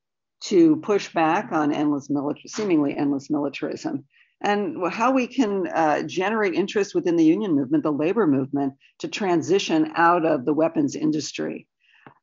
to 0.43 0.76
push 0.76 1.12
back 1.12 1.53
on 1.53 1.72
endless 1.72 2.11
military, 2.11 2.49
seemingly 2.49 2.97
endless 2.97 3.30
militarism 3.30 4.05
and 4.43 4.76
how 4.93 5.12
we 5.12 5.26
can 5.26 5.68
uh, 5.68 6.03
generate 6.03 6.55
interest 6.55 6.95
within 6.95 7.16
the 7.16 7.24
union 7.24 7.55
movement, 7.55 7.84
the 7.84 7.93
labor 7.93 8.26
movement, 8.26 8.74
to 8.99 9.09
transition 9.09 9.93
out 9.95 10.26
of 10.26 10.45
the 10.45 10.53
weapons 10.53 10.97
industry. 10.97 11.68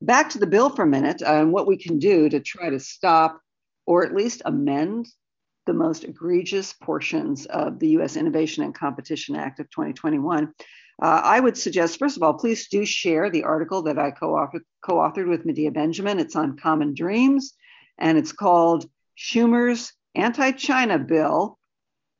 Back 0.01 0.29
to 0.31 0.39
the 0.39 0.47
bill 0.47 0.69
for 0.69 0.83
a 0.83 0.87
minute 0.87 1.21
and 1.21 1.51
what 1.51 1.67
we 1.67 1.77
can 1.77 1.97
do 1.97 2.29
to 2.29 2.39
try 2.39 2.69
to 2.69 2.79
stop 2.79 3.39
or 3.85 4.05
at 4.05 4.13
least 4.13 4.41
amend 4.45 5.07
the 5.65 5.73
most 5.73 6.03
egregious 6.03 6.73
portions 6.73 7.45
of 7.45 7.79
the 7.79 7.89
US 7.89 8.17
Innovation 8.17 8.63
and 8.63 8.73
Competition 8.73 9.35
Act 9.35 9.59
of 9.59 9.69
2021. 9.69 10.51
Uh, 11.01 11.21
I 11.23 11.39
would 11.39 11.57
suggest, 11.57 11.99
first 11.99 12.17
of 12.17 12.23
all, 12.23 12.33
please 12.33 12.67
do 12.67 12.85
share 12.85 13.29
the 13.29 13.43
article 13.43 13.83
that 13.83 13.97
I 13.97 14.11
co 14.11 14.33
authored 14.85 15.29
with 15.29 15.45
Medea 15.45 15.71
Benjamin. 15.71 16.19
It's 16.19 16.35
on 16.35 16.57
Common 16.57 16.93
Dreams, 16.93 17.53
and 17.97 18.17
it's 18.17 18.33
called 18.33 18.89
Schumer's 19.17 19.93
Anti 20.15 20.51
China 20.53 20.97
Bill 20.97 21.58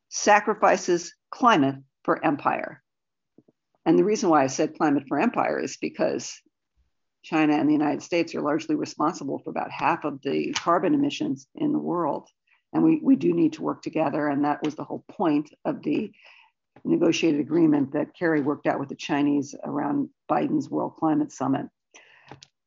sacrifices 0.09 1.13
climate 1.31 1.75
for 2.03 2.23
empire. 2.25 2.81
And 3.85 3.97
the 3.97 4.03
reason 4.03 4.29
why 4.29 4.43
I 4.43 4.47
said 4.47 4.77
climate 4.77 5.03
for 5.07 5.19
empire 5.19 5.59
is 5.59 5.77
because 5.77 6.39
China 7.23 7.53
and 7.53 7.67
the 7.67 7.73
United 7.73 8.03
States 8.03 8.33
are 8.35 8.41
largely 8.41 8.75
responsible 8.75 9.39
for 9.39 9.49
about 9.49 9.71
half 9.71 10.03
of 10.03 10.21
the 10.21 10.51
carbon 10.53 10.93
emissions 10.93 11.47
in 11.55 11.71
the 11.71 11.79
world. 11.79 12.27
And 12.73 12.83
we, 12.83 12.99
we 13.01 13.15
do 13.15 13.33
need 13.33 13.53
to 13.53 13.63
work 13.63 13.81
together. 13.81 14.27
And 14.27 14.45
that 14.45 14.63
was 14.63 14.75
the 14.75 14.83
whole 14.83 15.03
point 15.09 15.49
of 15.65 15.81
the 15.81 16.11
negotiated 16.83 17.39
agreement 17.39 17.93
that 17.93 18.15
Kerry 18.17 18.41
worked 18.41 18.67
out 18.67 18.79
with 18.79 18.89
the 18.89 18.95
Chinese 18.95 19.55
around 19.63 20.09
Biden's 20.29 20.69
World 20.69 20.95
Climate 20.97 21.31
Summit. 21.31 21.67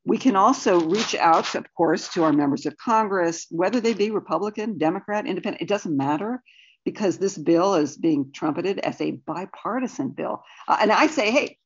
We 0.05 0.19
can 0.19 0.35
also 0.35 0.81
reach 0.81 1.15
out, 1.15 1.55
of 1.55 1.65
course, 1.75 2.09
to 2.15 2.25
our 2.25 2.33
members 2.33 2.67
of 2.67 2.77
Congress, 2.77 3.47
whether 3.51 3.81
they 3.81 3.95
be 3.95 4.11
Republican, 4.11 4.77
Democrat, 4.77 5.27
Independent, 5.27 5.63
it 5.63 5.69
doesn't 5.69 5.97
matter 5.97 6.43
because 6.85 7.19
this 7.19 7.39
bill 7.39 7.75
is 7.75 7.97
being 7.97 8.33
trumpeted 8.33 8.79
as 8.81 9.01
a 9.01 9.13
bipartisan 9.13 10.11
bill. 10.11 10.43
Uh, 10.69 10.79
and 10.81 10.93
I 10.93 11.07
say, 11.07 11.31
hey, 11.31 11.59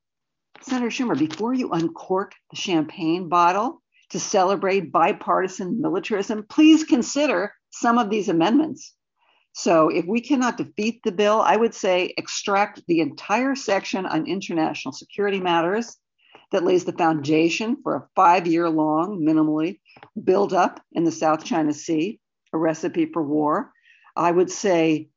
Senator 0.63 0.89
Schumer, 0.89 1.19
before 1.19 1.55
you 1.55 1.71
uncork 1.73 2.33
the 2.51 2.57
champagne 2.57 3.29
bottle 3.29 3.83
to 4.11 4.21
celebrate 4.21 4.93
bipartisan 4.93 5.81
militarism, 5.81 6.47
please 6.49 6.85
consider 6.85 7.53
some 7.71 7.99
of 7.99 8.11
these 8.11 8.29
amendments. 8.29 8.95
So, 9.53 9.89
if 9.89 10.05
we 10.05 10.21
cannot 10.21 10.59
defeat 10.59 11.01
the 11.03 11.13
bill, 11.13 11.41
I 11.41 11.57
would 11.57 11.75
say 11.75 12.13
extract 12.19 12.83
the 12.89 13.01
entire 13.01 13.55
section 13.55 14.05
on 14.05 14.27
international 14.27 14.93
security 14.93 15.41
matters 15.41 15.97
that 16.53 16.65
lays 16.65 16.85
the 16.85 16.93
foundation 16.93 17.79
for 17.83 17.97
a 17.97 18.09
five 18.15 18.47
year 18.47 18.69
long, 18.69 19.21
minimally 19.21 19.81
build 20.23 20.53
up 20.53 20.81
in 20.93 21.05
the 21.05 21.13
South 21.13 21.45
China 21.45 21.73
Sea, 21.73 22.21
a 22.53 22.59
recipe 22.59 23.07
for 23.07 23.23
war. 23.23 23.73
I 24.17 24.31
would 24.31 24.51
say 24.51 25.09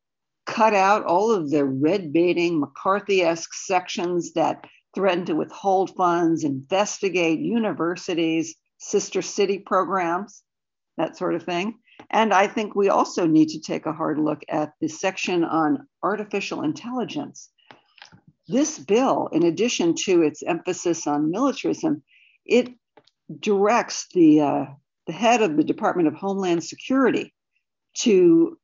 cut 0.46 0.74
out 0.74 1.06
all 1.06 1.32
of 1.32 1.50
the 1.50 1.64
red 1.64 2.12
baiting 2.12 2.60
McCarthy 2.60 3.22
esque 3.22 3.54
sections 3.54 4.34
that 4.34 4.66
threaten 4.96 5.26
to 5.26 5.36
withhold 5.36 5.96
funds, 5.96 6.44
investigate 6.44 7.40
universities, 7.40 8.56
sister 8.80 9.22
city 9.22 9.60
programs, 9.60 10.44
that 10.98 11.18
sort 11.18 11.36
of 11.36 11.44
thing. 11.44 11.78
And 12.10 12.34
I 12.34 12.48
think 12.48 12.76
we 12.76 12.90
also 12.90 13.28
need 13.28 13.50
to 13.50 13.62
take 13.62 13.86
a 13.86 13.94
hard 13.94 14.18
look 14.18 14.42
at 14.50 14.74
the 14.82 14.88
section 14.88 15.44
on 15.44 15.88
artificial 16.02 16.64
intelligence. 16.64 17.50
This 18.48 18.80
bill, 18.80 19.30
in 19.32 19.44
addition 19.44 19.94
to 20.06 20.24
its 20.24 20.42
emphasis 20.42 21.06
on 21.06 21.30
militarism, 21.30 22.02
it 22.46 22.70
directs 23.40 24.08
the, 24.14 24.42
uh, 24.42 24.66
the 25.06 25.14
head 25.14 25.44
of 25.44 25.56
the 25.56 25.64
Department 25.64 26.08
of 26.08 26.16
Homeland 26.16 26.64
Security 26.64 27.34
to 27.98 28.58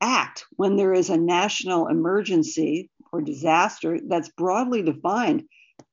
act 0.00 0.44
when 0.56 0.76
there 0.76 0.92
is 0.92 1.10
a 1.10 1.16
national 1.16 1.88
emergency 1.88 2.90
or 3.12 3.20
disaster 3.20 3.98
that's 4.06 4.30
broadly 4.30 4.82
defined 4.82 5.44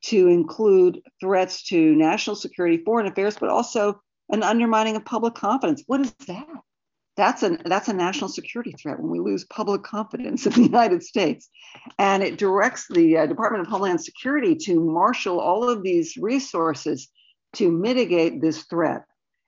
to 0.03 0.27
include 0.27 1.01
threats 1.19 1.63
to 1.63 1.95
national 1.95 2.35
security, 2.35 2.81
foreign 2.83 3.07
affairs, 3.07 3.37
but 3.39 3.49
also 3.49 4.01
an 4.29 4.43
undermining 4.43 4.95
of 4.95 5.05
public 5.05 5.35
confidence. 5.35 5.83
What 5.87 6.01
is 6.01 6.13
that? 6.27 6.47
That's 7.17 7.43
a, 7.43 7.57
that's 7.63 7.87
a 7.87 7.93
national 7.93 8.29
security 8.29 8.73
threat 8.73 8.99
when 8.99 9.09
we 9.09 9.19
lose 9.19 9.45
public 9.45 9.83
confidence 9.83 10.45
in 10.45 10.51
the 10.53 10.63
United 10.63 11.01
States. 11.01 11.49
And 11.97 12.21
it 12.21 12.37
directs 12.37 12.87
the 12.89 13.17
uh, 13.17 13.25
Department 13.25 13.65
of 13.65 13.71
Homeland 13.71 14.01
Security 14.01 14.55
to 14.65 14.79
marshal 14.79 15.39
all 15.39 15.69
of 15.69 15.81
these 15.81 16.17
resources 16.17 17.07
to 17.53 17.71
mitigate 17.71 18.41
this 18.41 18.63
threat. 18.63 19.03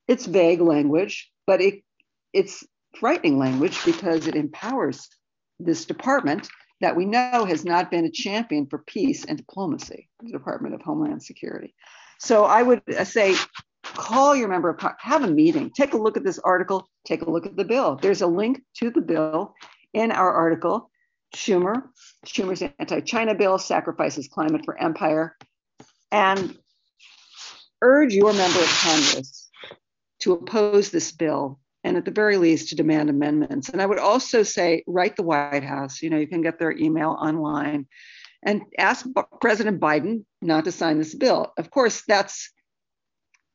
It's 0.08 0.26
vague 0.26 0.62
language, 0.62 1.30
but 1.46 1.60
it, 1.60 1.84
it's 2.32 2.66
frightening 3.00 3.38
language 3.38 3.84
because 3.86 4.28
it 4.28 4.36
empowers 4.36 5.08
this 5.60 5.86
department 5.86 6.48
that 6.82 6.96
we 6.96 7.06
know 7.06 7.46
has 7.46 7.66
not 7.66 7.90
been 7.90 8.06
a 8.06 8.12
champion 8.12 8.68
for 8.68 8.80
peace 8.80 9.26
and 9.26 9.38
diplomacy, 9.38 10.10
the 10.22 10.32
Department 10.32 10.76
of 10.76 10.82
Homeland 10.82 11.24
Security. 11.24 11.74
So 12.20 12.46
I 12.46 12.62
would 12.62 12.82
uh, 12.96 13.04
say 13.04 13.36
call 13.84 14.36
your 14.36 14.48
member 14.48 14.70
of 14.70 14.80
have 15.00 15.24
a 15.24 15.28
meeting, 15.28 15.72
take 15.72 15.94
a 15.94 15.98
look 15.98 16.18
at 16.18 16.24
this 16.24 16.40
article, 16.40 16.88
take 17.06 17.22
a 17.22 17.30
look 17.30 17.46
at 17.46 17.56
the 17.56 17.66
bill. 17.66 17.96
There's 17.96 18.22
a 18.22 18.28
link 18.28 18.62
to 18.80 18.92
the 18.92 19.02
bill 19.02 19.56
in 19.94 20.12
our 20.12 20.32
article. 20.32 20.90
Schumer, 21.36 21.84
Schumer's 22.26 22.64
anti-China 22.80 23.36
bill 23.36 23.58
sacrifices 23.58 24.28
climate 24.28 24.62
for 24.64 24.80
empire, 24.82 25.36
and 26.12 26.58
urge 27.82 28.14
your 28.14 28.34
member 28.34 28.60
of 28.60 28.80
Congress 28.82 29.50
to 30.20 30.34
oppose 30.34 30.90
this 30.90 31.12
bill 31.12 31.60
and 31.84 31.98
at 31.98 32.06
the 32.06 32.12
very 32.12 32.38
least 32.38 32.70
to 32.70 32.76
demand 32.76 33.10
amendments. 33.10 33.70
And 33.70 33.82
I 33.82 33.86
would 33.86 34.00
also 34.00 34.44
say 34.44 34.84
write 34.88 35.16
the 35.16 35.24
White 35.24 35.64
House. 35.64 36.02
You 36.02 36.10
know, 36.10 36.18
you 36.18 36.28
can 36.28 36.42
get 36.42 36.60
their 36.60 36.72
email 36.72 37.12
online 37.20 37.88
and 38.44 38.62
ask 38.78 39.06
President 39.42 39.80
Biden 39.80 40.26
not 40.42 40.66
to 40.66 40.72
sign 40.72 40.98
this 40.98 41.16
bill. 41.16 41.54
Of 41.58 41.72
course, 41.72 42.04
that's 42.08 42.52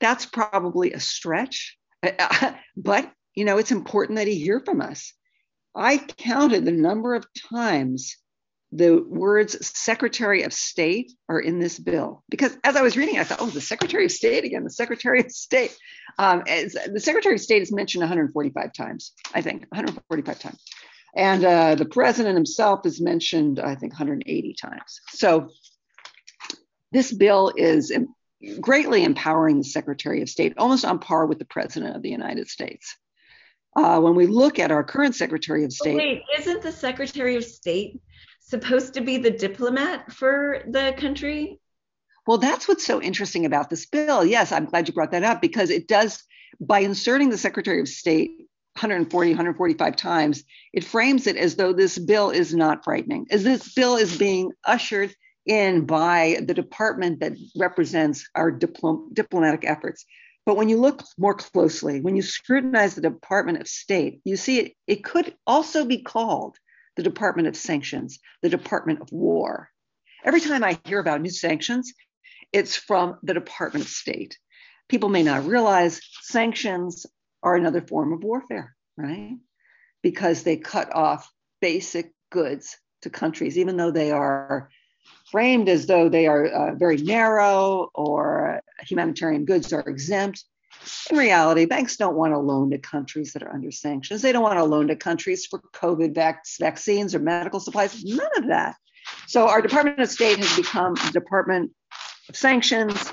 that's 0.00 0.26
probably 0.26 0.92
a 0.92 1.00
stretch, 1.00 1.78
but 2.76 3.12
you 3.34 3.44
know, 3.44 3.58
it's 3.58 3.70
important 3.70 4.16
that 4.16 4.26
he 4.26 4.34
hear 4.34 4.60
from 4.64 4.80
us. 4.80 5.14
I 5.74 5.98
counted 5.98 6.64
the 6.64 6.72
number 6.72 7.14
of 7.14 7.26
times 7.50 8.16
the 8.72 9.04
words 9.06 9.66
Secretary 9.76 10.44
of 10.44 10.52
State 10.52 11.12
are 11.28 11.38
in 11.38 11.58
this 11.58 11.78
bill 11.78 12.24
because 12.30 12.56
as 12.64 12.74
I 12.74 12.82
was 12.82 12.96
reading, 12.96 13.18
I 13.18 13.24
thought, 13.24 13.42
oh, 13.42 13.46
the 13.46 13.60
Secretary 13.60 14.06
of 14.06 14.10
State 14.10 14.44
again, 14.44 14.64
the 14.64 14.70
Secretary 14.70 15.20
of 15.20 15.30
State. 15.30 15.76
Um, 16.18 16.42
the 16.46 17.00
Secretary 17.00 17.34
of 17.34 17.40
State 17.40 17.62
is 17.62 17.70
mentioned 17.70 18.00
145 18.00 18.72
times, 18.72 19.12
I 19.34 19.42
think, 19.42 19.66
145 19.68 20.38
times. 20.38 20.60
And 21.14 21.44
uh, 21.44 21.74
the 21.74 21.84
president 21.84 22.34
himself 22.36 22.86
is 22.86 22.98
mentioned, 22.98 23.60
I 23.60 23.74
think, 23.74 23.92
180 23.92 24.54
times. 24.54 25.00
So 25.10 25.50
this 26.92 27.12
bill 27.12 27.52
is 27.54 27.92
greatly 28.60 29.04
empowering 29.04 29.58
the 29.58 29.64
Secretary 29.64 30.22
of 30.22 30.30
State, 30.30 30.54
almost 30.56 30.86
on 30.86 30.98
par 30.98 31.26
with 31.26 31.38
the 31.38 31.44
President 31.44 31.94
of 31.94 32.02
the 32.02 32.10
United 32.10 32.48
States. 32.48 32.96
Uh, 33.76 34.00
when 34.00 34.14
we 34.14 34.26
look 34.26 34.58
at 34.58 34.70
our 34.70 34.84
current 34.84 35.14
Secretary 35.14 35.64
of 35.64 35.72
State. 35.72 35.96
Wait, 35.96 36.22
isn't 36.38 36.62
the 36.62 36.72
Secretary 36.72 37.36
of 37.36 37.44
State 37.44 38.00
supposed 38.52 38.92
to 38.92 39.00
be 39.00 39.16
the 39.16 39.30
diplomat 39.30 40.12
for 40.12 40.62
the 40.68 40.94
country? 40.98 41.58
Well, 42.26 42.36
that's 42.36 42.68
what's 42.68 42.84
so 42.84 43.00
interesting 43.00 43.46
about 43.46 43.70
this 43.70 43.86
bill. 43.86 44.26
Yes, 44.26 44.52
I'm 44.52 44.66
glad 44.66 44.86
you 44.86 44.94
brought 44.94 45.12
that 45.12 45.24
up 45.24 45.40
because 45.40 45.70
it 45.70 45.88
does, 45.88 46.22
by 46.60 46.80
inserting 46.80 47.30
the 47.30 47.38
Secretary 47.38 47.80
of 47.80 47.88
State 47.88 48.30
140, 48.74 49.30
145 49.30 49.96
times, 49.96 50.44
it 50.74 50.84
frames 50.84 51.26
it 51.26 51.36
as 51.36 51.56
though 51.56 51.72
this 51.72 51.98
bill 51.98 52.28
is 52.28 52.54
not 52.54 52.84
frightening, 52.84 53.26
as 53.30 53.42
this 53.42 53.72
bill 53.72 53.96
is 53.96 54.18
being 54.18 54.52
ushered 54.64 55.14
in 55.46 55.86
by 55.86 56.38
the 56.46 56.54
department 56.54 57.20
that 57.20 57.32
represents 57.56 58.28
our 58.34 58.52
diplom- 58.52 59.14
diplomatic 59.14 59.64
efforts. 59.64 60.04
But 60.44 60.58
when 60.58 60.68
you 60.68 60.76
look 60.76 61.02
more 61.16 61.34
closely, 61.34 62.02
when 62.02 62.16
you 62.16 62.22
scrutinize 62.22 62.94
the 62.94 63.00
Department 63.00 63.62
of 63.62 63.66
State, 63.66 64.20
you 64.24 64.36
see 64.36 64.58
it, 64.58 64.72
it 64.86 65.04
could 65.04 65.34
also 65.46 65.86
be 65.86 66.02
called 66.02 66.58
the 66.96 67.02
Department 67.02 67.48
of 67.48 67.56
Sanctions, 67.56 68.18
the 68.42 68.48
Department 68.48 69.00
of 69.00 69.12
War. 69.12 69.70
Every 70.24 70.40
time 70.40 70.62
I 70.62 70.78
hear 70.84 71.00
about 71.00 71.20
new 71.20 71.30
sanctions, 71.30 71.92
it's 72.52 72.76
from 72.76 73.18
the 73.22 73.34
Department 73.34 73.84
of 73.84 73.90
State. 73.90 74.38
People 74.88 75.08
may 75.08 75.22
not 75.22 75.46
realize 75.46 76.00
sanctions 76.20 77.06
are 77.42 77.56
another 77.56 77.80
form 77.80 78.12
of 78.12 78.22
warfare, 78.22 78.76
right? 78.96 79.36
Because 80.02 80.42
they 80.42 80.56
cut 80.56 80.94
off 80.94 81.30
basic 81.60 82.12
goods 82.30 82.76
to 83.02 83.10
countries, 83.10 83.58
even 83.58 83.76
though 83.76 83.90
they 83.90 84.10
are 84.10 84.68
framed 85.30 85.68
as 85.68 85.86
though 85.86 86.08
they 86.08 86.26
are 86.26 86.46
uh, 86.46 86.74
very 86.74 86.98
narrow 86.98 87.90
or 87.94 88.60
humanitarian 88.86 89.44
goods 89.44 89.72
are 89.72 89.80
exempt. 89.80 90.44
In 91.10 91.16
reality, 91.16 91.64
banks 91.64 91.96
don't 91.96 92.16
want 92.16 92.32
to 92.32 92.38
loan 92.38 92.70
to 92.70 92.78
countries 92.78 93.32
that 93.32 93.42
are 93.42 93.52
under 93.52 93.70
sanctions. 93.70 94.22
They 94.22 94.32
don't 94.32 94.42
want 94.42 94.58
to 94.58 94.64
loan 94.64 94.88
to 94.88 94.96
countries 94.96 95.46
for 95.46 95.60
COVID 95.74 96.14
vac- 96.14 96.44
vaccines 96.58 97.14
or 97.14 97.18
medical 97.18 97.60
supplies, 97.60 98.02
none 98.04 98.30
of 98.36 98.48
that. 98.48 98.76
So 99.26 99.48
our 99.48 99.62
Department 99.62 100.00
of 100.00 100.10
State 100.10 100.38
has 100.38 100.56
become 100.56 100.94
the 100.94 101.10
Department 101.12 101.72
of 102.28 102.36
Sanctions, 102.36 103.12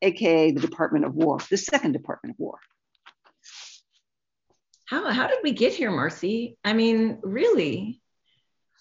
AKA 0.00 0.52
the 0.52 0.60
Department 0.60 1.04
of 1.04 1.14
War, 1.14 1.38
the 1.50 1.56
second 1.56 1.92
Department 1.92 2.34
of 2.34 2.40
War. 2.40 2.58
How, 4.86 5.10
how 5.10 5.26
did 5.26 5.38
we 5.42 5.52
get 5.52 5.72
here, 5.72 5.90
Marcy? 5.90 6.58
I 6.64 6.74
mean, 6.74 7.18
really, 7.22 8.02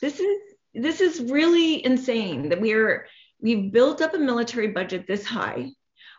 this 0.02 0.20
is 0.20 0.38
this 0.74 1.02
is 1.02 1.22
really 1.22 1.86
insane 1.86 2.50
that 2.50 2.62
we're 2.62 3.08
we've 3.40 3.72
built 3.72 4.02
up 4.02 4.14
a 4.14 4.18
military 4.18 4.68
budget 4.68 5.08
this 5.08 5.26
high. 5.26 5.72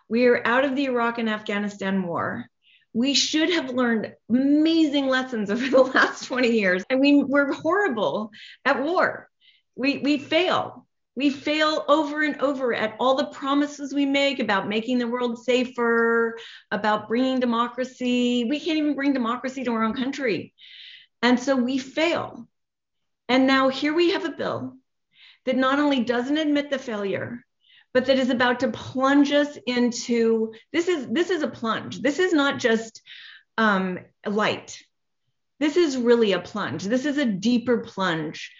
We're 0.08 0.42
out 0.44 0.64
of 0.64 0.76
the 0.76 0.84
Iraq 0.84 1.18
and 1.18 1.28
Afghanistan 1.28 2.02
war. 2.02 2.46
We 2.92 3.14
should 3.14 3.50
have 3.50 3.70
learned 3.70 4.14
amazing 4.28 5.08
lessons 5.08 5.50
over 5.50 5.68
the 5.68 5.82
last 5.82 6.24
20 6.26 6.48
years. 6.48 6.84
I 6.90 6.96
mean, 6.96 7.28
we're 7.28 7.52
horrible 7.52 8.30
at 8.64 8.82
war. 8.82 9.28
We 9.74 9.98
we 9.98 10.18
fail. 10.18 10.86
We 11.14 11.28
fail 11.28 11.84
over 11.88 12.22
and 12.22 12.40
over 12.40 12.72
at 12.72 12.96
all 12.98 13.16
the 13.16 13.26
promises 13.26 13.92
we 13.92 14.06
make 14.06 14.38
about 14.38 14.68
making 14.68 14.98
the 14.98 15.06
world 15.06 15.44
safer, 15.44 16.38
about 16.70 17.06
bringing 17.06 17.38
democracy. 17.38 18.44
We 18.44 18.58
can't 18.58 18.78
even 18.78 18.94
bring 18.94 19.12
democracy 19.12 19.62
to 19.64 19.72
our 19.72 19.84
own 19.84 19.92
country. 19.92 20.54
And 21.20 21.38
so 21.38 21.54
we 21.54 21.76
fail. 21.76 22.48
And 23.28 23.46
now 23.46 23.68
here 23.68 23.94
we 23.94 24.12
have 24.12 24.24
a 24.24 24.30
bill 24.30 24.76
that 25.44 25.56
not 25.56 25.78
only 25.78 26.02
doesn't 26.02 26.38
admit 26.38 26.70
the 26.70 26.78
failure, 26.78 27.44
but 27.94 28.06
that 28.06 28.18
is 28.18 28.30
about 28.30 28.60
to 28.60 28.68
plunge 28.68 29.32
us 29.32 29.58
into 29.66 30.54
this 30.72 30.88
is 30.88 31.06
this 31.08 31.30
is 31.30 31.42
a 31.42 31.48
plunge. 31.48 32.00
This 32.00 32.18
is 32.18 32.32
not 32.32 32.58
just 32.58 33.02
um, 33.58 33.98
light. 34.26 34.78
This 35.60 35.76
is 35.76 35.96
really 35.96 36.32
a 36.32 36.40
plunge. 36.40 36.84
This 36.84 37.04
is 37.04 37.18
a 37.18 37.26
deeper 37.26 37.78
plunge 37.78 38.50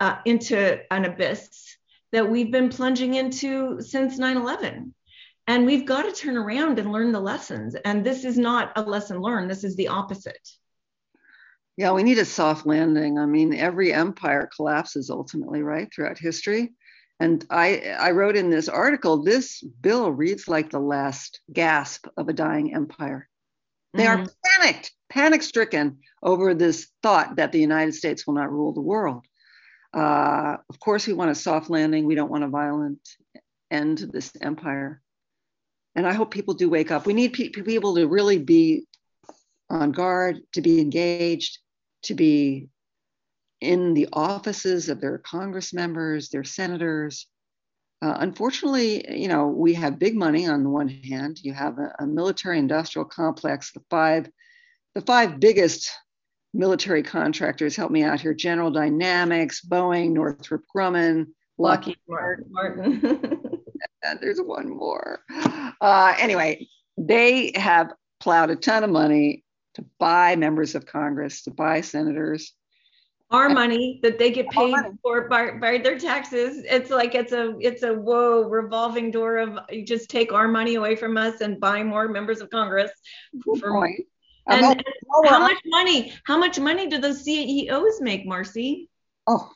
uh, 0.00 0.16
into 0.24 0.80
an 0.92 1.04
abyss 1.04 1.76
that 2.12 2.30
we've 2.30 2.52
been 2.52 2.68
plunging 2.68 3.14
into 3.14 3.80
since 3.80 4.18
9 4.18 4.36
11. 4.36 4.94
And 5.48 5.66
we've 5.66 5.86
got 5.86 6.02
to 6.02 6.12
turn 6.12 6.36
around 6.36 6.78
and 6.78 6.92
learn 6.92 7.10
the 7.10 7.20
lessons. 7.20 7.74
And 7.74 8.04
this 8.04 8.24
is 8.24 8.38
not 8.38 8.72
a 8.76 8.82
lesson 8.82 9.20
learned, 9.20 9.50
this 9.50 9.64
is 9.64 9.74
the 9.76 9.88
opposite. 9.88 10.48
Yeah, 11.76 11.92
we 11.92 12.02
need 12.02 12.18
a 12.18 12.24
soft 12.24 12.66
landing. 12.66 13.18
I 13.18 13.24
mean, 13.26 13.54
every 13.54 13.92
empire 13.92 14.48
collapses 14.54 15.08
ultimately, 15.08 15.62
right, 15.62 15.88
throughout 15.92 16.18
history. 16.18 16.74
And 17.22 17.46
I, 17.50 17.94
I 18.00 18.10
wrote 18.10 18.34
in 18.34 18.50
this 18.50 18.68
article 18.68 19.22
this 19.22 19.62
bill 19.62 20.10
reads 20.10 20.48
like 20.48 20.70
the 20.70 20.80
last 20.80 21.40
gasp 21.52 22.08
of 22.16 22.28
a 22.28 22.32
dying 22.32 22.74
empire. 22.74 23.28
They 23.94 24.06
mm-hmm. 24.06 24.24
are 24.24 24.30
panicked, 24.44 24.92
panic 25.08 25.44
stricken 25.44 26.00
over 26.20 26.52
this 26.52 26.88
thought 27.00 27.36
that 27.36 27.52
the 27.52 27.60
United 27.60 27.94
States 27.94 28.26
will 28.26 28.34
not 28.34 28.50
rule 28.50 28.72
the 28.72 28.80
world. 28.80 29.24
Uh, 29.94 30.56
of 30.68 30.80
course, 30.80 31.06
we 31.06 31.12
want 31.12 31.30
a 31.30 31.36
soft 31.36 31.70
landing. 31.70 32.06
We 32.06 32.16
don't 32.16 32.30
want 32.30 32.42
a 32.42 32.48
violent 32.48 32.98
end 33.70 33.98
to 33.98 34.08
this 34.08 34.32
empire. 34.40 35.00
And 35.94 36.08
I 36.08 36.14
hope 36.14 36.32
people 36.32 36.54
do 36.54 36.68
wake 36.68 36.90
up. 36.90 37.06
We 37.06 37.14
need 37.14 37.34
pe- 37.34 37.50
people 37.50 37.94
to 37.94 38.08
really 38.08 38.38
be 38.38 38.88
on 39.70 39.92
guard, 39.92 40.40
to 40.54 40.60
be 40.60 40.80
engaged, 40.80 41.60
to 42.02 42.14
be 42.14 42.66
in 43.62 43.94
the 43.94 44.08
offices 44.12 44.88
of 44.88 45.00
their 45.00 45.18
Congress 45.18 45.72
members, 45.72 46.28
their 46.28 46.42
senators. 46.42 47.28
Uh, 48.02 48.16
unfortunately, 48.18 49.04
you 49.16 49.28
know, 49.28 49.46
we 49.46 49.72
have 49.74 50.00
big 50.00 50.16
money 50.16 50.46
on 50.48 50.64
the 50.64 50.68
one 50.68 50.88
hand. 50.88 51.38
You 51.40 51.52
have 51.52 51.78
a, 51.78 51.94
a 52.00 52.06
military 52.06 52.58
industrial 52.58 53.04
complex, 53.04 53.70
the 53.70 53.82
five, 53.88 54.28
the 54.96 55.00
five 55.00 55.38
biggest 55.38 55.92
military 56.52 57.04
contractors 57.04 57.76
help 57.76 57.92
me 57.92 58.02
out 58.02 58.20
here 58.20 58.34
General 58.34 58.72
Dynamics, 58.72 59.64
Boeing, 59.64 60.10
Northrop 60.10 60.64
Grumman, 60.74 61.28
Lockheed 61.56 61.98
Martin. 62.08 63.00
and 64.02 64.18
there's 64.20 64.40
one 64.40 64.68
more. 64.68 65.20
Uh, 65.80 66.14
anyway, 66.18 66.66
they 66.98 67.52
have 67.54 67.92
plowed 68.18 68.50
a 68.50 68.56
ton 68.56 68.82
of 68.82 68.90
money 68.90 69.44
to 69.74 69.84
buy 70.00 70.34
members 70.34 70.74
of 70.74 70.84
Congress, 70.84 71.42
to 71.44 71.52
buy 71.52 71.80
senators. 71.80 72.54
Our 73.32 73.48
money 73.48 73.98
that 74.02 74.18
they 74.18 74.30
get 74.30 74.48
paid 74.50 74.76
for 75.02 75.26
by, 75.28 75.52
by 75.52 75.78
their 75.78 75.98
taxes. 75.98 76.64
It's 76.68 76.90
like 76.90 77.14
it's 77.14 77.32
a 77.32 77.56
it's 77.60 77.82
a 77.82 77.94
whoa 77.94 78.42
revolving 78.48 79.10
door 79.10 79.38
of 79.38 79.58
you 79.70 79.84
just 79.84 80.10
take 80.10 80.32
our 80.32 80.48
money 80.48 80.74
away 80.74 80.96
from 80.96 81.16
us 81.16 81.40
and 81.40 81.58
buy 81.58 81.82
more 81.82 82.08
members 82.08 82.40
of 82.42 82.50
Congress. 82.50 82.90
Point. 83.44 84.06
And, 84.48 84.64
and 84.64 84.84
how 85.26 85.38
much 85.38 85.58
money? 85.64 86.12
How 86.24 86.36
much 86.36 86.58
money 86.58 86.88
do 86.88 86.98
those 86.98 87.24
CEOs 87.24 88.00
make, 88.00 88.26
Marcy? 88.26 88.90
Oh, 89.26 89.50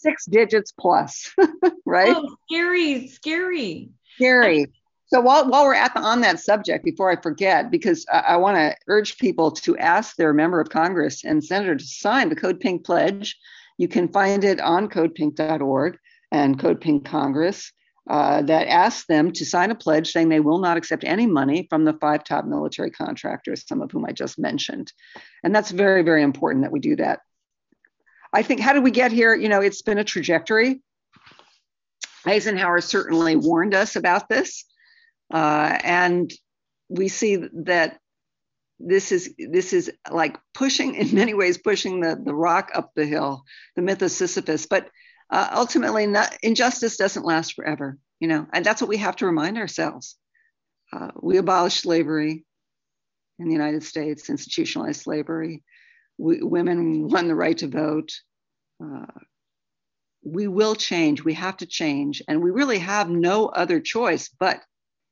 six 0.00 0.24
digits 0.26 0.72
plus, 0.72 1.34
right? 1.86 2.14
Oh, 2.16 2.36
scary, 2.48 3.08
scary. 3.08 3.90
Scary. 4.16 4.66
So 5.12 5.20
while, 5.20 5.48
while 5.48 5.64
we're 5.64 5.74
at 5.74 5.92
the, 5.92 6.00
on 6.00 6.20
that 6.20 6.38
subject, 6.38 6.84
before 6.84 7.10
I 7.10 7.20
forget, 7.20 7.70
because 7.70 8.06
I, 8.12 8.18
I 8.18 8.36
want 8.36 8.56
to 8.56 8.76
urge 8.86 9.18
people 9.18 9.50
to 9.50 9.76
ask 9.76 10.14
their 10.14 10.32
member 10.32 10.60
of 10.60 10.70
Congress 10.70 11.24
and 11.24 11.42
senator 11.42 11.74
to 11.74 11.84
sign 11.84 12.28
the 12.28 12.36
Code 12.36 12.60
Pink 12.60 12.84
Pledge. 12.84 13.36
You 13.76 13.88
can 13.88 14.08
find 14.08 14.44
it 14.44 14.60
on 14.60 14.88
codepink.org 14.88 15.98
and 16.30 16.60
Code 16.60 16.80
Pink 16.80 17.04
Congress 17.04 17.72
uh, 18.08 18.42
that 18.42 18.68
asks 18.68 19.06
them 19.06 19.32
to 19.32 19.44
sign 19.44 19.72
a 19.72 19.74
pledge 19.74 20.12
saying 20.12 20.28
they 20.28 20.40
will 20.40 20.58
not 20.58 20.76
accept 20.76 21.02
any 21.04 21.26
money 21.26 21.66
from 21.68 21.84
the 21.84 21.92
five 21.94 22.22
top 22.22 22.44
military 22.44 22.90
contractors, 22.90 23.66
some 23.66 23.82
of 23.82 23.90
whom 23.90 24.04
I 24.04 24.12
just 24.12 24.38
mentioned. 24.38 24.92
And 25.42 25.52
that's 25.54 25.72
very, 25.72 26.02
very 26.02 26.22
important 26.22 26.64
that 26.64 26.72
we 26.72 26.78
do 26.78 26.94
that. 26.96 27.20
I 28.32 28.42
think, 28.42 28.60
how 28.60 28.74
did 28.74 28.84
we 28.84 28.92
get 28.92 29.10
here? 29.10 29.34
You 29.34 29.48
know, 29.48 29.60
it's 29.60 29.82
been 29.82 29.98
a 29.98 30.04
trajectory. 30.04 30.82
Eisenhower 32.24 32.80
certainly 32.80 33.34
warned 33.34 33.74
us 33.74 33.96
about 33.96 34.28
this. 34.28 34.64
Uh, 35.32 35.78
and 35.84 36.32
we 36.88 37.08
see 37.08 37.36
that 37.36 37.98
this 38.78 39.12
is 39.12 39.34
this 39.38 39.72
is 39.72 39.92
like 40.10 40.38
pushing 40.54 40.94
in 40.94 41.14
many 41.14 41.34
ways 41.34 41.58
pushing 41.58 42.00
the, 42.00 42.20
the 42.22 42.34
rock 42.34 42.70
up 42.74 42.90
the 42.96 43.04
hill 43.04 43.44
the 43.76 43.82
myth 43.82 44.00
of 44.00 44.10
sisyphus 44.10 44.64
but 44.64 44.88
uh, 45.28 45.50
ultimately 45.54 46.06
not, 46.06 46.34
injustice 46.42 46.96
doesn't 46.96 47.26
last 47.26 47.52
forever 47.52 47.98
you 48.20 48.26
know 48.26 48.46
and 48.54 48.64
that's 48.64 48.80
what 48.80 48.88
we 48.88 48.96
have 48.96 49.16
to 49.16 49.26
remind 49.26 49.58
ourselves 49.58 50.16
uh, 50.94 51.10
we 51.20 51.36
abolished 51.36 51.82
slavery 51.82 52.46
in 53.38 53.48
the 53.48 53.52
united 53.52 53.82
states 53.82 54.30
institutionalized 54.30 55.02
slavery 55.02 55.62
we, 56.20 56.42
women 56.42 57.08
won 57.08 57.28
the 57.28 57.34
right 57.34 57.56
to 57.58 57.68
vote. 57.68 58.12
Uh, 58.82 59.06
we 60.22 60.46
will 60.46 60.74
change. 60.74 61.24
We 61.24 61.34
have 61.34 61.56
to 61.58 61.66
change. 61.66 62.22
And 62.28 62.42
we 62.42 62.50
really 62.50 62.78
have 62.78 63.08
no 63.08 63.46
other 63.46 63.80
choice 63.80 64.28
but 64.38 64.60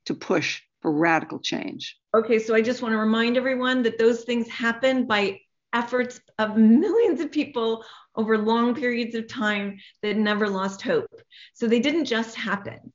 to 0.09 0.14
push 0.14 0.62
for 0.80 0.90
radical 0.90 1.38
change. 1.38 1.96
Okay, 2.14 2.38
so 2.38 2.54
I 2.54 2.62
just 2.62 2.82
want 2.82 2.92
to 2.92 2.98
remind 2.98 3.36
everyone 3.36 3.82
that 3.82 3.98
those 3.98 4.24
things 4.24 4.48
happen 4.48 5.06
by 5.06 5.40
efforts 5.74 6.20
of 6.38 6.56
millions 6.56 7.20
of 7.20 7.30
people 7.30 7.84
over 8.16 8.38
long 8.38 8.74
periods 8.74 9.14
of 9.14 9.28
time 9.28 9.78
that 10.02 10.16
never 10.16 10.48
lost 10.48 10.80
hope. 10.80 11.11
So 11.52 11.68
they 11.68 11.80
didn't 11.80 12.06
just 12.06 12.34
happen. 12.36 12.92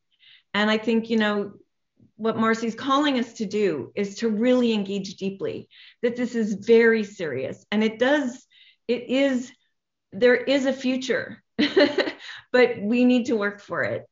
And 0.55 0.71
I 0.71 0.77
think, 0.77 1.09
you 1.09 1.17
know, 1.17 1.53
what 2.15 2.37
Marcy's 2.37 2.75
calling 2.75 3.19
us 3.19 3.33
to 3.33 3.45
do 3.45 3.91
is 3.95 4.15
to 4.15 4.29
really 4.29 4.73
engage 4.73 5.15
deeply, 5.15 5.67
that 6.01 6.15
this 6.15 6.33
is 6.33 6.55
very 6.55 7.03
serious. 7.03 7.63
And 7.71 7.83
it 7.83 7.99
does, 7.99 8.45
it 8.87 9.09
is, 9.09 9.51
there 10.11 10.35
is 10.35 10.65
a 10.65 10.73
future, 10.73 11.43
but 12.51 12.81
we 12.81 13.05
need 13.05 13.27
to 13.27 13.35
work 13.35 13.61
for 13.61 13.83
it. 13.83 14.05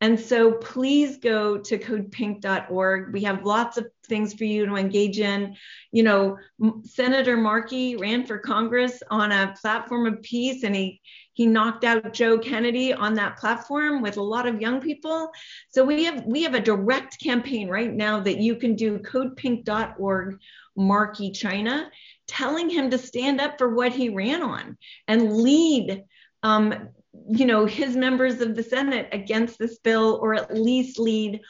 And 0.00 0.18
so 0.18 0.52
please 0.52 1.18
go 1.18 1.56
to 1.56 1.78
codepink.org. 1.78 3.12
We 3.12 3.22
have 3.22 3.44
lots 3.44 3.78
of 3.78 3.86
things 4.06 4.34
for 4.34 4.44
you 4.44 4.66
to 4.66 4.74
engage 4.74 5.18
in. 5.18 5.56
You 5.92 6.02
know, 6.02 6.36
Senator 6.84 7.36
Markey 7.36 7.96
ran 7.96 8.26
for 8.26 8.38
Congress 8.38 9.02
on 9.10 9.32
a 9.32 9.54
platform 9.60 10.06
of 10.06 10.20
peace 10.22 10.62
and 10.62 10.74
he 10.74 11.00
he 11.34 11.46
knocked 11.46 11.82
out 11.82 12.12
Joe 12.12 12.38
Kennedy 12.38 12.92
on 12.92 13.14
that 13.14 13.38
platform 13.38 14.02
with 14.02 14.18
a 14.18 14.22
lot 14.22 14.46
of 14.46 14.60
young 14.60 14.80
people. 14.80 15.30
So 15.70 15.84
we 15.84 16.04
have 16.04 16.24
we 16.24 16.42
have 16.44 16.54
a 16.54 16.60
direct 16.60 17.20
campaign 17.20 17.68
right 17.68 17.92
now 17.92 18.20
that 18.20 18.38
you 18.38 18.56
can 18.56 18.76
do 18.76 18.98
codepink.org 18.98 20.38
Markey 20.76 21.30
China 21.30 21.90
telling 22.26 22.68
him 22.70 22.90
to 22.90 22.98
stand 22.98 23.40
up 23.40 23.58
for 23.58 23.74
what 23.74 23.92
he 23.92 24.08
ran 24.08 24.42
on 24.42 24.76
and 25.08 25.36
lead 25.38 26.04
um, 26.42 26.88
you 27.30 27.46
know 27.46 27.64
his 27.64 27.96
members 27.96 28.40
of 28.40 28.54
the 28.54 28.62
senate 28.62 29.08
against 29.12 29.58
this 29.58 29.78
bill 29.78 30.18
or 30.22 30.34
at 30.34 30.54
least 30.54 30.98
lead 30.98 31.40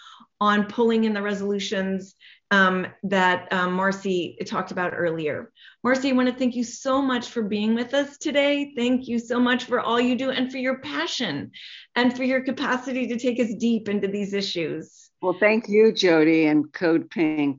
on 0.41 0.65
pulling 0.65 1.05
in 1.05 1.15
the 1.15 1.23
resolutions 1.23 2.15
um, 2.51 2.87
that 3.05 3.53
um, 3.53 3.73
Marcy 3.73 4.37
talked 4.47 4.71
about 4.71 4.93
earlier. 4.95 5.51
Marcy, 5.83 6.11
I 6.11 6.13
want 6.13 6.29
to 6.29 6.35
thank 6.35 6.55
you 6.55 6.63
so 6.63 7.03
much 7.03 7.29
for 7.29 7.43
being 7.43 7.75
with 7.75 7.95
us 7.95 8.19
today. 8.19 8.73
Thank 8.77 9.09
you 9.09 9.19
so 9.19 9.41
much 9.41 9.65
for 9.65 9.81
all 9.81 10.01
you 10.01 10.17
do 10.17 10.31
and 10.31 10.53
for 10.53 10.59
your 10.59 10.79
passion 10.79 11.51
and 11.97 12.17
for 12.17 12.23
your 12.23 12.43
capacity 12.43 13.07
to 13.09 13.19
take 13.19 13.41
us 13.41 13.55
deep 13.59 13.89
into 13.89 14.07
these 14.07 14.35
issues. 14.35 15.11
Well, 15.21 15.37
thank 15.41 15.69
you, 15.69 15.93
Jody 15.93 16.47
and 16.47 16.73
Code 16.73 17.11
Pink. 17.11 17.59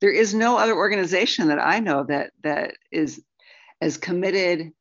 There 0.00 0.12
is 0.12 0.34
no 0.34 0.58
other 0.58 0.76
organization 0.76 1.48
that 1.48 1.58
I 1.58 1.80
know 1.80 2.04
that 2.04 2.32
that 2.42 2.74
is 2.92 3.22
as 3.80 3.96
committed 3.96 4.72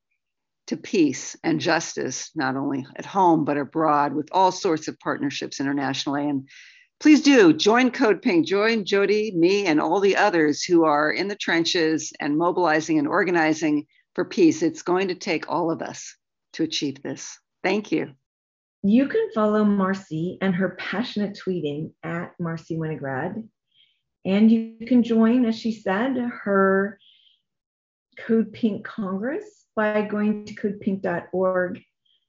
to 0.68 0.78
peace 0.78 1.36
and 1.44 1.60
justice, 1.60 2.32
not 2.36 2.56
only 2.56 2.86
at 2.96 3.06
home 3.06 3.46
but 3.46 3.58
abroad, 3.58 4.14
with 4.14 4.30
all 4.32 4.52
sorts 4.52 4.88
of 4.88 5.00
partnerships 5.00 5.60
internationally. 5.60 6.28
And 6.28 6.48
please 7.00 7.22
do 7.22 7.54
join 7.54 7.92
Code 7.92 8.22
Pink, 8.22 8.48
join 8.48 8.86
Jody, 8.86 9.32
me, 9.36 9.66
and 9.66 9.80
all 9.80 10.00
the 10.00 10.18
others 10.18 10.64
who 10.64 10.86
are 10.86 11.12
in 11.12 11.28
the 11.28 11.36
trenches 11.36 12.14
and 12.20 12.38
mobilizing 12.38 12.98
and 12.98 13.08
organizing 13.08 13.86
for 14.16 14.26
peace. 14.26 14.62
It's 14.62 14.82
going 14.82 15.10
to 15.10 15.16
take 15.16 15.50
all 15.50 15.72
of 15.72 15.82
us 15.82 16.16
to 16.54 16.64
achieve 16.64 17.02
this. 17.04 17.38
Thank 17.64 17.92
you. 17.92 18.14
You 18.82 19.08
can 19.08 19.30
follow 19.34 19.64
Marcy 19.64 20.38
and 20.42 20.54
her 20.56 20.76
passionate 20.80 21.40
tweeting 21.44 21.92
at 22.04 22.34
Marcy 22.40 22.78
Winograd. 22.78 23.48
And 24.26 24.52
you 24.52 24.78
can 24.88 25.04
join, 25.04 25.46
as 25.46 25.58
she 25.58 25.72
said, 25.72 26.16
her 26.18 27.00
Code 28.20 28.54
Pink 28.54 28.86
Congress 28.86 29.65
by 29.76 30.02
going 30.02 30.46
to 30.46 30.56
codepink.org 30.56 31.82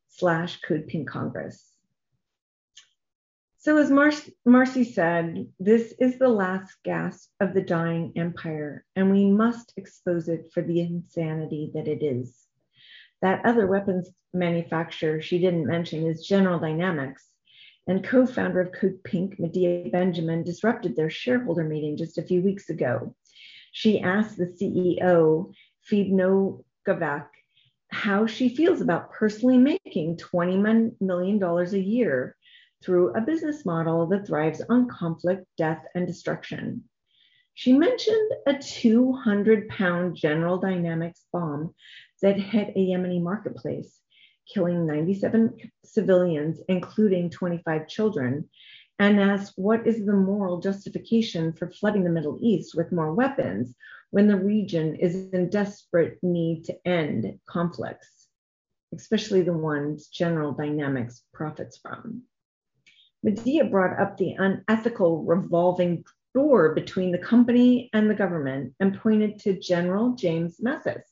slash 0.08 0.60
codepinkcongress. 0.60 1.62
So, 3.58 3.78
as 3.78 3.90
Mar- 3.90 4.12
Marcy 4.44 4.84
said, 4.84 5.48
this 5.58 5.92
is 5.98 6.18
the 6.18 6.28
last 6.28 6.76
gasp 6.84 7.30
of 7.40 7.52
the 7.52 7.62
dying 7.62 8.12
empire, 8.14 8.84
and 8.94 9.10
we 9.10 9.26
must 9.26 9.72
expose 9.76 10.28
it 10.28 10.52
for 10.52 10.62
the 10.62 10.80
insanity 10.80 11.72
that 11.74 11.88
it 11.88 12.02
is. 12.02 12.46
That 13.22 13.44
other 13.44 13.66
weapons 13.66 14.08
manufacturer 14.32 15.20
she 15.20 15.38
didn't 15.38 15.66
mention 15.66 16.06
is 16.06 16.26
General 16.26 16.60
Dynamics, 16.60 17.28
and 17.88 18.04
co 18.04 18.26
founder 18.26 18.60
of 18.60 18.72
Code 18.72 19.02
Pink, 19.02 19.38
Medea 19.40 19.90
Benjamin, 19.90 20.44
disrupted 20.44 20.94
their 20.94 21.10
shareholder 21.10 21.64
meeting 21.64 21.96
just 21.96 22.18
a 22.18 22.22
few 22.22 22.42
weeks 22.42 22.70
ago. 22.70 23.14
She 23.72 24.00
asked 24.00 24.36
the 24.36 24.46
CEO, 24.46 25.52
Phebe 25.82 26.12
Novak, 26.12 27.35
how 27.90 28.26
she 28.26 28.48
feels 28.48 28.80
about 28.80 29.12
personally 29.12 29.58
making 29.58 30.16
$20 30.16 30.92
million 31.00 31.42
a 31.42 31.78
year 31.78 32.36
through 32.84 33.14
a 33.14 33.20
business 33.20 33.64
model 33.64 34.06
that 34.06 34.26
thrives 34.26 34.62
on 34.68 34.88
conflict, 34.88 35.46
death, 35.56 35.84
and 35.94 36.06
destruction. 36.06 36.84
She 37.54 37.72
mentioned 37.72 38.32
a 38.46 38.54
200 38.58 39.68
pound 39.68 40.14
General 40.14 40.58
Dynamics 40.58 41.24
bomb 41.32 41.74
that 42.20 42.38
hit 42.38 42.74
a 42.76 42.78
Yemeni 42.78 43.22
marketplace, 43.22 43.98
killing 44.52 44.86
97 44.86 45.56
civilians, 45.84 46.60
including 46.68 47.30
25 47.30 47.88
children, 47.88 48.48
and 48.98 49.20
asked 49.20 49.54
what 49.56 49.86
is 49.86 50.04
the 50.04 50.12
moral 50.12 50.60
justification 50.60 51.52
for 51.52 51.70
flooding 51.70 52.04
the 52.04 52.10
Middle 52.10 52.38
East 52.42 52.74
with 52.74 52.92
more 52.92 53.14
weapons 53.14 53.74
when 54.10 54.28
the 54.28 54.36
region 54.36 54.96
is 54.96 55.30
in 55.32 55.50
desperate 55.50 56.18
need 56.22 56.64
to 56.64 56.76
end 56.86 57.38
conflicts, 57.46 58.28
especially 58.94 59.42
the 59.42 59.52
ones 59.52 60.08
General 60.08 60.52
Dynamics 60.52 61.22
profits 61.32 61.78
from. 61.78 62.22
Medea 63.22 63.64
brought 63.64 63.98
up 63.98 64.16
the 64.16 64.32
unethical 64.38 65.24
revolving 65.24 66.04
door 66.34 66.74
between 66.74 67.12
the 67.12 67.18
company 67.18 67.90
and 67.92 68.08
the 68.08 68.14
government 68.14 68.74
and 68.78 69.00
pointed 69.00 69.38
to 69.40 69.58
General 69.58 70.14
James 70.14 70.60
Mattis 70.64 71.02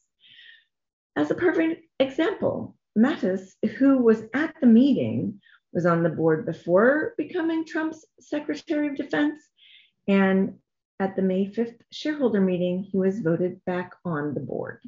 as 1.17 1.31
a 1.31 1.35
perfect 1.35 1.83
example. 1.99 2.77
Mattis, 2.97 3.53
who 3.79 3.99
was 3.99 4.23
at 4.35 4.55
the 4.61 4.67
meeting, 4.67 5.41
was 5.73 5.87
on 5.87 6.03
the 6.03 6.09
board 6.09 6.47
before 6.47 7.15
becoming 7.17 7.65
Trump's 7.65 8.05
Secretary 8.21 8.89
of 8.89 8.97
Defense. 8.97 9.43
And 10.07 10.59
at 11.01 11.17
the 11.17 11.23
May 11.23 11.47
5th 11.47 11.81
shareholder 11.91 12.41
meeting, 12.41 12.83
he 12.83 12.97
was 12.97 13.21
voted 13.21 13.65
back 13.65 13.93
on 14.05 14.35
the 14.35 14.41
board. 14.41 14.81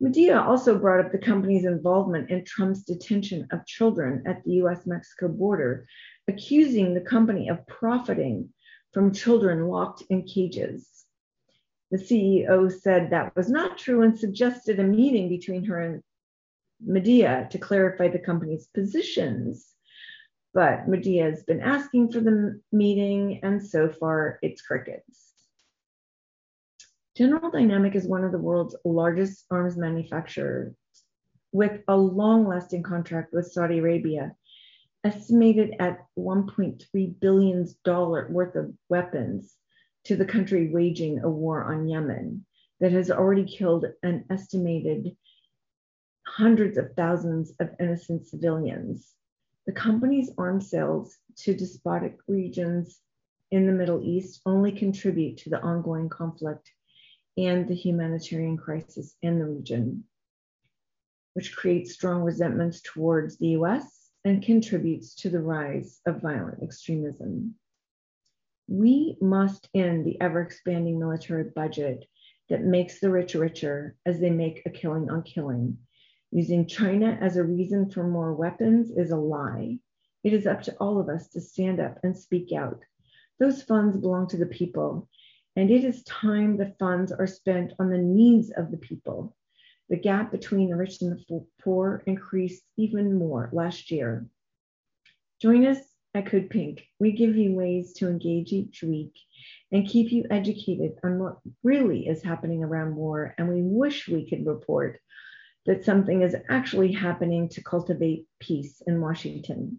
Medea 0.00 0.40
also 0.40 0.78
brought 0.78 1.04
up 1.04 1.10
the 1.10 1.18
company's 1.18 1.64
involvement 1.64 2.30
in 2.30 2.44
Trump's 2.44 2.82
detention 2.82 3.48
of 3.50 3.66
children 3.66 4.22
at 4.26 4.44
the 4.44 4.52
US 4.62 4.86
Mexico 4.86 5.28
border, 5.28 5.86
accusing 6.28 6.94
the 6.94 7.00
company 7.00 7.48
of 7.48 7.66
profiting 7.66 8.52
from 8.92 9.12
children 9.12 9.66
locked 9.66 10.02
in 10.08 10.22
cages. 10.22 10.88
The 11.90 11.98
CEO 11.98 12.70
said 12.70 13.10
that 13.10 13.34
was 13.34 13.48
not 13.48 13.78
true 13.78 14.02
and 14.02 14.18
suggested 14.18 14.78
a 14.78 14.84
meeting 14.84 15.28
between 15.28 15.64
her 15.64 15.80
and 15.80 16.02
Medea 16.80 17.48
to 17.50 17.58
clarify 17.58 18.08
the 18.08 18.18
company's 18.18 18.68
positions. 18.68 19.74
But 20.58 20.88
Medea 20.88 21.22
has 21.30 21.44
been 21.44 21.60
asking 21.60 22.10
for 22.10 22.18
the 22.18 22.60
meeting, 22.72 23.38
and 23.44 23.64
so 23.64 23.88
far 23.88 24.40
it's 24.42 24.60
crickets. 24.60 25.32
General 27.16 27.52
Dynamic 27.52 27.94
is 27.94 28.08
one 28.08 28.24
of 28.24 28.32
the 28.32 28.40
world's 28.40 28.74
largest 28.84 29.44
arms 29.52 29.76
manufacturers 29.76 30.74
with 31.52 31.82
a 31.86 31.96
long 31.96 32.44
lasting 32.44 32.82
contract 32.82 33.32
with 33.32 33.52
Saudi 33.52 33.78
Arabia, 33.78 34.34
estimated 35.04 35.76
at 35.78 36.04
$1.3 36.18 37.20
billion 37.20 37.68
worth 37.86 38.56
of 38.56 38.74
weapons 38.88 39.54
to 40.06 40.16
the 40.16 40.26
country 40.26 40.70
waging 40.72 41.20
a 41.20 41.30
war 41.30 41.72
on 41.72 41.86
Yemen 41.86 42.44
that 42.80 42.90
has 42.90 43.12
already 43.12 43.44
killed 43.44 43.84
an 44.02 44.24
estimated 44.28 45.16
hundreds 46.26 46.76
of 46.76 46.94
thousands 46.96 47.52
of 47.60 47.70
innocent 47.78 48.26
civilians. 48.26 49.14
The 49.68 49.74
company's 49.74 50.30
arms 50.38 50.70
sales 50.70 51.18
to 51.40 51.54
despotic 51.54 52.16
regions 52.26 53.02
in 53.50 53.66
the 53.66 53.72
Middle 53.74 54.02
East 54.02 54.40
only 54.46 54.72
contribute 54.72 55.36
to 55.40 55.50
the 55.50 55.60
ongoing 55.60 56.08
conflict 56.08 56.72
and 57.36 57.68
the 57.68 57.74
humanitarian 57.74 58.56
crisis 58.56 59.14
in 59.20 59.38
the 59.38 59.44
region, 59.44 60.04
which 61.34 61.54
creates 61.54 61.92
strong 61.92 62.22
resentments 62.22 62.80
towards 62.80 63.36
the 63.36 63.48
US 63.48 64.08
and 64.24 64.42
contributes 64.42 65.14
to 65.16 65.28
the 65.28 65.42
rise 65.42 66.00
of 66.06 66.22
violent 66.22 66.62
extremism. 66.62 67.54
We 68.68 69.18
must 69.20 69.68
end 69.74 70.06
the 70.06 70.18
ever 70.18 70.40
expanding 70.40 70.98
military 70.98 71.44
budget 71.44 72.06
that 72.48 72.62
makes 72.62 73.00
the 73.00 73.10
rich 73.10 73.34
richer 73.34 73.96
as 74.06 74.18
they 74.18 74.30
make 74.30 74.62
a 74.64 74.70
killing 74.70 75.10
on 75.10 75.24
killing. 75.24 75.76
Using 76.30 76.66
China 76.66 77.18
as 77.20 77.36
a 77.36 77.44
reason 77.44 77.90
for 77.90 78.04
more 78.04 78.34
weapons 78.34 78.90
is 78.90 79.10
a 79.10 79.16
lie. 79.16 79.78
It 80.24 80.32
is 80.32 80.46
up 80.46 80.62
to 80.62 80.76
all 80.78 81.00
of 81.00 81.08
us 81.08 81.28
to 81.28 81.40
stand 81.40 81.80
up 81.80 81.98
and 82.02 82.16
speak 82.16 82.52
out. 82.52 82.82
Those 83.38 83.62
funds 83.62 83.96
belong 83.96 84.28
to 84.28 84.36
the 84.36 84.46
people, 84.46 85.08
and 85.56 85.70
it 85.70 85.84
is 85.84 86.02
time 86.04 86.56
the 86.56 86.74
funds 86.78 87.12
are 87.12 87.26
spent 87.26 87.72
on 87.78 87.90
the 87.90 87.98
needs 87.98 88.50
of 88.50 88.70
the 88.70 88.76
people. 88.76 89.36
The 89.88 89.96
gap 89.96 90.30
between 90.30 90.68
the 90.68 90.76
rich 90.76 91.00
and 91.00 91.18
the 91.28 91.46
poor 91.62 92.02
increased 92.06 92.64
even 92.76 93.18
more 93.18 93.48
last 93.52 93.90
year. 93.90 94.26
Join 95.40 95.66
us 95.66 95.78
at 96.14 96.26
Code 96.26 96.50
Pink, 96.50 96.84
we 96.98 97.12
give 97.12 97.36
you 97.36 97.52
ways 97.52 97.92
to 97.94 98.08
engage 98.08 98.52
each 98.52 98.82
week 98.82 99.12
and 99.70 99.86
keep 99.86 100.10
you 100.10 100.24
educated 100.30 100.98
on 101.04 101.18
what 101.18 101.38
really 101.62 102.08
is 102.08 102.22
happening 102.22 102.64
around 102.64 102.96
war. 102.96 103.34
And 103.38 103.48
we 103.48 103.62
wish 103.62 104.08
we 104.08 104.28
could 104.28 104.46
report 104.46 105.00
that 105.68 105.84
something 105.84 106.22
is 106.22 106.34
actually 106.48 106.90
happening 106.90 107.46
to 107.46 107.62
cultivate 107.62 108.26
peace 108.40 108.82
in 108.86 109.02
Washington. 109.02 109.78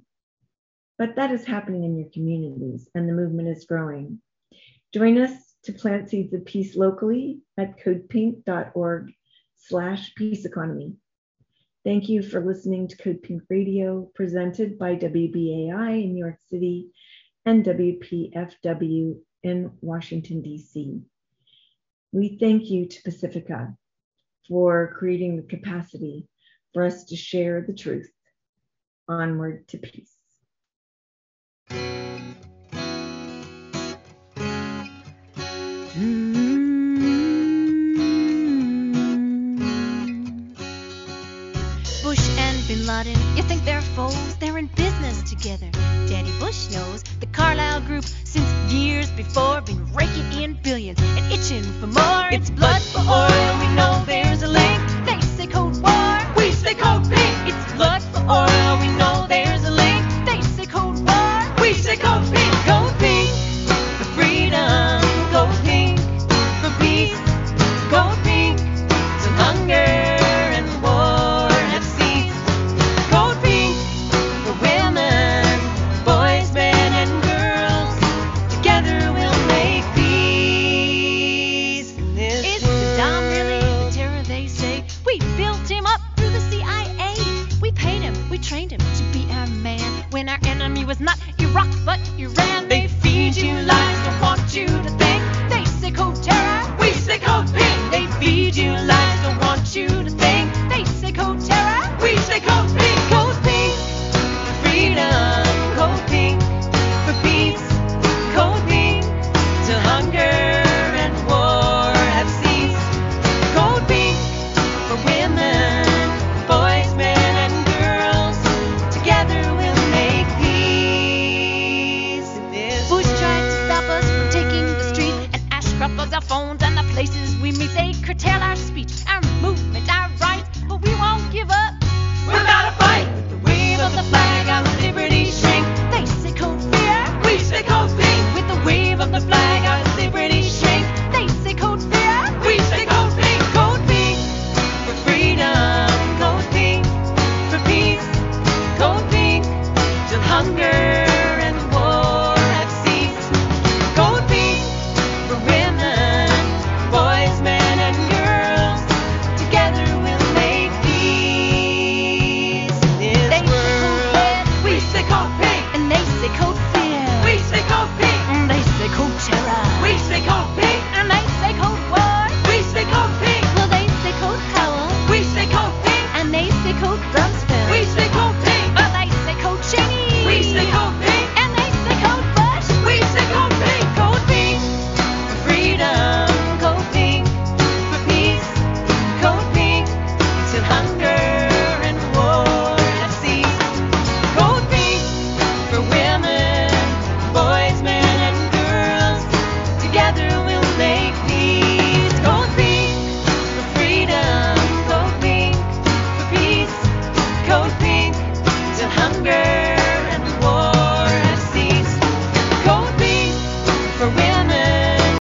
But 1.00 1.16
that 1.16 1.32
is 1.32 1.44
happening 1.44 1.84
in 1.84 1.98
your 1.98 2.10
communities, 2.14 2.88
and 2.94 3.10
the 3.10 3.14
movement 3.14 3.50
is 3.50 3.66
growing. 3.66 4.22
Join 4.94 5.18
us 5.18 5.34
to 5.64 5.74
plant 5.74 6.08
seeds 6.08 6.32
of 6.36 6.46
peace 6.46 6.76
locally 6.76 7.40
at 7.58 7.80
codepink.org 7.80 9.12
slash 9.58 10.14
peace 10.14 10.46
economy. 10.46 10.94
Thank 11.84 12.08
you 12.08 12.22
for 12.22 12.46
listening 12.46 12.88
to 12.90 12.98
Code 12.98 13.24
Pink 13.24 13.42
Radio, 13.50 14.12
presented 14.14 14.78
by 14.78 14.96
WBAI 14.96 16.04
in 16.04 16.14
New 16.14 16.24
York 16.24 16.38
City 16.52 16.92
and 17.48 17.66
WPFW 17.66 19.18
in 19.42 19.72
Washington, 19.82 20.44
D.C. 20.44 21.02
We 22.12 22.38
thank 22.38 22.70
you 22.70 22.88
to 22.88 23.02
Pacifica 23.02 23.76
for 24.50 24.96
creating 24.98 25.38
the 25.38 25.44
capacity 25.44 26.28
for 26.74 26.84
us 26.84 27.06
to 27.06 27.16
share 27.16 27.62
the 27.62 27.74
truth. 27.74 28.12
Onward 29.08 29.68
to 29.70 29.78
peace. 29.78 30.19
Bin 42.70 42.86
Laden, 42.86 43.18
you 43.36 43.42
think 43.42 43.66
they're 43.66 43.82
foes? 43.82 44.38
They're 44.38 44.60
in 44.60 44.68
business 44.68 45.24
together. 45.24 45.72
Daddy 46.06 46.32
Bush 46.38 46.70
knows 46.70 47.02
the 47.20 47.26
Carlyle 47.26 47.82
Group 47.82 48.06
since 48.06 48.72
years 48.72 49.10
before 49.10 49.60
been 49.62 49.92
raking 49.96 50.32
in 50.34 50.54
billions 50.62 51.00
and 51.00 51.34
itching 51.34 51.64
for 51.64 51.88
more. 51.88 52.30
It's 52.32 52.52
blood 52.52 52.80
for 52.84 53.00
oil. 53.00 53.58
We 53.60 53.76
know 53.76 54.04
there's 54.06 54.44
a 54.44 54.48
link. 54.48 54.80
They 55.08 55.20
say 55.22 55.48
Cold 55.48 55.82
War. 55.82 56.20
We 56.38 56.52
say 56.52 56.76
Code 56.76 57.10
Pink. 57.10 57.50
It's 57.50 57.74
blood 57.74 58.04
for 58.04 58.22
oil. 58.30 58.78
We 58.80 58.90
know 59.02 59.26
there's 59.28 59.64
a 59.64 59.72
link. 59.72 60.06
They 60.28 60.40
say 60.42 60.68
Cold 60.68 61.04
War. 61.08 61.56
We 61.60 61.74
say 61.74 61.98
Code 61.98 62.32
Pink. 62.32 62.54
Cold 62.70 62.89